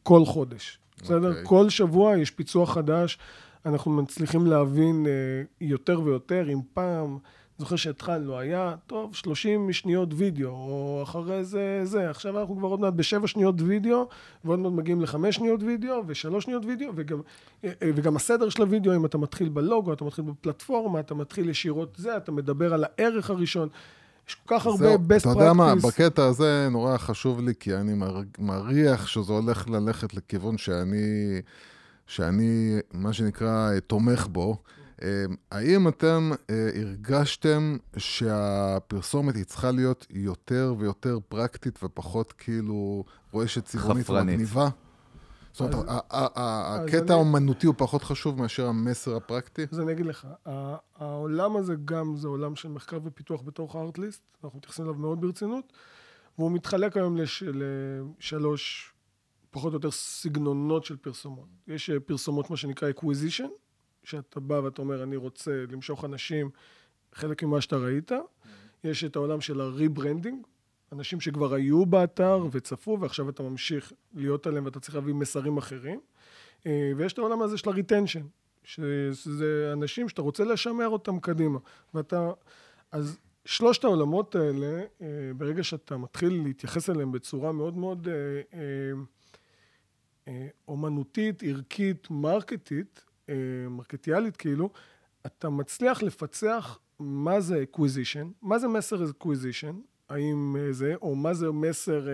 [0.03, 1.29] כל חודש, בסדר?
[1.29, 1.43] אוקיי.
[1.47, 3.19] כל שבוע יש פיצוח חדש,
[3.67, 7.19] אנחנו מצליחים להבין אה, יותר ויותר, אם פעם,
[7.61, 12.81] זוכר שהתחלנו, היה, טוב, 30 שניות וידאו, או אחרי זה, זה, עכשיו אנחנו כבר עוד
[12.81, 14.09] מעט בשבע שניות וידאו,
[14.45, 17.21] ועוד מעט מגיעים לחמש שניות וידאו, ושלוש שניות וידאו, וגם,
[17.65, 21.49] אה, אה, וגם הסדר של הוידאו, אם אתה מתחיל בלוגו, אתה מתחיל בפלטפורמה, אתה מתחיל
[21.49, 23.69] ישירות זה, אתה מדבר על הערך הראשון.
[24.29, 25.87] יש כל כך הרבה best אתה יודע מה, practice.
[25.87, 31.41] בקטע הזה נורא חשוב לי, כי אני מר- מריח שזה הולך ללכת לכיוון שאני,
[32.07, 34.57] שאני, מה שנקרא, תומך בו.
[35.03, 43.65] אה, האם אתם אה, הרגשתם שהפרסומת היא צריכה להיות יותר ויותר פרקטית ופחות כאילו רועשת
[43.65, 44.11] צבעונית.
[44.11, 44.69] ומגניבה?
[45.53, 49.67] זאת אומרת, אז- ה- ה- ה- אז הקטע האומנותי הוא פחות חשוב מאשר המסר הפרקטי?
[49.73, 54.23] אז אני אגיד לך, ה- העולם הזה גם זה עולם של מחקר ופיתוח בתוך הארטליסט,
[54.45, 55.73] אנחנו מתייחסים אליו מאוד ברצינות,
[56.39, 58.93] והוא מתחלק היום לש, לשלוש,
[59.51, 61.49] פחות או יותר, סגנונות של פרסומות.
[61.67, 63.49] יש אה, פרסומות, מה שנקרא acquisition,
[64.11, 66.51] שאתה בא ואתה אומר, אני רוצה למשוך אנשים,
[67.13, 68.13] חלק ממה שאתה ראית.
[68.85, 70.47] יש את העולם של ה rebranding,
[70.93, 76.01] אנשים שכבר היו באתר וצפו, ועכשיו אתה ממשיך להיות עליהם ואתה צריך להביא מסרים אחרים.
[76.67, 78.23] אה, ויש את העולם הזה של ה retention,
[78.65, 81.59] שזה אנשים שאתה רוצה לשמר אותם קדימה.
[81.95, 82.31] ואתה...
[82.93, 85.07] אז שלושת העולמות האלה, אה,
[85.37, 88.09] ברגע שאתה מתחיל להתייחס אליהם בצורה מאוד מאוד
[90.27, 93.05] אה, אומנותית, ערכית, מרקטית,
[93.71, 94.71] מרקטיאלית כאילו,
[95.27, 99.75] אתה מצליח לפצח מה זה acquisition, מה זה מסר acquisition,
[100.09, 102.07] האם אה, זה, או מה זה מסר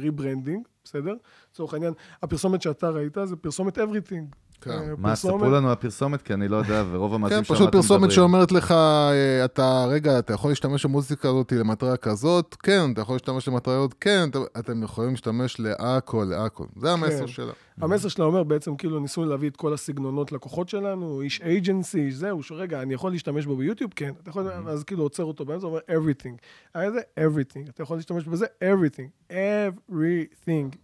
[0.00, 1.14] rebranding, בסדר?
[1.52, 1.92] לצורך העניין,
[2.22, 4.36] הפרסומת שאתה ראית זה פרסומת everything.
[4.60, 4.70] כן.
[4.70, 7.72] אה, מה, ספרו לנו הפרסומת, כי אני לא יודע, ורוב המאזינים כן, שלנו פשוט רק
[7.72, 8.10] פרסומת מדברים.
[8.10, 12.56] שאומרת לך, אה, אתה, רגע, אתה יכול להשתמש במוזיקה הזאת למטרה כזאת?
[12.62, 13.94] כן, אתה יכול להשתמש למטרה הזאת?
[14.00, 16.64] כן, אתה- אתם יכולים להשתמש להכל, להכל.
[16.76, 17.26] זה המסר כן.
[17.26, 17.52] שלה.
[17.80, 22.14] המסר שלה אומר בעצם כאילו ניסינו להביא את כל הסגנונות לקוחות שלנו, איש אייג'נסי, איש
[22.14, 23.92] זהו, שרגע, אני יכול להשתמש בו ביוטיוב?
[23.96, 24.12] כן.
[24.22, 26.36] אתה יכול, אז כאילו עוצר אותו באמצע, אומר everything.
[26.74, 27.70] היה זה everything.
[27.70, 29.30] אתה יכול להשתמש בזה everything.
[29.30, 30.76] everything.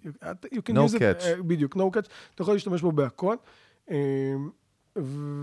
[0.55, 1.03] You, can No use it.
[1.03, 2.09] אה, בדיוק, no catch.
[2.35, 3.37] אתה יכול להשתמש בו בהכל.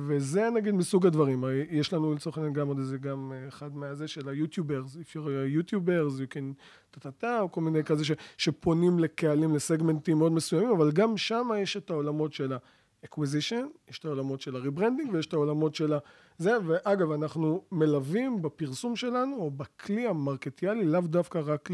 [0.08, 1.44] וזה נגיד מסוג הדברים.
[1.70, 5.16] יש לנו לצורך העניין גם עוד איזה, גם אה, אחד מהזה של היוטיוברס, if you're
[5.16, 6.54] a YouTubers, you can
[6.92, 11.78] טה-טה-טה, או כל מיני כזה ש, שפונים לקהלים, לסגמנטים מאוד מסוימים, אבל גם שם יש
[11.78, 15.98] את העולמות של ה-acquisition, יש את העולמות של ה-rebranding ויש את העולמות של ה...
[16.38, 21.70] זה, ואגב, אנחנו מלווים בפרסום שלנו, או בכלי המרקטיאלי, לאו דווקא רק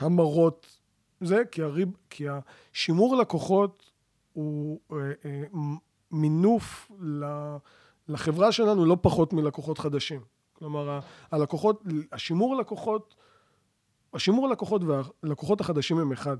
[0.00, 0.78] להמרות
[1.20, 3.90] זה, כי, הריב, כי השימור לקוחות
[4.32, 5.42] הוא אה, אה,
[6.14, 6.90] מינוף
[8.08, 10.20] לחברה שלנו לא פחות מלקוחות חדשים.
[10.52, 11.00] כלומר,
[11.30, 13.14] הלקוחות, השימור לקוחות,
[14.14, 16.36] השימור לקוחות והלקוחות החדשים הם אחד.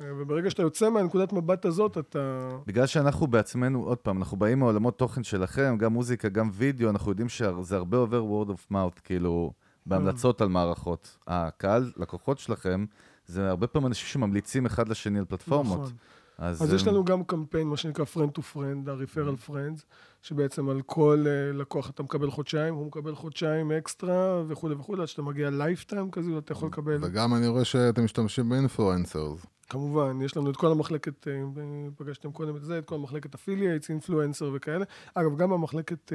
[0.00, 2.48] וברגע שאתה יוצא מהנקודת מבט הזאת, אתה...
[2.66, 7.10] בגלל שאנחנו בעצמנו, עוד פעם, אנחנו באים מעולמות תוכן שלכם, גם מוזיקה, גם וידאו, אנחנו
[7.10, 9.52] יודעים שזה הרבה עובר word of mouth, כאילו,
[9.86, 11.18] בהמלצות על מערכות.
[11.26, 12.84] הקהל, לקוחות שלכם,
[13.26, 15.80] זה הרבה פעמים אנשים שממליצים אחד לשני על פלטפורמות.
[15.80, 15.92] נכון.
[16.40, 19.82] אז, אז יש אה, לנו גם קמפיין, מה שנקרא friend to friend, ה-referral friends,
[20.22, 25.08] שבעצם על כל אה, לקוח אתה מקבל חודשיים, הוא מקבל חודשיים אקסטרה וכולי וכולי, עד
[25.08, 26.98] שאתה מגיע lifetime כזה, אתה יכול לקבל.
[27.02, 29.46] וגם אני רואה שאתם משתמשים ב influencers.
[29.68, 31.42] כמובן, יש לנו את כל המחלקת, אה,
[31.96, 34.84] פגשתם קודם את זה, את כל המחלקת affiliates, influencer וכאלה.
[35.14, 36.12] אגב, גם המחלקת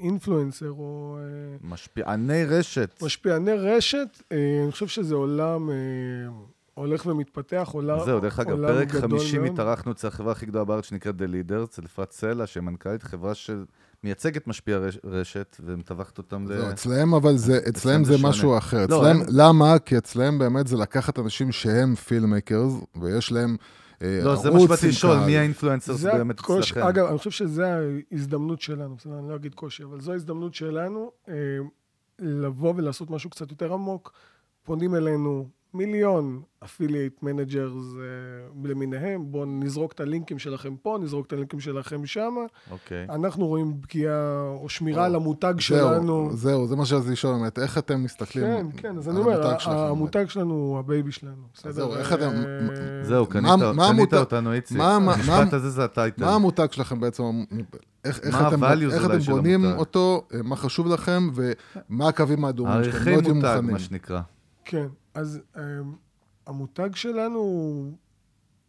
[0.00, 1.18] influencer או
[1.60, 3.02] משפיעני רשת.
[3.02, 5.70] משפיעני רשת, אני חושב שזה עולם,
[6.74, 9.52] הולך ומתפתח, עולה, זהו, דרך אגב, עולם פרק גדול 50 מאוד.
[9.52, 13.32] התארחנו אצל החברה הכי גדולה בארץ שנקראת The Leader, אצל אפרת סלע, שהיא מנכ"לית חברה
[13.34, 16.56] שמייצגת משפיע רש- רשת, ומטווחת אותם ל...
[16.56, 18.58] זהו, אצלהם אבל זה, אצלהם זה משהו.
[18.58, 18.86] אחר.
[18.88, 19.78] לא, אצלהם, הם- למה?
[19.78, 23.56] כי אצלהם באמת זה לקחת אנשים שהם פילמקרס, ויש להם
[24.02, 25.16] אה, לא, זה ערוץ מה שבאתי לשאול.
[25.26, 26.82] מי האינפלואנסר זה באמת אצלכם?
[26.82, 27.62] אגב, אני חושב שזו
[28.12, 31.34] ההזדמנות שלנו, בסדר, אני לא אגיד קושי, אבל זו ההזדמנות שלנו אה,
[32.18, 34.12] לבוא ולעשות משהו קצת יותר עמוק.
[34.62, 37.84] פונים אלינו מיליון affiliate managers
[38.64, 42.34] למיניהם, בואו נזרוק את הלינקים שלכם פה, נזרוק את הלינקים שלכם שם.
[42.70, 43.06] אוקיי.
[43.10, 46.30] אנחנו רואים פגיעה או שמירה או, על המותג זהו, שלנו.
[46.32, 49.58] זהו, זה מה שרציתי לשאול באמת, איך אתם מסתכלים כן, כן, אז אני אומר, המותג
[49.60, 49.76] שלכם?
[49.76, 51.72] המותג שלנו הוא ה baby שלנו, בסדר?
[51.72, 54.78] זהו, איך אתם- אה, זהו, מה- קנית מה קנית המותג- אותנו, איציק.
[54.78, 56.24] מה- מה- המשפט מה- הזה זה ה title.
[56.24, 57.22] מה המותג שלכם בעצם?
[58.04, 59.64] איך, איך מה אתם, איך אתם בונים?
[59.64, 63.60] אותו, אה, מה חשוב לכם, ומה הקווים האדומים שאתם עריכי לא מותג.
[63.62, 64.20] מה שנקרא.
[64.64, 65.58] כן, אז um,
[66.46, 67.38] המותג שלנו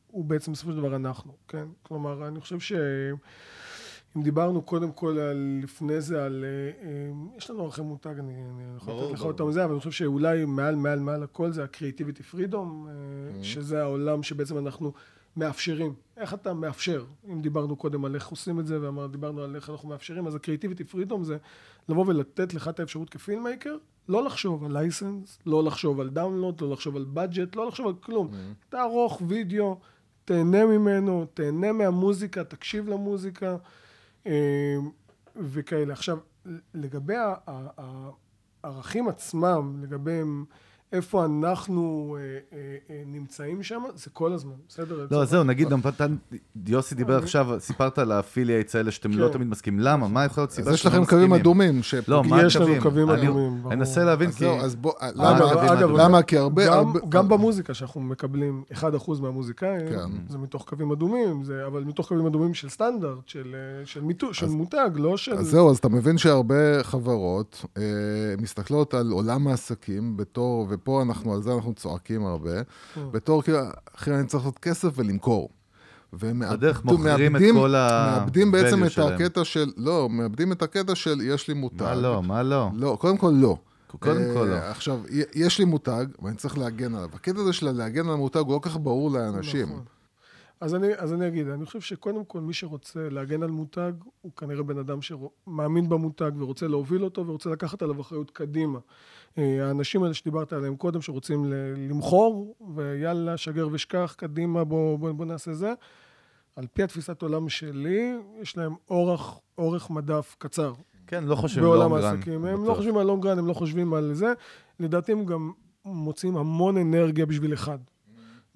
[0.07, 1.67] הוא, בעצם בסופו של דבר אנחנו, כן?
[1.83, 6.45] כלומר, אני חושב שאם דיברנו קודם כל על, לפני זה על...
[6.47, 9.21] אה, אה, יש לנו ערכי מותג, אני, אני יכול לתת לך.
[9.21, 12.55] אותם זה, אבל אני חושב שאולי מעל, מעל, מעל הכל זה ה-Creativity Freedom,
[12.87, 14.93] אה, שזה העולם שבעצם אנחנו
[15.37, 15.93] מאפשרים.
[16.17, 17.05] איך אתה מאפשר?
[17.31, 20.95] אם דיברנו קודם על איך עושים את זה, ודיברנו על איך אנחנו מאפשרים, אז ה-Creativity
[20.95, 21.37] Freedom זה
[21.89, 23.77] לבוא ולתת לך את האפשרות כ filmmaker,
[24.09, 27.93] לא לחשוב על license, לא לחשוב על download, לא לחשוב על budget, לא לחשוב על
[27.93, 28.27] כלום.
[28.69, 29.79] תערוך וידאו,
[30.25, 33.57] תהנה ממנו, תהנה מהמוזיקה, תקשיב למוזיקה,
[34.27, 34.75] אה,
[35.35, 35.93] וכאלה.
[35.93, 36.17] עכשיו,
[36.73, 37.13] לגבי
[38.63, 40.21] הערכים עצמם, לגבי
[40.93, 42.23] איפה אנחנו אה,
[42.57, 42.57] אה,
[42.89, 45.07] אה, נמצאים שם, זה כל הזמן, בסדר?
[45.11, 45.67] לא, זהו, נגיד,
[46.67, 49.33] יוסי דיבר אני- עכשיו, סיפרת על ה affiliates האלה שאתם לא כן.
[49.33, 49.79] תמיד מסכימים.
[49.79, 50.07] למה?
[50.07, 51.41] מה יכול להיות סיבה אז יש שאתם לא לכם קווים מסכימים?
[51.41, 51.81] אדומים.
[52.07, 52.81] לא, מה יש לנו הקווים?
[52.81, 53.73] קווים אני- אדומים, ברור.
[53.73, 54.39] אני אנסה להבין, אז כי...
[54.39, 55.97] זהו, אז בוא, מה למה, הקווים אגב, האדומים?
[55.97, 56.21] למה?
[56.23, 56.65] כי הרבה...
[56.67, 58.83] גם, הרבה- גם במוזיקה שאנחנו מקבלים 1%
[59.21, 60.09] מהמוזיקאים, כן.
[60.29, 64.33] זה מתוך קווים אדומים, זה, אבל מתוך קווים אדומים של סטנדרט, של, אה, של, מיתו,
[64.33, 65.33] של אז- מותג, לא של...
[65.33, 67.81] אז זהו, אז אתה מבין שהרבה חברות אה,
[68.41, 72.63] מסתכלות על עולם העסקים בתור, ופה אנחנו, על זה אנחנו צועקים הרבה,
[72.95, 73.01] כן.
[73.11, 73.59] בתור כאילו,
[73.95, 75.49] אחי, אני צריך לעשות כסף ולמכור.
[76.95, 79.13] את מאבדים- כל ה- מאבדים בעצם את שלהם.
[79.13, 81.81] הקטע של, לא, מאבדים את הקטע של יש לי מותג.
[81.83, 82.23] מה לא?
[82.23, 82.69] מה לא?
[82.75, 83.57] לא, קודם כל לא.
[83.99, 84.53] קודם כל לא.
[84.55, 87.09] אה, עכשיו, י- יש לי מותג, ואני צריך להגן עליו.
[87.13, 89.65] הקטע הזה של להגן על המותג הוא לא כל כך ברור לאנשים.
[89.67, 89.83] נכון.
[90.61, 93.91] אז אני, אז אני אגיד, אני חושב שקודם כל מי שרוצה להגן על מותג,
[94.21, 98.79] הוא כנראה בן אדם שמאמין במותג ורוצה להוביל אותו ורוצה לקחת עליו אחריות קדימה.
[99.37, 101.45] אה, האנשים האלה שדיברת עליהם קודם, שרוצים
[101.89, 105.73] למכור, ויאללה, שגר ושכח, קדימה, בוא, בוא, בוא נעשה זה.
[106.55, 110.73] על פי התפיסת עולם שלי, יש להם אורך, אורך מדף קצר.
[111.07, 112.15] כן, לא חושבים בעולם לונגרן.
[112.15, 112.45] העסקים.
[112.45, 112.73] הם לא.
[112.73, 114.33] חושבים על לונגרן, הם לא חושבים על זה.
[114.79, 115.51] לדעתי הם גם
[115.85, 117.77] מוצאים המון אנרגיה בשביל אחד.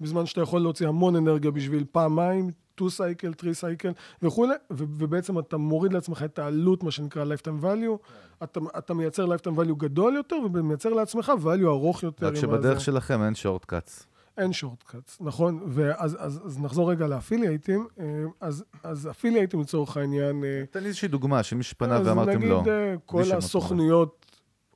[0.00, 3.92] בזמן שאתה יכול להוציא המון אנרגיה בשביל פעמיים, 2 סייקל, 3 סייקל
[4.22, 8.06] וכולי, ובעצם אתה מוריד לעצמך את העלות, מה שנקרא lifetime value,
[8.42, 12.26] אתה, אתה מייצר lifetime value גדול יותר, ומייצר לעצמך value ארוך יותר.
[12.26, 12.84] רק שבדרך הזה.
[12.84, 14.06] שלכם אין שורטקאץ.
[14.38, 15.60] אין שורטקאץ, נכון?
[15.66, 17.86] ואז אז, אז נחזור רגע לאפילייטים.
[18.00, 18.04] אה,
[18.40, 20.44] אז, אז אפילייטים לצורך העניין...
[20.44, 22.62] אה, תן לי איזושהי דוגמה, שמי שפנה אז ואמרתם נגיד לא.
[22.68, 24.27] אה, כל שמות הסוכנויות,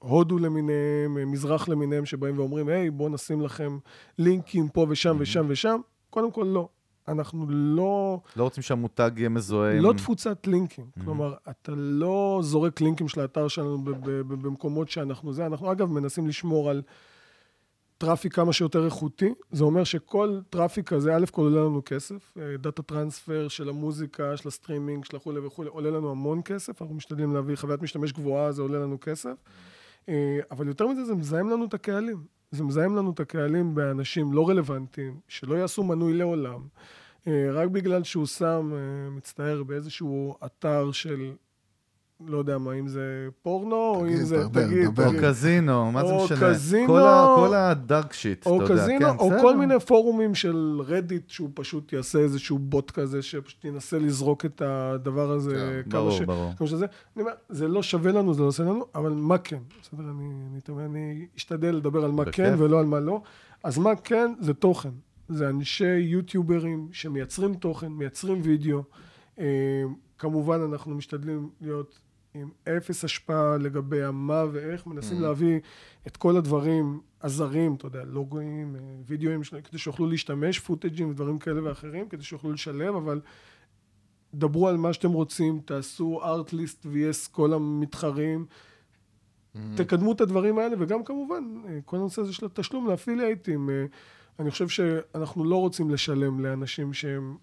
[0.02, 3.78] הודו למיניהם, אה, מזרח למיניהם, שבאים ואומרים, היי, בואו נשים לכם
[4.18, 5.80] לינקים פה ושם ושם ושם.
[6.10, 6.68] קודם כל, לא.
[7.08, 9.82] אנחנו לא, לא רוצים שהמותג יהיה מזוהה עם...
[9.82, 10.84] לא תפוצת לינקים.
[11.04, 13.78] כלומר, אתה לא זורק לינקים של האתר שלנו
[14.28, 15.46] במקומות שאנחנו זה.
[15.46, 16.82] אנחנו, אגב, מנסים לשמור על
[17.98, 19.34] traffic כמה שיותר איכותי.
[19.52, 22.34] זה אומר שכל traffic כזה, א' כל עולה לנו כסף.
[22.58, 26.82] data transfer של המוזיקה, של הסטרימינג, של הכולי וכולי, עולה לנו המון כסף.
[26.82, 29.28] אנחנו משתדלים להביא חוויית משתמש גבוהה, זה עולה לנו כסף.
[29.28, 29.34] אה,
[30.50, 32.24] אבל יותר מזה, זה מזהם לנו את הקהלים.
[32.50, 36.60] זה מזהם לנו את הקהלים באנשים לא רלוונטיים, שלא יעשו מנוי לעולם.
[37.26, 41.32] אה, רק בגלל שהוא שם, אה, מצטער, באיזשהו אתר של,
[42.26, 43.02] לא יודע מה, אם זה
[43.42, 45.04] פורנו, או אם זה, דבר, תגיד, דבר.
[45.06, 45.24] או תגיד.
[45.24, 46.38] קזינו, מה זה או משנה?
[46.50, 46.86] קזינו.
[46.86, 48.74] כל ה- כל הדארק שיט, אתה או יודע.
[48.74, 49.42] קזינו, כן, או בסדר.
[49.42, 54.62] כל מיני פורומים של רדיט, שהוא פשוט יעשה איזשהו בוט כזה, שפשוט ינסה לזרוק את
[54.64, 56.20] הדבר הזה כן, כמה ברור, ש...
[56.20, 56.52] ברור.
[56.56, 56.86] כמו שזה.
[57.16, 59.58] אני אומר, זה לא שווה לנו, זה לא עושה לנו, אבל מה כן?
[59.82, 60.28] בסדר, אני,
[60.68, 62.34] אני, אני אשתדל לדבר על מה בכיף.
[62.36, 63.20] כן ולא על מה לא.
[63.64, 64.32] אז מה כן?
[64.40, 64.90] זה תוכן.
[65.28, 68.82] זה אנשי יוטיוברים שמייצרים תוכן, מייצרים וידאו.
[69.38, 69.44] אה,
[70.18, 71.98] כמובן, אנחנו משתדלים להיות
[72.34, 75.20] עם אפס השפעה לגבי המה ואיך, מנסים Mm.
[75.20, 75.60] להביא
[76.06, 81.64] את כל הדברים הזרים, אתה יודע, לוגויים, אה, וידאוים, כדי שיוכלו להשתמש, פוטג'ים ודברים כאלה
[81.64, 83.20] ואחרים, כדי שיוכלו לשלב, אבל
[84.34, 88.46] דברו על מה שאתם רוצים, תעשו ארטליסט vs כל המתחרים,
[89.54, 89.58] Mm-hmm.
[89.76, 93.70] תקדמו את הדברים האלה, וגם כמובן, אה, כל הנושא הזה של התשלום לאפילייטים.
[93.70, 93.84] אה,
[94.38, 97.36] אני חושב שאנחנו לא רוצים לשלם לאנשים שהם...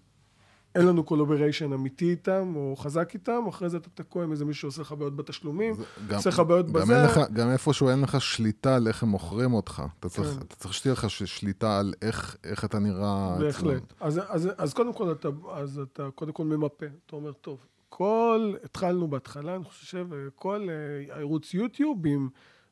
[0.74, 4.60] אין לנו collaboration אמיתי איתם, או חזק איתם, אחרי זה אתה תקוע עם איזה מישהו
[4.60, 5.74] שעושה לך בעיות בתשלומים,
[6.14, 7.02] עושה לך בעיות גם בזה.
[7.04, 9.82] לך, גם איפשהו אין לך שליטה על איך הם מוכרים אותך.
[10.00, 10.40] אתה צריך, כן.
[10.46, 13.82] אתה צריך שתהיה לך שליטה על איך, איך אתה נראה בהחלט.
[14.00, 16.86] אז, אז, אז קודם כל אתה, אז אתה קודם כל ממפה.
[17.06, 17.58] אתה אומר, טוב,
[17.88, 22.28] כל, התחלנו בהתחלה, אני חושב, כל אה, ערוץ יוטיוב עם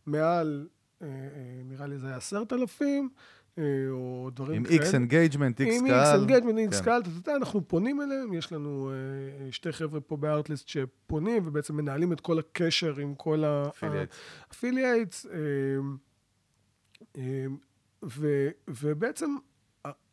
[0.07, 0.66] מעל,
[1.03, 3.09] אה, אה, נראה לי זה היה עשרת אלפים,
[3.90, 4.74] או דברים עם כאלה.
[4.76, 5.98] איקס engagement, איקס עם קהל.
[6.06, 6.80] איקס engagement, איקס.
[6.80, 11.76] קהל, אתה יודע, אנחנו פונים אליהם, יש לנו אה, שתי חבר'ה פה בארטליסט שפונים ובעצם
[11.76, 13.68] מנהלים את כל הקשר עם כל ה...
[13.68, 14.52] Affiliates.
[14.53, 15.26] affiliates,
[18.68, 19.36] ובעצם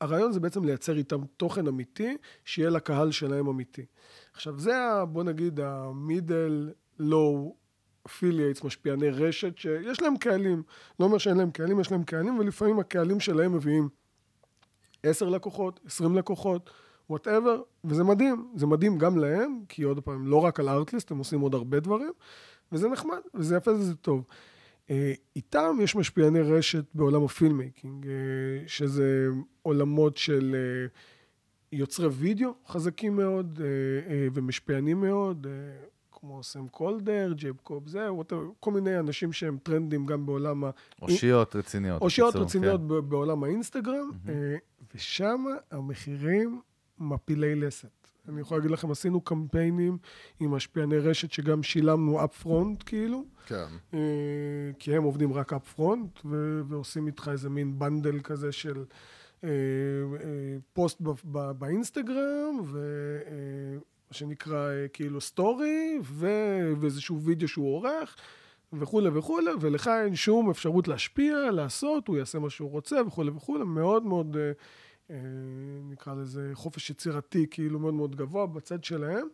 [0.01, 3.85] הרעיון זה בעצם לייצר איתם תוכן אמיתי, שיהיה לקהל שלהם אמיתי.
[4.33, 7.55] עכשיו זה, ה- בוא נגיד, ה middle low
[8.05, 10.63] affiliates, משפיעני רשת, שיש להם קהלים.
[10.99, 13.89] לא אומר שאין להם קהלים, יש להם קהלים, ולפעמים הקהלים שלהם מביאים
[15.03, 16.69] 10 לקוחות, 20 לקוחות,
[17.09, 18.51] whatever, וזה מדהים.
[18.55, 21.79] זה מדהים גם להם, כי עוד פעם, לא רק על ארטליסט, הם עושים עוד הרבה
[21.79, 22.11] דברים,
[22.71, 24.23] וזה נחמד, וזה יפה וזה טוב.
[24.89, 28.13] אה, איתם יש משפיעני רשת בעולם ה filmmaking, אה,
[28.67, 29.27] שזה
[29.61, 30.87] עולמות של אה,
[31.71, 33.61] יוצרי וידאו חזקים מאוד
[34.33, 35.47] ומשפיענים מאוד,
[36.27, 38.07] כמו סם קולדר, ג'ייב קוב, זה,
[38.59, 40.69] כל מיני אנשים שהם טרנדים גם בעולם ה...
[41.01, 42.01] אושיות רציניות.
[42.01, 43.09] אושיות רציניות כן.
[43.09, 44.55] בעולם האינסטגרם, אה,
[44.95, 46.61] ושם המחירים
[46.99, 48.07] מפילי לסת.
[48.29, 49.97] אני יכול להגיד לכם, עשינו קמפיינים
[50.39, 53.65] עם משפיעני רשת שגם שילמנו upfront, כאילו, כן.
[53.93, 53.99] אה,
[54.79, 58.85] כי הם עובדים רק upfront, ו- ועושים איתך איזה מין bundle כזה של
[59.43, 61.51] אה, אה, פוסט ב- ב-
[64.07, 68.15] ומה שנקרא אה, כאילו סטורי, ו- ואיזשהו וידאו שהוא עורך.
[68.73, 73.63] וכולי וכולי, ולך אין שום אפשרות להשפיע, לעשות, הוא יעשה מה שהוא רוצה וכולי וכולי,
[73.63, 74.51] מאוד מאוד, אה,
[75.11, 75.17] אה,
[75.83, 79.27] נקרא לזה חופש יצירתי, כאילו מאוד מאוד גבוה בצד שלהם,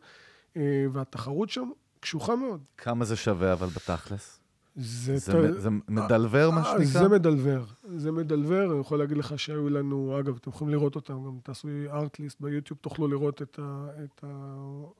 [0.58, 1.70] אה, והתחרות שם
[2.00, 2.64] קשוחה מאוד.
[2.78, 4.41] כמה זה שווה אבל בתכלס?
[4.76, 7.02] זה, זה ת- זה מדלבר מה אה, שנקרא?
[7.02, 7.64] זה מדלבר,
[7.96, 11.68] זה מדלבר, אני יכול להגיד לך שהיו לנו, אגב, אתם יכולים לראות אותם, גם תעשו
[11.90, 14.24] ארטליסט ביוטיוב, תוכלו לראות את ה- את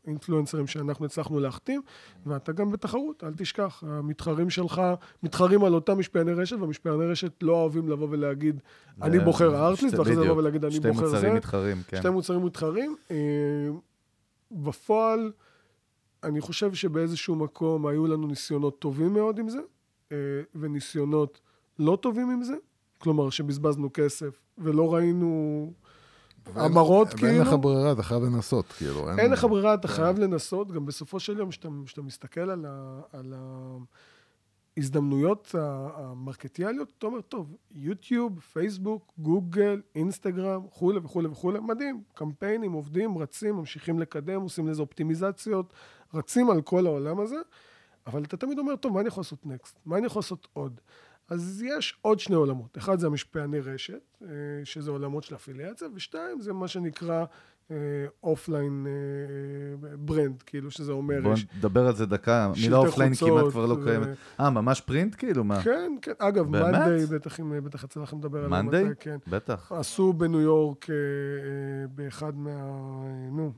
[0.06, 1.82] האינפלואנסרים שאנחנו הצלחנו להחתים,
[2.26, 4.82] ואתה גם בתחרות, אל תשכח, המתחרים שלך
[5.24, 8.60] מתחרים על אותם משפיעני רשת, והמשפיעני רשת לא אוהבים לבוא ולהגיד,
[9.02, 10.36] אני בוחר ארטליסט, שתי- ואחרי זה לבוא.
[10.38, 11.16] ולהגיד, אני שתי בוחר זה.
[11.16, 11.98] מוצרים מתחרים, כן.
[11.98, 12.96] שתי מוצרים מתחרים.
[13.12, 13.16] אה,
[14.52, 15.32] בפועל,
[16.24, 19.60] אני חושב שבאיזשהו מקום היו לנו ניסיונות טובים מאוד עם זה,
[20.12, 20.18] אה,
[20.56, 21.42] וניסיונות
[21.80, 22.56] לא טובים עם זה.
[22.98, 25.72] כלומר, שבזבזנו כסף ולא ראינו
[26.56, 27.58] המרות, ואין לך כאילו.
[27.62, 29.10] ברירה, אתה חייב לנסות, כאילו.
[29.18, 29.94] אין לך ברירה, אתה כן.
[29.94, 30.72] חייב לנסות.
[30.72, 33.34] גם בסופו של יום, כשאתה מסתכל על ה- על
[34.78, 42.04] ההזדמנויות המרקטיאליות, אתה אומר, טוב, יוטיוב, פייסבוק, גוגל, אינסטגרם, וכולי וכולי וכולי, מדהים.
[42.14, 45.74] קמפיינים עובדים, רצים, ממשיכים לקדם, עושים לזה אופטימיזציות,
[46.14, 47.38] רצים על כל העולם הזה,
[48.08, 49.80] אבל אתה תמיד אומר, טוב, מה אני יכול לעשות next?
[49.86, 50.80] מה אני יכול לעשות עוד?
[51.30, 52.78] אז יש עוד שני עולמות.
[52.78, 54.28] אחד זה המשפיעני רשת, אה,
[54.64, 57.26] שזה עולמות של אפיליאציה, ושתיים זה מה שנקרא
[58.24, 58.88] offline
[60.00, 61.22] brand, כאילו שזה אומר...
[61.22, 62.52] בוא נדבר על זה דקה.
[62.62, 64.08] מילה offline כמעט כבר לא קיימת.
[64.40, 65.44] אה, ממש print כאילו?
[65.44, 65.62] מה?
[65.64, 66.12] כן, כן.
[66.18, 66.50] אגב?
[66.50, 68.50] מאנדיי, בטח, אם- בטח יצא לכם לדבר עליו.
[68.50, 68.86] מאנדיי?
[69.00, 69.18] כן.
[69.28, 69.72] בטח.
[69.72, 72.50] עשו בניו יורק אה, אה, באחד מה...
[72.52, 73.54] אה, נו.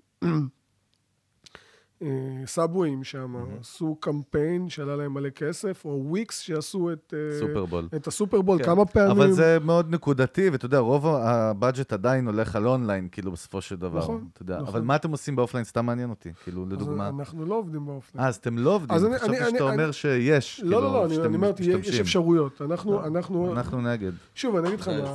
[2.03, 2.09] אה,
[2.47, 7.87] סאבוויים שם, עשו קמפיין שעלה להם מלא כסף, או וויקס שעשו את, אה, סופרבול.
[7.95, 8.65] את הסופרבול כן.
[8.65, 9.11] כמה פעמים.
[9.11, 13.61] אבל זה מאוד נקודתי, ואתה יודע, רוב ה budget עדיין הולך על אונליין, כאילו, בסופו
[13.61, 13.99] של דבר.
[13.99, 14.55] נכון, אתה יודע.
[14.55, 14.67] נכון.
[14.67, 15.63] אבל מה אתם עושים ב offline?
[15.65, 17.09] סתם מעניין אותי, כאילו, לדוגמה.
[17.09, 18.23] אנחנו לא עובדים ב offline.
[18.23, 18.95] אה, אז אתם לא עובדים.
[18.95, 21.35] אז אני- חשבתי אני- שאתה אני- אומר שיש, לא, לא, כאילו, לא, אני- שאתם אני
[21.35, 21.99] אומרת, יש.
[21.99, 22.61] אפשרויות.
[22.61, 24.11] אנחנו, לא, אנחנו, אנחנו נגד.
[24.35, 25.05] שוב, אני אגיד לך אופליין-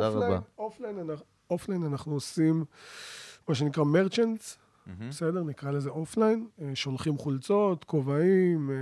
[0.00, 0.38] רבה.
[0.58, 2.64] אופליין אנחנו- אופליין אנחנו עושים
[3.48, 4.58] מה שנקרא מרצ'נטס,
[4.88, 5.08] מהמם.
[5.10, 5.42] בסדר?
[5.42, 6.46] נקרא לזה אופליין.
[6.62, 8.76] אה, שולחים חולצות, כובעים, אה,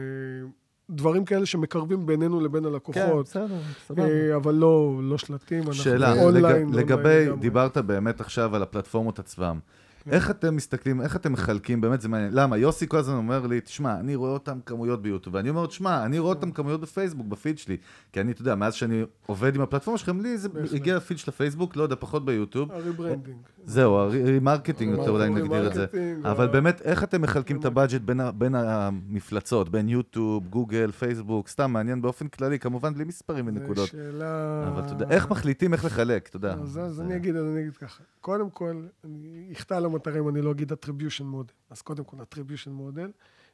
[0.90, 3.26] דברים כאלה שמקרבים בינינו לבין כן, הלקוחות.
[3.26, 3.46] בסדר,
[3.86, 4.04] סבבה.
[4.09, 6.34] אה, אבל לא, לא שלטים, אנחנו שאלה, אונליין.
[6.34, 7.40] לג- אונליין לגבי, לגמרי.
[7.40, 9.59] דיברת באמת עכשיו על הפלטפורמות עצמם.
[10.07, 10.11] כן.
[10.12, 12.30] איך אתם מסתכלים, איך אתם מחלקים, באמת זה מעניין.
[12.34, 12.57] למה?
[12.57, 16.18] יוסי כל הזמן אומר לי, תשמע, אני רואה אותם כמויות ביוטיוב, ואני אומר, תשמע, אני
[16.18, 17.76] רואה אותם כמויות בפייסבוק, בפיד שלי.
[18.12, 20.48] כי אני, אתה יודע, מאז שאני עובד עם הפלטפורמה שלכם, לי זה.
[20.74, 22.72] הגיע לפיד של הפייסבוק, לא יודע, פחות ביוטיוב.
[22.72, 23.36] ה rebranding.
[23.64, 25.86] זהו, ה remarketing, יותר אולי נגדיר את זה.
[26.24, 28.01] אבל באמת, איך אתם מחלקים את ה budget
[28.34, 33.88] בין המפלצות, בין יוטיוב, גוגל, פייסבוק, סתם מעניין באופן כללי, כמובן בלי מספרים זו ונקודות.
[33.88, 34.64] שאלה...
[34.68, 36.52] אבל אתה יודע, איך מחליטים איך לחלק, אתה יודע.
[36.62, 38.02] אז, אז זה- אני אגיד, אז אני אגיד ככה.
[38.20, 41.53] קודם כל, אני אחטא למטרה אם אני לא אגיד attribution model.
[41.70, 43.11] אז קודם כל, attribution model,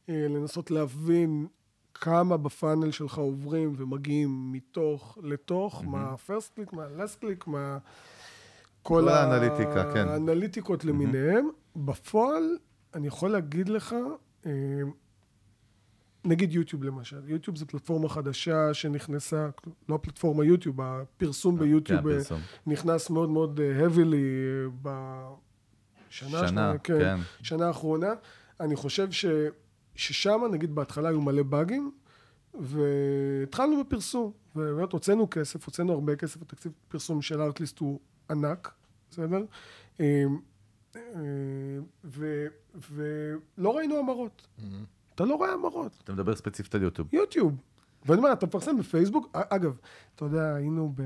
[0.08, 1.46] אה, לנסות להבין
[1.94, 7.78] כמה בפאנל שלך עוברים ומגיעים מתוך לתוך, מה first click, מה last click, מה...
[8.82, 10.08] כל האנליטיקה, כן.
[10.08, 11.48] האנליטיקות למיניהם.
[11.76, 12.56] בפועל,
[12.94, 13.96] אני יכול להגיד לך,
[14.46, 14.50] אה,
[16.24, 19.48] נגיד יוטיוב למשל, יוטיוב זו פלטפורמה חדשה שנכנסה,
[19.88, 22.40] לא הפלטפורמה יוטיוב, הפרסום ביוטיוב כן, אה.
[22.66, 25.30] נכנס מאוד מאוד אה, heavily אה, בשנה,
[26.12, 27.16] שנה, שנה, כן, כן.
[27.42, 28.12] שנה האחרונה.
[28.60, 29.26] אני חושב ש,
[29.94, 31.90] ששם, נגיד בהתחלה היו מלא באגים,
[32.54, 38.00] והתחלנו בפרסום, ובאמת הוצאנו כסף, הוצאנו הרבה כסף, התקציב פרסום של ארטליסט הוא
[38.30, 38.72] ענק,
[39.10, 39.44] בסדר?
[40.00, 40.24] אה,
[40.96, 41.00] אה,
[42.04, 42.46] ו-
[42.90, 44.46] ולא ראינו המרות.
[45.14, 45.98] אתה לא רואה המרות.
[46.04, 47.08] אתה מדבר ספציפית על יוטיוב.
[47.12, 47.56] יוטיוב.
[48.06, 49.76] ואני אומר, אתה מפרסם בפייסבוק, אגב,
[50.14, 51.02] אתה יודע, היינו ב...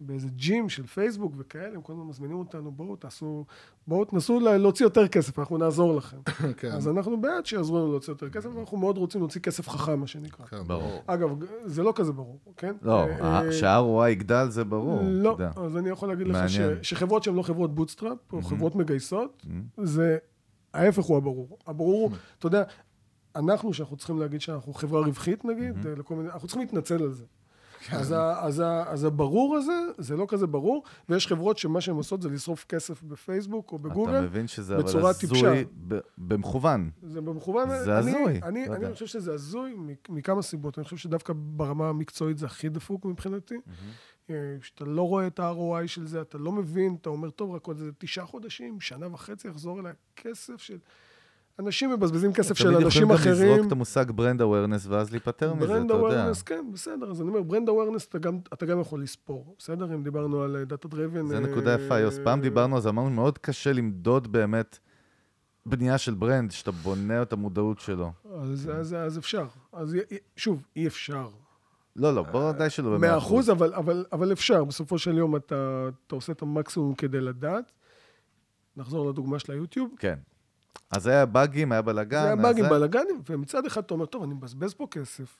[0.00, 3.44] באיזה gym של פייסבוק וכאלה, הם כל הזמן מזמינים אותנו, בואו תעשו,
[3.86, 6.16] בואו תנסו לה- להוציא יותר כסף, אנחנו נעזור לכם.
[6.56, 10.00] כן, אז אנחנו בעד שיעזרו לנו להוציא יותר כסף, ואנחנו מאוד רוצים להוציא כסף חכם,
[10.00, 10.46] מה שנקרא.
[10.46, 11.02] כן, ברור.
[11.06, 11.28] אגב,
[11.64, 12.74] זה לא כזה ברור, כן?
[12.82, 15.36] לא, אה, שה-ROI יגדל זה ברור, לא.
[15.56, 16.58] אז אני יכול להגיד לך ש-.
[16.82, 19.50] שחברות שהן לא חברות bootstrap, או חברות מגייסות, Mhm.
[19.82, 20.18] זה,
[20.74, 21.58] ההפך הוא הברור.
[21.66, 22.62] הברור אתה יודע,
[23.36, 25.66] אנחנו, שאנחנו צריכים להגיד שאנחנו חברה רווחית נגיד,
[25.98, 27.24] לכל מיני, אנחנו צריכים להתנצל על זה.
[27.90, 27.96] כן.
[27.96, 31.96] אז, ה, אז, ה, אז הברור הזה, זה לא כזה ברור, ויש חברות שמה שהן
[31.96, 35.46] עושות זה לשרוף כסף בפייסבוק או אתה בגוגל, מבין שזה בצורה טיפשה.
[35.48, 36.90] הזוי ב- במכוון.
[37.02, 37.68] זה במכוון.
[37.68, 38.92] זה אני- הזוי, אני, לא אני יודע.
[38.92, 39.74] חושב שזה הזוי
[40.08, 40.78] מכמה סיבות.
[40.78, 43.54] אני חושב שדווקא ברמה המקצועית זה הכי דפוק מבחינתי.
[44.30, 47.66] אה, שאתה לא רואה את ה-ROI של זה, אתה לא מבין, אתה אומר, טוב, רק
[47.66, 50.78] עוד איזה תשעה חודשים, שנה וחצי יחזור אליי כסף של...
[51.58, 53.52] אנשים מבזבזים כסף של תמיד אנשים יכולים גם אחרים.
[53.52, 56.16] לזרוק את המושג brand awareness ואז להיפטר מזה, brand אתה יודע.
[56.16, 57.10] awareness, כן, בסדר.
[57.10, 58.08] אז אני אומר, brand awareness
[58.52, 59.94] אתה גם, יכול לספור, בסדר?
[59.94, 61.26] אם דיברנו על data driven...
[61.26, 62.18] זה נקודה יפה, יוס.
[62.24, 64.78] פעם דיברנו זה, אמרנו, מאוד קשה למדוד באמת
[65.66, 68.12] בנייה של brand, שאתה בונה את המודעות שלו.
[68.34, 69.46] אז, אז, אז אפשר.
[69.72, 69.96] אז
[70.36, 71.28] שוב, אי אפשר.
[71.96, 74.64] לא, לא, בוא די שלא במאה מאה אחוז, אבל, אבל, אבל אפשר.
[74.64, 77.72] בסופו של יום אתה, אתה עושה את המקסימום כדי לדעת.
[78.76, 79.90] נחזור לדוגמה של היוטיוב.
[79.98, 80.18] כן.
[80.90, 82.20] אז היה באגים, היה בלאגן.
[82.20, 85.36] זה היה באגים, בלאגנים, ומצד אחד אתה אומר, טוב, אני מבזבז פה כסף,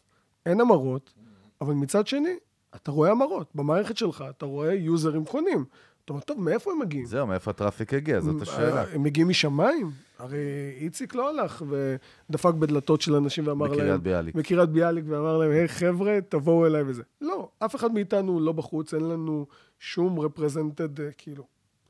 [0.46, 1.12] אין המרות,
[1.60, 2.36] אבל מצד שני,
[2.74, 3.50] אתה רואה המרות.
[3.54, 5.64] במערכת שלך אתה רואה יוזרים קונים.
[6.04, 7.06] אתה אומר, טוב, מאיפה הם מגיעים?
[7.06, 8.20] זהו, מאיפה הטראפיק הגיע?
[8.20, 8.84] זאת השאלה.
[8.92, 9.90] הם מגיעים משמיים?
[10.18, 10.38] הרי
[10.80, 13.76] איציק לא הלך ודפק בדלתות של אנשים ואמר להם...
[13.76, 14.34] בקריית ביאליק.
[14.34, 17.02] בקריית ביאליק ואמר להם, היי חבר'ה, תבואו אליי וזה.
[17.20, 19.46] לא, אף אחד מאיתנו לא בחוץ, אין לנו
[19.78, 21.44] שום representative, אה, כאילו,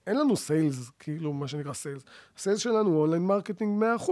[0.07, 2.03] אין לנו sales, כאילו, מה שנקרא sales.
[2.37, 4.11] ה sales שלנו הוא online marketing 100%.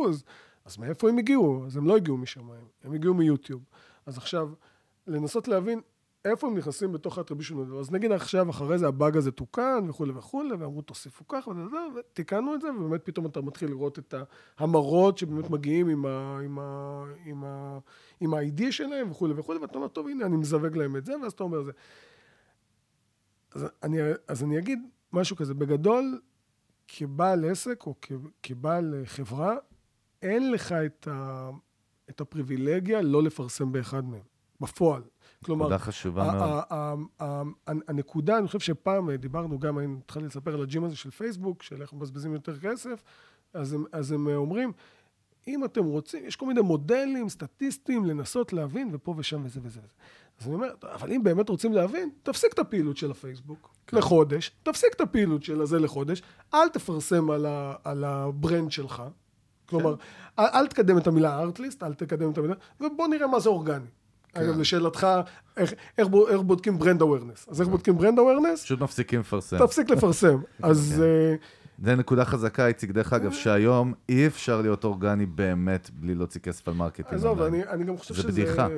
[0.64, 1.64] אז מאיפה הם הגיעו?
[1.66, 3.62] אז הם לא הגיעו משמיים, הם הגיעו מיוטיוב.
[4.06, 4.50] אז עכשיו,
[5.06, 5.80] לנסות להבין
[6.24, 7.74] איפה הם נכנסים בתוך ה attribution הזה.
[7.74, 12.54] אז נגיד עכשיו, אחרי זה הבאג הזה תוקן וכולי וכולי, ואמרו תוסיפו כך וזה, ותיקנו
[12.54, 14.14] את זה, ובאמת פתאום אתה מתחיל לראות את
[14.58, 17.78] ההמרות שבאמת מגיעים עם ה- עם ה- עם ה-
[18.20, 21.32] עם ה-ID שלהם וכולי וכולי, ואתה אומר, טוב, הנה, אני מזווג להם את זה, ואז
[21.32, 21.72] אתה אומר זה.
[23.54, 24.78] אז אני, אז אני אגיד
[25.14, 26.20] משהו כזה, בגדול,
[26.88, 27.94] כבעל עסק או
[28.42, 29.56] כבעל חברה,
[30.22, 31.50] אין לך את, ה,
[32.10, 34.22] את הפריבילגיה לא לפרסם באחד מהם,
[34.60, 35.02] בפועל.
[35.44, 37.08] כלומר, נקודה חשובה מאוד.
[37.88, 41.62] הנקודה, אני חושב שפעם אה, דיברנו גם, היינו התחלתי לספר על הג'ים הזה של פייסבוק,
[41.62, 43.02] של איך מבזבזים יותר כסף,
[43.54, 44.72] אז הם, אז הם אה, אומרים,
[45.48, 49.88] אם אתם רוצים, יש כל מיני מודלים סטטיסטיים לנסות להבין, ופה ושם וזה וזה וזה.
[50.40, 53.96] אז אני אומר, אבל אם באמת רוצים להבין, תפסיק את הפעילות של הפייסבוק כן.
[53.96, 56.22] לחודש, תפסיק את הפעילות של הזה לחודש,
[56.54, 59.02] אל תפרסם על, ה, על ה brand שלך.
[59.66, 60.02] כלומר, כן.
[60.42, 63.86] אל, אל תקדם את המילה ארטליסט, אל תקדם את המילה, ובוא נראה מה זה אורגני.
[64.34, 65.06] אגב, לשאלתך,
[65.56, 67.46] איך, איך, איך בודקים brand awareness?
[67.50, 68.62] אז איך בודקים ברנד אווירנס?
[68.62, 69.66] פשוט מפסיקים לפרסם.
[69.66, 70.38] תפסיק לפרסם.
[70.62, 71.34] אז אה,
[71.78, 72.90] זה נקודה חזקה, איציק.
[72.90, 77.14] דרך אגב, שהיום אי אפשר להיות אורגני באמת בלי להוציא כסף על marketing.
[77.14, 77.42] עזוב.
[77.42, 78.32] אני, אני גם חושב זה שזה...
[78.32, 78.68] בדיחה.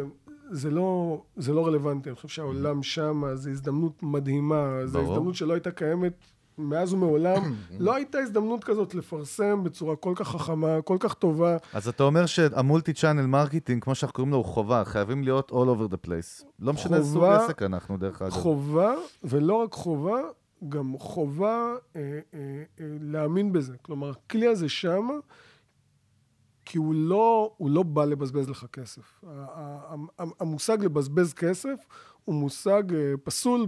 [0.51, 5.01] זה לא, זה לא רלוונטי, אני חושב שהעולם שם, זו הזדמנות מדהימה, זו.
[5.01, 6.13] הזדמנות שלא הייתה קיימת
[6.59, 7.43] מאז ומעולם.
[7.81, 11.57] לא הייתה הזדמנות כזאת לפרסם בצורה כל כך חכמה, כל כך טובה.
[11.73, 15.55] אז אתה אומר שה multi-channel marketing, כמו שאנחנו קוראים לו, הוא חובה, חייבים להיות all
[15.55, 16.45] over the place.
[16.61, 18.31] לא משנה איזה סוג עסק אנחנו, דרך אגב.
[18.31, 18.95] חובה,
[19.25, 20.21] ולא רק חובה,
[20.69, 22.01] גם חובה אה,
[22.35, 22.39] אה,
[22.81, 23.75] אה, להאמין בזה.
[23.83, 25.09] כלומר, הכלי הזה שם,
[26.67, 29.25] כי הוא לא, הוא לא בא לבזבז לך כסף.
[30.19, 31.75] המושג לבזבז כסף
[32.25, 33.67] הוא מושג אה, פסול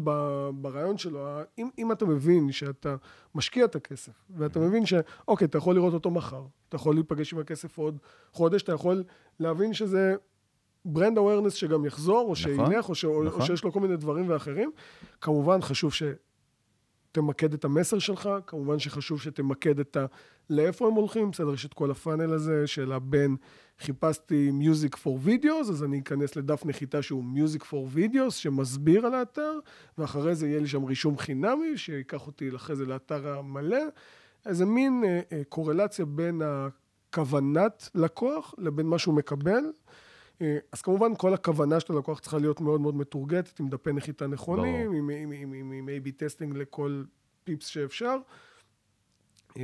[0.54, 1.40] ברעיון שלו.
[1.58, 2.96] אם, אם אתה מבין שאתה
[3.34, 7.38] משקיע את הכסף, ואתה מבין שאוקיי, אתה יכול לראות אותו מחר, אתה יכול להיפגש עם
[7.38, 7.98] הכסף עוד
[8.32, 9.04] חודש, אתה יכול
[9.40, 10.14] להבין שזה
[10.84, 13.40] ברנד אווירנס שגם יחזור, או נכון, שילך, או, ש, נכון.
[13.40, 14.70] או שיש לו כל מיני דברים ואחרים.
[15.20, 20.06] כמובן, חשוב שתמקד את המסר שלך, כמובן שחשוב שתמקד את ה...
[20.50, 23.36] לאיפה הם הולכים, בסדר, יש את כל ה funnel הזה של הבין,
[23.80, 29.14] חיפשתי Music for Videos, אז אני אכנס לדף נחיתה שהוא Music for Videos, שמסביר על
[29.14, 29.58] האתר,
[29.98, 33.82] ואחרי זה יהיה לי שם רישום חינמי, שיקח אותי אחרי זה לאתר המלא.
[34.46, 39.64] איזה מין אה, אה, קורלציה בין הכוונת לקוח לבין מה שהוא מקבל.
[40.42, 44.26] אה, אז כמובן כל הכוונה של הלקוח צריכה להיות מאוד מאוד מתורגטת, עם דפי נחיתה
[44.26, 47.02] נכונים, עם, עם, עם, עם, עם A-B testing לכל
[47.44, 48.16] פיפס שאפשר.
[49.56, 49.62] אה,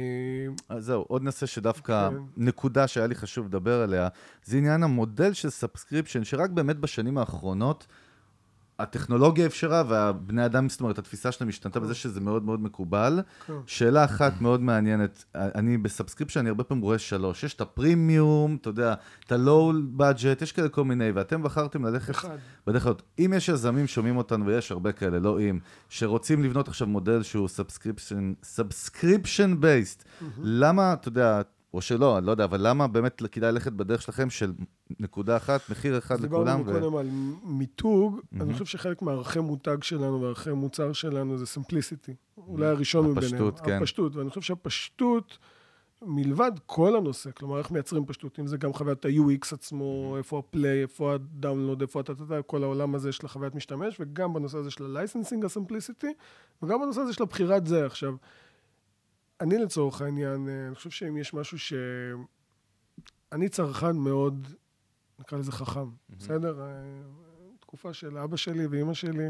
[0.68, 2.16] אז זהו, עוד נושא שדווקא, כן.
[2.36, 4.08] נקודה שהיה לי חשוב לדבר עליה,
[4.44, 7.86] זה עניין המודל של subscription, שרק באמת בשנים האחרונות,
[8.78, 13.20] הטכנולוגיה אפשרה והבני אדם, זאת אומרת, התפיסה שלהם השתנתה בזה שזה מאוד מאוד מקובל.
[13.66, 17.44] שאלה אחת מאוד מעניינת, אני ב subscription, אני הרבה פעמים רואה שלוש.
[17.44, 18.94] יש את הפרימיום, אתה יודע,
[19.26, 22.28] את ה low budget, יש כאלה כל מיני, ואתם בחרתם ללכת
[22.66, 22.94] בדרך כלל.
[23.18, 25.58] אם יש יזמים שומעים אותנו, ויש הרבה כאלה, לא אם,
[25.88, 30.04] שרוצים לבנות עכשיו מודל שהוא subscription, subscription based,
[30.42, 31.40] למה, אתה יודע,
[31.74, 34.52] או שלא, אני לא יודע, אבל למה באמת כדאי ללכת בדרך שלכם של
[35.00, 36.58] נקודה אחת, מחיר אחד לכולם?
[36.58, 37.08] דיברנו קודם על
[37.44, 42.14] מיתוג, אני חושב שחלק מערכי מותג שלנו וערכי מוצר שלנו זה simplicity.
[42.36, 43.24] אולי הראשון מביניהם.
[43.26, 43.76] הפשטות, כן.
[43.76, 45.38] הפשטות, ואני חושב שהפשטות,
[46.02, 50.46] מלבד כל הנושא, כלומר, איך מייצרים פשטות, אם זה גם חוויית ה-UX עצמו, איפה ה
[50.46, 52.12] play, איפה ה download, איפה אתה,
[52.46, 56.12] כל העולם הזה של החוויית משתמש, וגם בנושא הזה של ה licensing ה simplicity,
[56.62, 57.86] וגם בנושא הזה של הבחירת זה.
[57.86, 58.14] עכשיו,
[59.40, 61.72] אני לצורך העניין, אה, אני חושב שאם יש משהו ש...
[63.32, 64.48] אני צרכן מאוד,
[65.20, 66.16] נקרא לזה חכם, mm-hmm.
[66.18, 66.60] בסדר?
[66.60, 66.66] אה,
[67.60, 69.28] תקופה של אבא שלי ואימא שלי,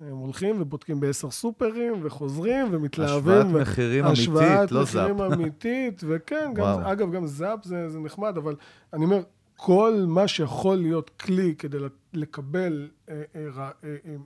[0.00, 3.32] הם הולכים ובודקים בעשר סופרים, וחוזרים, ומתלהבים.
[3.32, 4.94] השוואת מחירים אמיתית, לא זאפ.
[4.94, 8.56] השוואת מחירים אמיתית, וכן, גם, אגב, גם זאפ זה, זה נחמד, אבל
[8.92, 9.22] אני אומר,
[9.56, 11.78] כל מה שיכול להיות כלי כדי
[12.12, 14.16] לקבל אה, אה, אה, אה,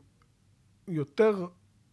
[0.88, 1.46] יותר,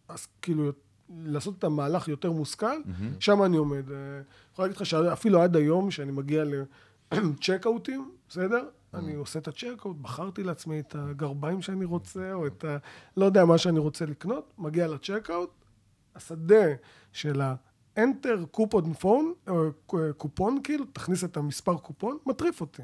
[0.08, 0.72] אז כאילו,
[1.10, 3.20] לעשות את המהלך יותר מושכל, mm-hmm.
[3.20, 3.90] שם אני עומד.
[3.90, 6.44] אני יכול להגיד לך שאפילו עד היום, שאני מגיע
[7.12, 8.62] לצ'קאוטים, בסדר?
[8.62, 8.98] Mm-hmm.
[8.98, 12.76] אני עושה את הצ'קאוט, בחרתי לעצמי את הגרביים שאני רוצה, או את ה...
[13.16, 15.50] לא יודע מה שאני רוצה לקנות, מגיע לצ'קאוט,
[16.16, 16.66] השדה
[17.12, 19.32] של ה-enter קופון פון,
[20.16, 22.82] קופון כאילו, תכניס את המספר קופון, מטריף אותי.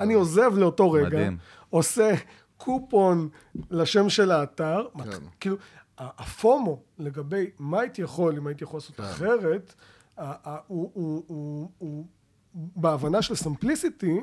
[0.00, 1.38] אני עוזב לאותו רגע, מדהים.
[1.70, 2.14] עושה
[2.56, 3.28] קופון
[3.70, 5.10] לשם של האתר, כן.
[5.40, 5.56] כאילו,
[6.00, 9.02] הפומו לגבי מה הייתי יכול, אם הייתי יכול לעשות כן.
[9.02, 9.74] אחרת,
[10.16, 10.24] הוא,
[10.66, 12.06] הוא, הוא, הוא,
[12.54, 14.20] בהבנה של סמפליסיטי,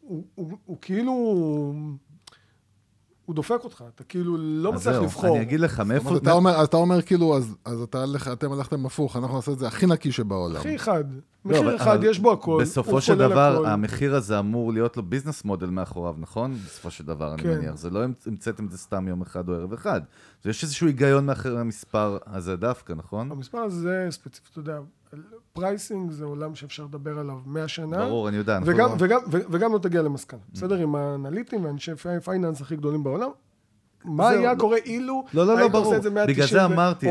[0.00, 1.74] הוא, הוא, הוא כאילו...
[3.28, 5.36] הוא דופק אותך, אתה כאילו לא מצליח לבחור.
[5.36, 6.16] אני אגיד לך, מאיפה...
[6.16, 9.66] אתה אומר, אתה אומר כאילו, אז, אז אתה, אתם הלכתם הפוך, אנחנו נעשה את זה
[9.66, 10.56] הכי נקי שבעולם.
[10.56, 11.04] הכי חד.
[11.44, 12.58] לא, מחיר לא, אחד, יש בו הכל.
[12.62, 13.66] בסופו של דבר, הכל.
[13.66, 16.54] המחיר הזה אמור להיות לו business model מאחוריו, נכון?
[16.54, 17.48] בסופו של דבר, כן.
[17.48, 17.76] אני מניח.
[17.76, 20.00] זה לא המצאתם את זה סתם יום אחד או ערב אחד.
[20.44, 23.32] יש איזשהו היגיון מאחורי המספר הזה דווקא, נכון?
[23.32, 24.78] המספר הזה, ספציפית, אתה יודע,
[25.52, 27.98] pricing זה עולם שאפשר לדבר עליו 100 שנה.
[27.98, 28.58] ברור, אני יודע.
[28.64, 28.94] וגם, לא...
[28.98, 30.40] וגם, וגם לא תגיע למסקנה.
[30.40, 30.54] Mm.
[30.54, 30.74] בסדר?
[30.74, 31.92] עם האנליטים ואנשי
[32.24, 33.30] finance הכי גדולים בעולם,
[34.04, 35.94] מה היה לא- קורה אילו לא, לא, לא, ברור.
[36.28, 37.06] בגלל זה אמרתי,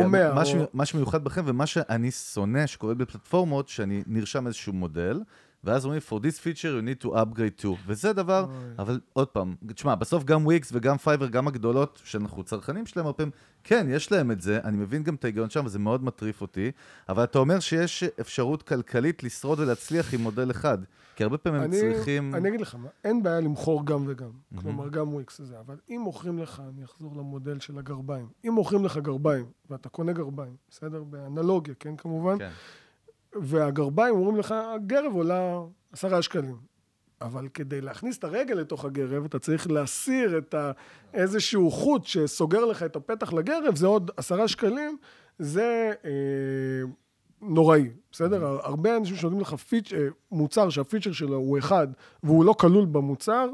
[0.73, 5.19] מה שמיוחד בכם ומה שאני שונא שקורה בפלטפורמות, שאני נרשם איזשהו מודל,
[5.63, 8.55] ואז אומרים, for this feature you need to upgrade to, וזה דבר, אוי.
[8.79, 13.17] אבל עוד פעם, תשמע, בסוף גם וויקס וגם פייבר, גם הגדולות, שאנחנו צרכנים שלהם, הרבה
[13.17, 13.31] פעמים,
[13.63, 16.71] כן, יש להם את זה, אני מבין גם את ההיגיון שם, וזה מאוד מטריף אותי,
[17.09, 20.77] אבל אתה אומר שיש אפשרות כלכלית לשרוד ולהצליח עם מודל אחד,
[21.15, 22.35] כי הרבה פעמים אני, הם צריכים...
[22.35, 24.61] אני אגיד לך מה, אין בעיה למכור גם וגם, mm-hmm.
[24.61, 28.85] כלומר, גם וויקס וזה, אבל אם מוכרים לך, אני אחזור למודל של הגרביים, אם מוכרים
[28.85, 31.03] לך גרביים, ואתה קונה גרביים, בסדר?
[31.03, 32.37] באנלוגיה, כן, כמובן?
[32.37, 32.49] כן.
[33.35, 35.59] והגרביים אומרים לך, הגרב עולה
[35.91, 36.55] עשרה שקלים.
[37.21, 40.71] אבל כדי להכניס את הרגל לתוך הגרב, אתה צריך להסיר את ה...
[41.13, 44.97] איזשהו חוט שסוגר לך את הפתח לגרב, זה עוד עשרה שקלים,
[45.39, 46.11] זה אה,
[47.41, 48.45] נוראי, בסדר?
[48.63, 51.87] הרבה אנשים שנותנים לך פיצ', אה, מוצר שהפיצ'ר שלו הוא אחד,
[52.23, 53.49] והוא לא כלול במוצר,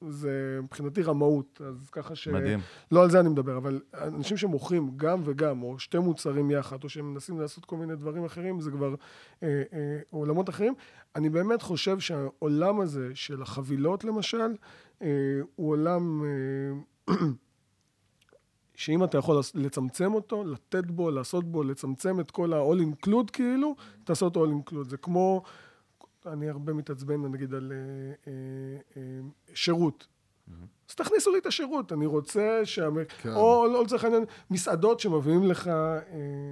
[0.00, 2.28] זה מבחינתי רמאות, אז ככה ש...
[2.28, 2.60] מדהים.
[2.92, 6.88] לא על זה אני מדבר, אבל אנשים שמוכרים גם וגם, או שתי מוצרים יחד, או
[6.88, 8.94] שהם מנסים לעשות כל מיני דברים אחרים, זה כבר
[9.42, 10.74] אה, אה, עולמות אחרים.
[11.16, 14.54] אני באמת חושב שהעולם הזה של החבילות, למשל,
[15.02, 15.08] אה,
[15.56, 16.22] הוא עולם...
[17.08, 17.14] אה,
[18.74, 23.76] שאם אתה יכול לצמצם אותו, לתת בו, לעשות בו, לצמצם את כל ה-all include כאילו,
[24.04, 24.88] תעשה אותו all include.
[24.88, 25.42] זה כמו
[26.26, 28.32] אני הרבה מתעצבן, נגיד, על אה, אה,
[28.96, 29.02] אה,
[29.54, 30.06] שירות.
[30.90, 32.88] אז תכניסו לי את השירות, אני רוצה שה...
[33.22, 33.32] כן.
[33.32, 35.70] או לא לצורך העניין, מסעדות שמביאים לך,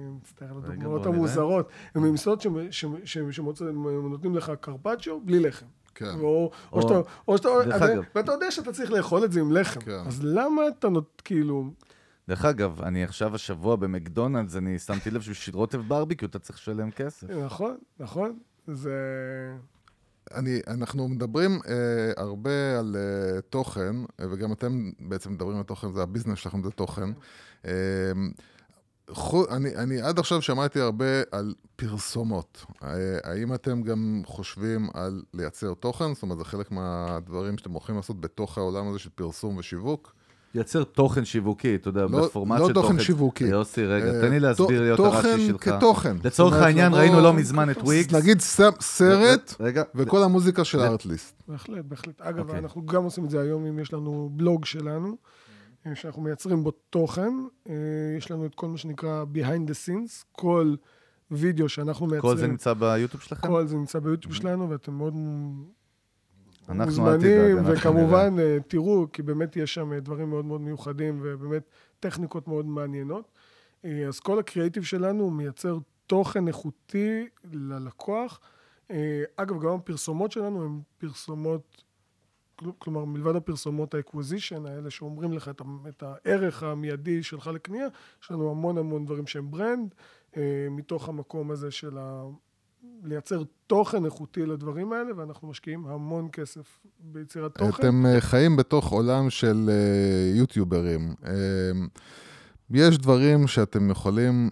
[0.09, 2.41] מצטער על הדוגמאות המוזרות, הן מסעדות
[3.03, 5.65] שנותנים לך קרפצ'יו בלי לחם.
[5.95, 6.05] כן.
[6.05, 9.79] או, או, או שאתה, או שאתה, ואתה יודע שאתה צריך לאכול את זה עם לחם.
[9.79, 9.91] כן.
[9.91, 11.71] אז למה אתה נות, כאילו...
[12.27, 16.91] דרך אגב, אני עכשיו השבוע במקדונלדס, אני שמתי לב שבשביל רוטב ברביקיו אתה צריך לשלם
[16.91, 17.29] כסף.
[17.29, 18.37] נכון, נכון.
[18.67, 18.99] זה...
[20.33, 25.93] אני, אנחנו מדברים אה, הרבה על אה, תוכן, אה, וגם אתם בעצם מדברים על תוכן,
[25.93, 27.09] זה הביזנס שלכם, זה תוכן.
[27.65, 27.71] אה,
[29.09, 32.65] חו, אני, אני עד עכשיו שמעתי הרבה על פרסומות.
[32.83, 36.13] אה, האם אתם גם חושבים על לייצר תוכן?
[36.13, 40.13] זאת אומרת, זה חלק מהדברים שאתם הולכים לעשות בתוך העולם הזה של פרסום ושיווק?
[40.55, 43.43] לייצר תוכן שיווקי, אתה יודע, לא- בפורמט לא של תוכן שיווקי.
[43.43, 45.63] יוסי, רגע, אה, תן לי להסביר תוכן הרש"י שלך.
[45.69, 46.17] כתוכן.
[46.23, 48.13] לצורך העניין, לבוא- ראינו לא מזמן את וויקס.
[48.13, 51.41] נגיד ס- סרט רגע, וכל המוזיקה של הארטליסט.
[51.47, 52.21] בהחלט, בהחלט.
[52.21, 52.59] אגב, אוקיי.
[52.59, 55.15] אנחנו גם עושים את זה היום, אם יש לנו בלוג שלנו,
[55.87, 57.33] אה, שאנחנו מייצרים בו תוכן.
[57.69, 57.73] אה,
[58.17, 60.75] יש לנו את כל מה שנקרא Behind the Scenes, כל
[61.31, 62.33] וידאו שאנחנו מייצרים.
[62.33, 63.47] כל זה נמצא ביוטיוב שלכם?
[63.47, 65.13] כל זה נמצא ביוטיוב שלנו, ואתם מאוד
[66.69, 71.63] אנחנו מוזמנים, וכמובן, אה, תראו, כי באמת יש שם אה, דברים מאוד מאוד מיוחדים, ובאמת
[71.99, 73.31] טכניקות מאוד מעניינות.
[73.85, 78.39] אה, אז כל הקריאייטיב שלנו מייצר תוכן איכותי ללקוח.
[78.91, 81.83] אה, אגב, גם הפרסומות שלנו הן פרסומות,
[82.55, 87.87] כל- כלומר, מלבד הפרסומות ה acquisition האלה, שאומרים לך את, את הערך המיידי שלך לקנייה,
[88.23, 89.95] יש לנו המון המון דברים שהם brand,
[90.71, 91.97] מתוך המקום הזה של.
[93.03, 97.81] לייצר תוכן איכותי לדברים האלה, ואנחנו משקיעים המון כסף ביצירת תוכן.
[97.81, 101.13] אתם אה, חיים בתוך עולם של אה, יוטיוברים.
[101.25, 101.33] אה,
[102.71, 104.49] יש דברים שאתם יכולים,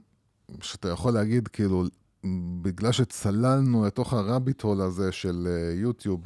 [0.61, 1.83] שאתה יכול להגיד, כאילו,
[2.61, 6.23] בגלל שצללנו לתוך הרביט הול הזה של יוטיוב,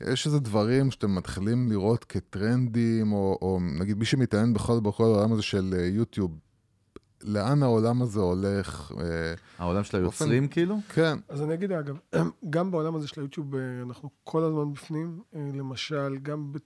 [0.00, 5.32] יש איזה דברים שאתם מתחילים לראות כטרנדים, או, או נגיד מי שמתעניין בכל, בכל העולם
[5.32, 6.30] הזה של יוטיוב,
[7.24, 8.92] לאן העולם הזה הולך?
[9.00, 10.76] אה, העולם של היוצרים כאילו?
[10.88, 11.98] כן, אז אני אגיד, אגב,
[12.50, 15.20] גם בעולם הזה של היוטיוב, אה, אנחנו כל הזמן בפנים.
[15.34, 16.56] אה, למשל, גם, ב...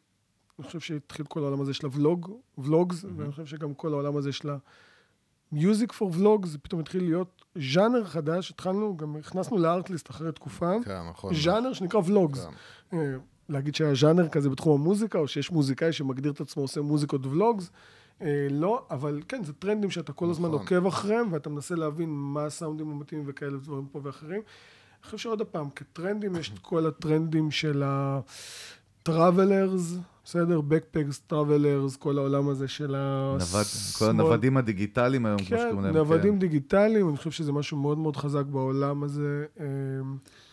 [0.58, 4.32] אני חושב שהתחיל כל העולם הזה של הוולוג, ולוגס, ואני חושב שגם כל העולם הזה
[4.32, 10.32] של ה-music for vlogs, זה פתאום התחיל להיות ז'אנר חדש, התחלנו, גם הכנסנו לארטליסט אחרי
[10.32, 11.34] תקופה, כן, נכון.
[11.34, 12.46] ז'אנר שנקרא ולוגס.
[12.90, 13.18] כן.
[13.48, 17.70] להגיד שהיה ז'אנר כזה בתחום המוזיקה, או שיש מוזיקאי שמגדיר את עצמו עושה מוזיקות ולוגס.
[18.22, 20.60] אה, לא, אבל כן, זה טרנדים שאתה כל הזמן נכון.
[20.60, 24.40] עוקב אחריהם, ואתה מנסה להבין מה הסאונדים המתאימים וכאלה דברים פה ואחרים.
[24.40, 24.44] אני
[25.04, 29.94] חושב שעוד פעם, כטרנדים יש את כל הטרנדים של ה-travelers,
[30.24, 30.60] בסדר?
[30.60, 33.36] backpacks, travelers, כל העולם הזה של ה...
[33.38, 33.66] נווד-
[33.98, 35.96] כל הנוודים הדיגיטליים היום, כמו כן, שקוראים להם.
[35.96, 39.44] נוודים דיגיטליים, אני חושב שזה משהו מאוד מאוד חזק בעולם הזה.
[39.60, 39.66] אה,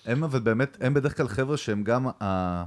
[0.05, 2.64] הם אבל באמת, הם בדרך כלל חבר'ה שהם גם, ה...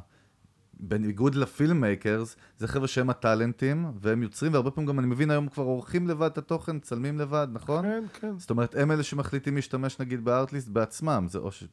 [0.81, 5.63] בניגוד לפילממייקרס, זה חבר'ה שהם הטאלנטים, והם יוצרים, והרבה פעמים גם, אני מבין, היום כבר
[5.65, 7.83] עורכים לבד את התוכן, מצלמים לבד, נכון?
[7.85, 8.39] כן, כן.
[8.39, 11.65] זאת אומרת, הם אלה שמחליטים להשתמש נגיד בארטליסט בעצמם, זה או ש...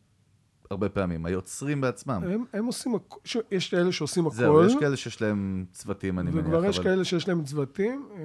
[0.71, 2.21] הרבה פעמים, היוצרים בעצמם.
[2.25, 2.91] הם, הם עושים,
[3.23, 6.45] ש- יש כאלה שעושים הכל, זהו, יש כאלה שיש להם צוותים, אני מניח.
[6.45, 8.19] וכבר יש אבל- כאלה שיש להם צוותים, אה,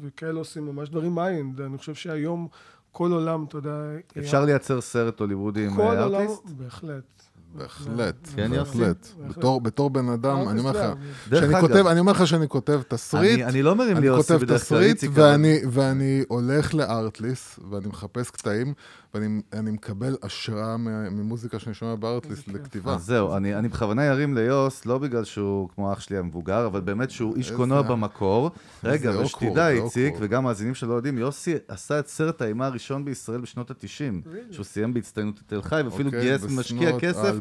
[0.00, 1.60] וכאלה עושים ממש דברים מיינד.
[1.60, 2.48] אני חושב שהיום
[2.92, 3.76] כל עולם, אתה יודע...
[4.18, 6.26] אפשר לייצר סרט הוליוודי עם כל אה, עולם?
[6.56, 7.22] בהחלט.
[7.54, 8.50] בהחלט, כן?
[8.50, 9.08] בהחלט.
[9.28, 10.98] בתור- בתור בן אדם, אני אומר לך,
[11.40, 14.32] שאני כותב, אני אומר לך שאני כותב תסריט, אני, אני לא מרים לי אני יוסי
[14.32, 18.74] כותב בדרך כלל, תסריט, איציק, אבל- ואני, ואני הולך לארטליסט, ואני מחפש קטעים,
[19.14, 22.48] ואני אני מקבל השראה ממוזיקה שאני שומע בארטליסט.
[22.48, 22.94] לכתיבה.
[22.94, 26.80] אז זהו, אני, אני בכוונה ארים ליוס, לא בגלל שהוא כמו אח שלי המבוגר, אבל
[26.80, 28.50] באמת שהוא איש קולנוע במקור.
[28.84, 30.14] רגע, ושתדע, איציק.
[30.20, 34.94] וגם מאזינים שלא יודעים, יוסי עשה את סרט האימה הראשון בישראל בשנות ה-90, שהוא סיים
[34.94, 37.34] בהצטיינות את תל חי, ואפילו אוקיי, גייס משקיע כסף,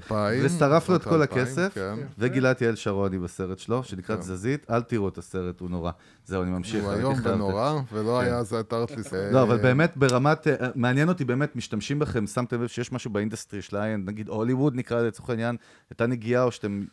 [0.43, 1.95] ושרף לו את כל הכסף, כן.
[2.17, 4.21] וגילה את יעל שרוני בסרט שלו, שנקרא כן.
[4.21, 5.91] תזזית, אל תראו את הסרט, הוא נורא.
[6.25, 6.83] זהו, אני ממשיך.
[6.83, 8.25] הוא איום ונורא, ולא כן.
[8.25, 9.13] היה זה את ארטליסט.
[9.31, 13.17] לא, אבל באמת ברמת, אה, מעניין אותי באמת, משתמשים בכם, שמתם לב שיש משהו ב
[13.17, 15.55] industry של ה high-end, נגיד הוליווד נקרא לזה לצורך העניין,
[15.89, 16.83] הייתה נגיעה, או שאתם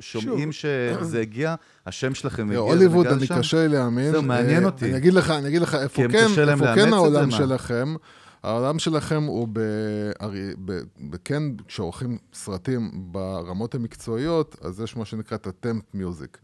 [0.00, 1.54] שומעים שזה הגיע,
[1.86, 3.26] השם שלכם הגיע, הוליווד, אני?
[3.38, 4.10] קשה להאמין.
[4.10, 4.84] זהו, מעניין אה, אותי.
[4.84, 5.14] אני אגיד
[5.62, 7.30] לך, איפה כן, איפה כן העולם?
[7.30, 7.94] שלכם.
[8.42, 9.60] העולם שלכם הוא ב...
[10.20, 10.72] הרי- ב...
[11.10, 11.16] ב...
[11.24, 16.38] כן, כשעורכים סרטים ברמות המקצועיות, אז יש מה שנקרא את ה temp music.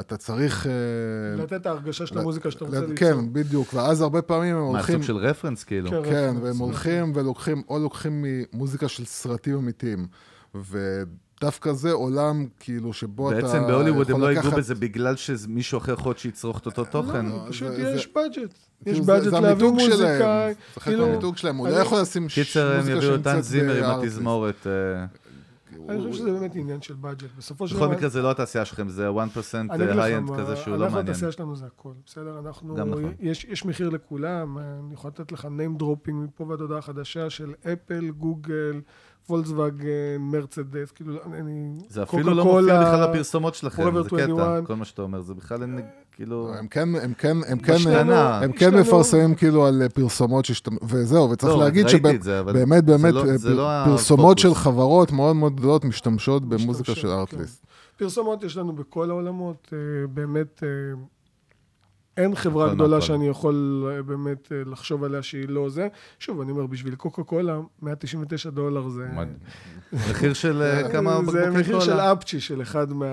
[0.00, 0.66] אתה צריך...
[0.66, 2.96] אה, לתת את ההרגשה של המוזיקה שאתה רוצה ליצור.
[2.96, 4.94] כן, בדיוק, ואז הרבה פעמים הם מה, הולכים...
[4.94, 5.90] סוג של רפרנס כאילו?
[5.90, 6.02] כן.
[6.04, 6.34] כן.
[6.42, 10.06] והם הולכים ולוקחים, או לוקחים ממוזיקה של סרטים אמיתיים.
[11.40, 15.16] ודווקא זה עולם, כאילו, שבו אתה בעצם בהוליווד הם יכול לא ייגעו לקחת- בזה בגלל
[15.16, 17.26] שמישהו אחר יכול להיות שיצרוך את אותו תוכן.
[17.26, 18.36] לא, פשוט זה- יש בדג'ט.
[18.36, 18.52] יש
[18.84, 19.98] כאילו, זה- בדג'ט זה להביא המיתוג מוזיקאי.
[20.54, 23.10] זה חלק כאילו, מהמיתוג שלהם, הוא אני- לא יכול לשים ש- קיצר, הם מוזיקה יביאו
[23.10, 24.00] את שנמצאת טאן זימר עם.
[24.00, 24.66] התזמורת.
[24.66, 25.04] אה,
[25.88, 27.26] אני חושב שזה באמת עניין של בדג'ט.
[27.38, 27.94] בסופו של בכל דבר...
[27.96, 29.12] מקרה זה לא התעשייה שלכם, זה 1%
[29.70, 31.06] אני אגיד לך היי-אנד מה, כזה שהוא לא אנחנו מעניין.
[31.10, 32.38] התעשייה שלנו זה הכל, בסדר?
[32.46, 33.12] אנחנו, גם נכון.
[33.20, 37.52] יש, יש מחיר לכולם, אני יכול לתת לך name dropping מפה ועד הודעה חדשה של
[37.72, 38.80] אפל, גוגל,
[39.30, 39.86] וולקסווגן,
[40.20, 41.74] מרצדס, כאילו, אני...
[41.88, 44.66] זה אפילו לא מופיע בכלל בפרסומות שלכם, זה קטע, 21.
[44.66, 45.80] כל מה שאתה אומר, זה בכלל אין
[46.12, 46.54] כאילו...
[46.58, 47.74] הם כן, הם כן, הם כן.
[48.42, 48.74] הם כן.
[48.74, 54.54] מפרסמים כאילו על פרסומות שהשתמשו, וזהו, וצריך לא, להגיד שבאמת, באמת, לא- לא פרסומות של.
[54.54, 57.08] חברות מאוד מאוד גדולות משתמשות במוזיקה של כן.
[57.08, 57.66] ארטליסט.
[57.96, 60.68] פרסומות יש לנו בכל העולמות, אה, באמת, אה,
[62.16, 63.06] אין חברה הכל גדולה מהכל.
[63.06, 65.88] שאני יכול אה, באמת אה, לחשוב עליה שהיא לא זה.
[66.18, 69.06] שוב, אני אומר, בשביל קוקה קולה, 199 דולר זה...
[70.10, 72.12] מחיר של אה, כמה זה בקבוקי מחיר של קולה.
[72.12, 73.06] אפצ'י של אחד מה...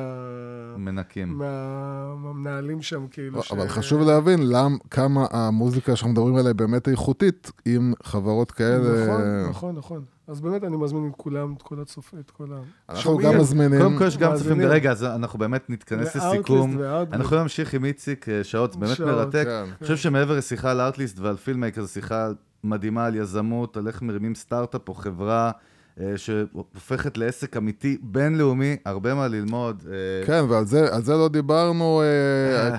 [0.77, 1.37] מנקים.
[1.37, 3.43] מה- מהמנהלים שם, כאילו.
[3.43, 9.05] ש- אבל חשוב להבין למ, כמה המוזיקה שאנחנו מדברים עליה באמת איכותית, עם חברות כאלה.
[9.07, 10.03] נכון, נכון, נכון.
[10.27, 12.57] אז באמת אני מזמין את כולם, את כל הצופים, את כל ה...
[12.89, 13.31] אנחנו שומעים?
[13.31, 13.81] גם מזמינים...
[13.81, 14.61] קודם כל יש גם צופים.
[14.61, 16.81] רגע, אז אנחנו באמת נתכנס לסיכום.
[16.81, 19.43] אנחנו יכולים להמשיך עם איציק אה, שעות, זה באמת שעות, מרתק.
[19.45, 19.63] כן.
[19.67, 22.29] אני חושב שמעבר לשיחה על ארטליסט ועל פילמייקר, זו שיחה
[22.63, 25.51] מדהימה על יזמות, על איך מרימים סטארט-אפ או חברה
[25.99, 29.83] אה, שהופכת לעסק אמיתי בינלאומי, הרבה מה ללמוד.
[29.91, 32.01] אה, כן, ועל זה, זה לא דיברנו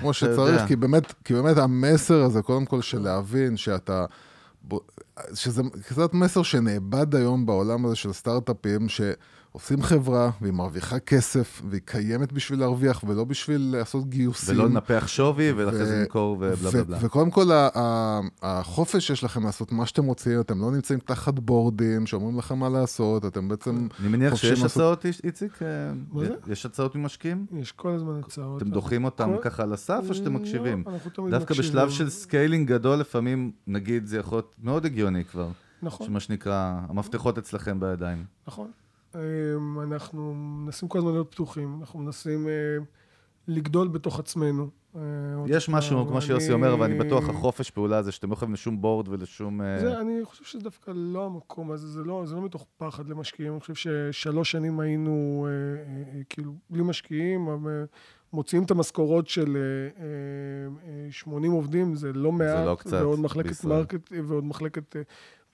[0.00, 0.66] כמו שצריך.
[0.66, 4.04] כי באמת, כי באמת המסר הזה, קודם כל של להבין שאתה...
[5.34, 8.88] שזה קצת מסר שנאבד היום בעולם הזה של סטארט-אפים,
[9.58, 14.54] שעושים חברה, והיא מרוויחה כסף, והיא קיימת בשביל להרוויח, ולא בשביל לעשות גיוסים.
[14.54, 16.98] ולא לנפח שווי, ואחרי זה למכור ובלה בלה בלה.
[17.00, 21.38] וקודם כל, ה- ה- החופש שיש לכם לעשות מה שאתם רוצים, אתם לא נמצאים תחת
[21.38, 23.88] בורדים שאומרים לכם מה לעשות, אתם בעצם...
[24.00, 24.70] אני מניח שיש לעשות-
[25.00, 25.62] הצעות, איציק?
[25.62, 25.66] אה,
[26.12, 26.34] מה זה?
[26.52, 27.46] יש הצעות ממשקיעים?
[27.60, 28.62] יש כל הזמן הצעות.
[28.62, 30.84] אתם דוחים אותם כל- ככה על הסף, או שאתם לא, מקשיבים?
[30.86, 31.70] אנחנו תמיד דווקא מקשיבים.
[31.72, 35.48] בשלב של scaling גדול, לפעמים, נגיד, זה יכול להיות מאוד הגיוני כבר.
[35.82, 38.24] נכון, שמה שנקרא, המפתחות אצלכם בידיים.
[38.48, 38.70] נכון.
[39.16, 42.52] אמ, אנחנו מנסים כל הזמן להיות פתוחים, אנחנו מנסים אה,
[43.48, 44.70] לגדול בתוך עצמנו.
[44.96, 45.00] אה,
[45.46, 48.80] יש משהו, כמו שיוסי אומר, אבל אני בטוח, החופש פעולה הזה, שאתם לא חייבים לשום
[48.80, 49.62] board ולשום...
[49.62, 53.08] אה, זה, אני חושב שזה דווקא לא המקום הזה, זה לא, זה לא מתוך פחד
[53.08, 53.52] למשקיעים.
[53.52, 55.46] אני חושב ששלוש שנים היינו
[56.28, 57.48] כאילו בלי משקיעים,
[58.34, 62.66] מוציאים את המשכורות של אה, אה, אה, 80 עובדים, זה לא מעט.
[62.66, 63.64] לא קצת ועוד מחלקת.
[63.64, 64.96] מרקט, ועוד מחלקת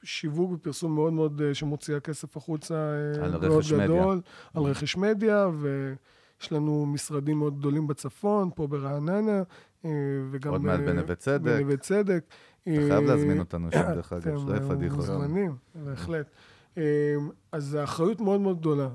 [0.02, 2.74] שיווק ופרסום מאוד מאוד אה, שמוציאה כסף החוצה.
[2.74, 3.86] אה, על מאוד רכש מדיה.
[3.86, 4.20] גדול,
[4.54, 9.42] על רכש מדיה, ויש לנו משרדים מאוד גדולים בצפון, פה ברעננה,
[9.84, 9.90] אה,
[10.30, 10.52] וגם...
[10.52, 11.40] עוד מעט בנווה צדק.
[11.44, 12.24] בנווה צדק.
[12.62, 14.96] אתה חייב להזמין אותנו שם, דרך אגב, אתם שלא יהיה פדיחות.
[14.98, 16.30] מוזמנים, בהחלט.
[17.52, 18.88] אז האחריות מאוד מאוד גדולה.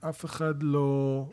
[0.00, 1.26] אף אחד לא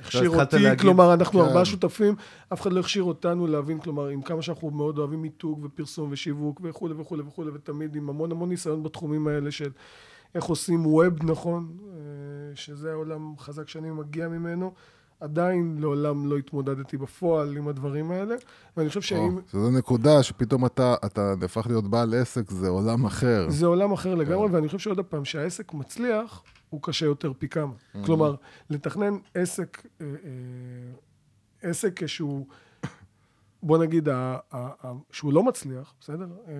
[0.00, 1.46] הכשיר אותי, להגיד- כלומר, אנחנו כן.
[1.46, 2.14] ארבעה שותפים,
[2.52, 6.60] אף אחד לא הכשיר אותנו להבין, כלומר, עם כמה שאנחנו מאוד אוהבים מיתוג ופרסום ושיווק
[6.64, 9.70] וכולי וכולי וכולי, ותמיד עם המון המון ניסיון בתחומים האלה של
[10.34, 11.96] איך עושים ווב נכון, אה,
[12.54, 14.72] שזה העולם חזק שאני מגיע ממנו.
[15.20, 18.34] עדיין לעולם לא התמודדתי בפועל עם הדברים האלה,
[18.76, 19.38] ואני חושב שאם...
[19.52, 23.46] שזו נקודה שפתאום אתה, אתה נהפך להיות בעל עסק, זה עולם אחר.
[23.48, 24.18] זה עולם אחר כן.
[24.18, 27.72] לגמרי, ואני חושב שעוד פעם, שהעסק מצליח, הוא קשה יותר פי כמה.
[28.04, 28.34] כלומר,
[28.70, 30.10] לתכנן עסק, אה, אה,
[31.70, 32.46] עסק שהוא,
[33.62, 34.08] בוא נגיד,
[35.12, 36.28] שהוא לא מצליח, בסדר?
[36.48, 36.52] אה,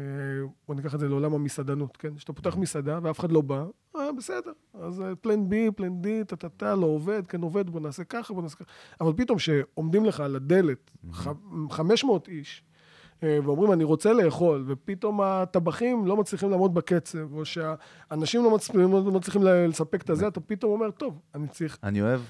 [0.69, 2.17] בוא ניקח את זה לעולם המסעדנות, כן?
[2.17, 3.65] כשאתה פותח מסעדה ואף אחד לא בא,
[3.97, 4.53] אה, בסדר.
[4.75, 8.57] אז פלן בי, פלן די, טה-טה-טה, לא עובד, כן עובד, בוא נעשה ככה, בוא נעשה
[8.57, 8.69] ככה.
[9.01, 11.27] אבל פתאום שעומדים לך על הדלת ח-
[11.71, 12.76] 500 איש, אה,
[13.23, 19.13] ואומרים, אני רוצה לאכול, ופתאום הטבחים לא מצליחים לעמוד בקצב, או שהאנשים לא מצליחים, לא
[19.13, 21.79] מצליחים לספק את הזה, אתה פתאום אומר, טוב, אני צריך...
[21.83, 22.21] אני אוהב,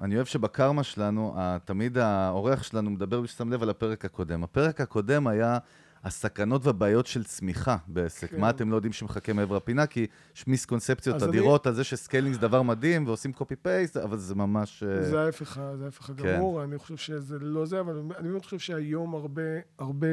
[0.00, 4.44] אני אוהב שבקרמה שלנו, תמיד האורח שלנו מדבר, מי ששם לב, על הפרק הקודם.
[4.44, 5.58] הפרק הקודם היה
[6.06, 8.30] הסכנות והבעיות של צמיחה בעסק.
[8.30, 8.40] כן.
[8.40, 9.86] מה אתם לא יודעים שמחכה מעבר הפינה?
[9.86, 10.06] כי
[10.36, 13.96] יש מיסקונספציות אז אני- אדירות על זה ש scaling זה דבר מדהים, ועושים copy paste,
[13.96, 14.82] אבל זה ממש...
[14.82, 16.12] אה, זה ההפך, זה ההפך כן.
[16.28, 19.42] הגמור, אני חושב שזה לא זה, אבל אני באמת חושב שהיום הרבה,
[19.78, 20.06] הרבה,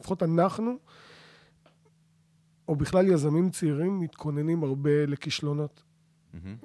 [0.00, 0.76] לפחות אנחנו,
[2.68, 5.82] או בכלל יזמים צעירים, מתכוננים הרבה לכישלונות.
[6.34, 6.56] מהמם.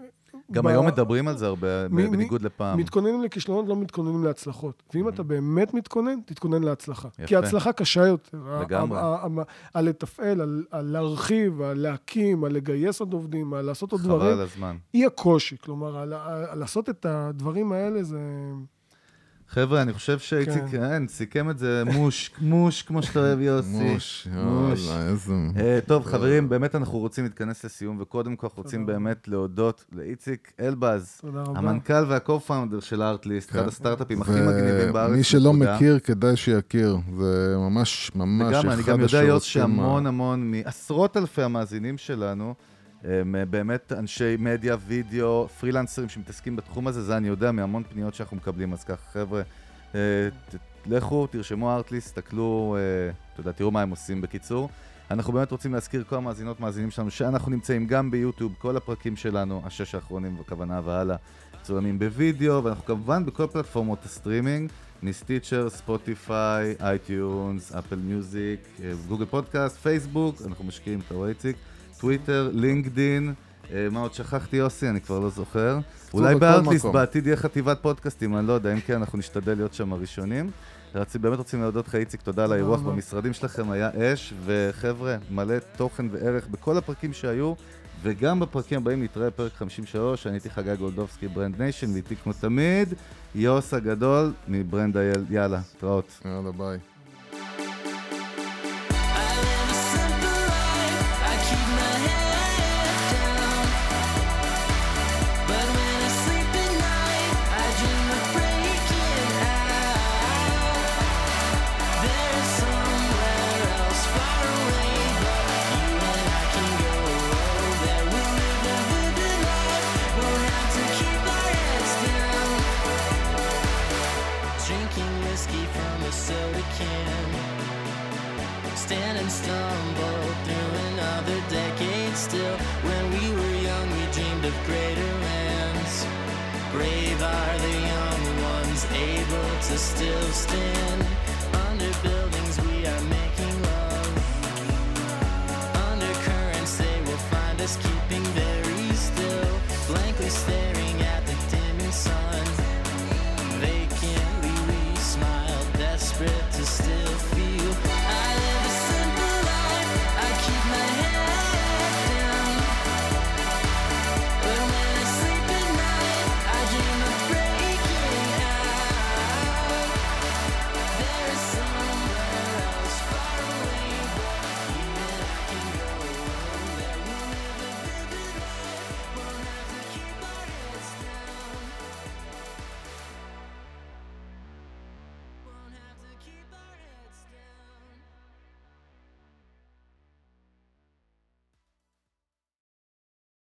[0.51, 2.77] גם היום מדברים על זה הרבה, בניגוד לפעם.
[2.79, 4.83] מתכוננים לכישלונות, לא מתכוננים להצלחות.
[4.93, 7.07] ואם אתה באמת מתכונן, תתכונן להצלחה.
[7.13, 7.27] יפה.
[7.27, 8.37] כי ההצלחה קשה יותר.
[8.61, 8.99] לגמרי.
[9.73, 14.33] על לתפעל, על- להרחיב, על להקים, על לגייס עוד עובדים, על לעשות עוד חבל דברים,
[14.33, 14.77] על הזמן.
[14.93, 15.57] היא הקושי.
[15.57, 16.05] כלומר,
[16.53, 18.19] לעשות את הדברים האלה זה...
[19.49, 20.67] חבר'ה, אני חושב שאיציק, כן.
[20.71, 23.69] כן, סיכם את זה מוש, מוש, כמו שאתה אוהב, יוסי.
[23.69, 24.87] מוש, מוש.
[24.87, 25.33] יאללה, איזה...
[25.57, 28.85] אה, טוב, חברים, באמת אנחנו רוצים להתכנס לסיום, וקודם כל אנחנו רוצים.
[28.85, 31.21] באמת להודות לאיציק אלבז.
[31.55, 33.67] המנכ"ל וה-co-founder של ארטליסט, אחד כן.
[33.67, 35.11] הסטארט-אפים הכי מגניבים בארץ.
[35.13, 35.53] ומי שלא.
[35.53, 36.97] מכיר, כדאי שיכיר.
[37.17, 41.41] זה ממש, ממש וגם, אחד אני גם יודע, יוס, השירותים ה- שהמון המון מעשרות אלפי
[41.41, 42.53] המאזינים שלנו,
[43.03, 48.13] הם אה, באמת אנשי מדיה, וידאו, פרילנסרים שמתעסקים בתחום הזה, זה אני יודע מהמון פניות
[48.15, 49.41] שאנחנו מקבלים, אז ככה, חבר'ה,
[49.95, 49.99] אה,
[50.49, 50.55] ת-
[50.85, 54.69] לכו, תרשמו Artlist, תסתכלו, אה, אתה יודע, תראו מה הם עושים בקיצור.
[55.11, 59.61] אנחנו באמת רוצים להזכיר כל המאזינות, מאזינים שלנו, שאנחנו נמצאים גם ביוטיוב, כל הפרקים שלנו,
[59.65, 61.15] השש האחרונים בכוונה והלאה,
[61.61, 64.69] צולמים בווידאו, ואנחנו כמובן בכל פלטפורמות הסטרימינג,
[65.03, 68.59] מ Stitcher, Spotify, iTunes, Apple Music,
[69.07, 71.55] Google Podcast, פייסבוק, אנחנו משקיעים, אתה רואה איציק,
[71.99, 73.33] טוויטר, לינקדין,
[73.73, 74.89] אה, מה עוד שכחתי יוסי?
[74.89, 75.79] אני כבר לא זוכר.
[76.13, 76.93] אולי ב Artlist מקום.
[76.93, 80.51] בעתיד יהיה חטיבת פודקאסטים, אני לא יודע, אם כן, אנחנו נשתדל להיות שם הראשונים.
[81.21, 82.81] באמת רוצים להודות לך, איציק, תודה על האירוח.
[82.81, 87.53] במשרדים שלכם, היה אש, וחבר'ה, מלא תוכן וערך בכל הפרקים שהיו,
[88.01, 92.93] וגם בפרקים הבאים נתראה פרק 53, אני הייתי חגי גולדובסקי, Brand Nation, ואיתי כמו תמיד,
[93.35, 96.21] יוסי הגדול מברנד אייל, יאללה, התראות.
[96.25, 96.94] יאללה, ביי.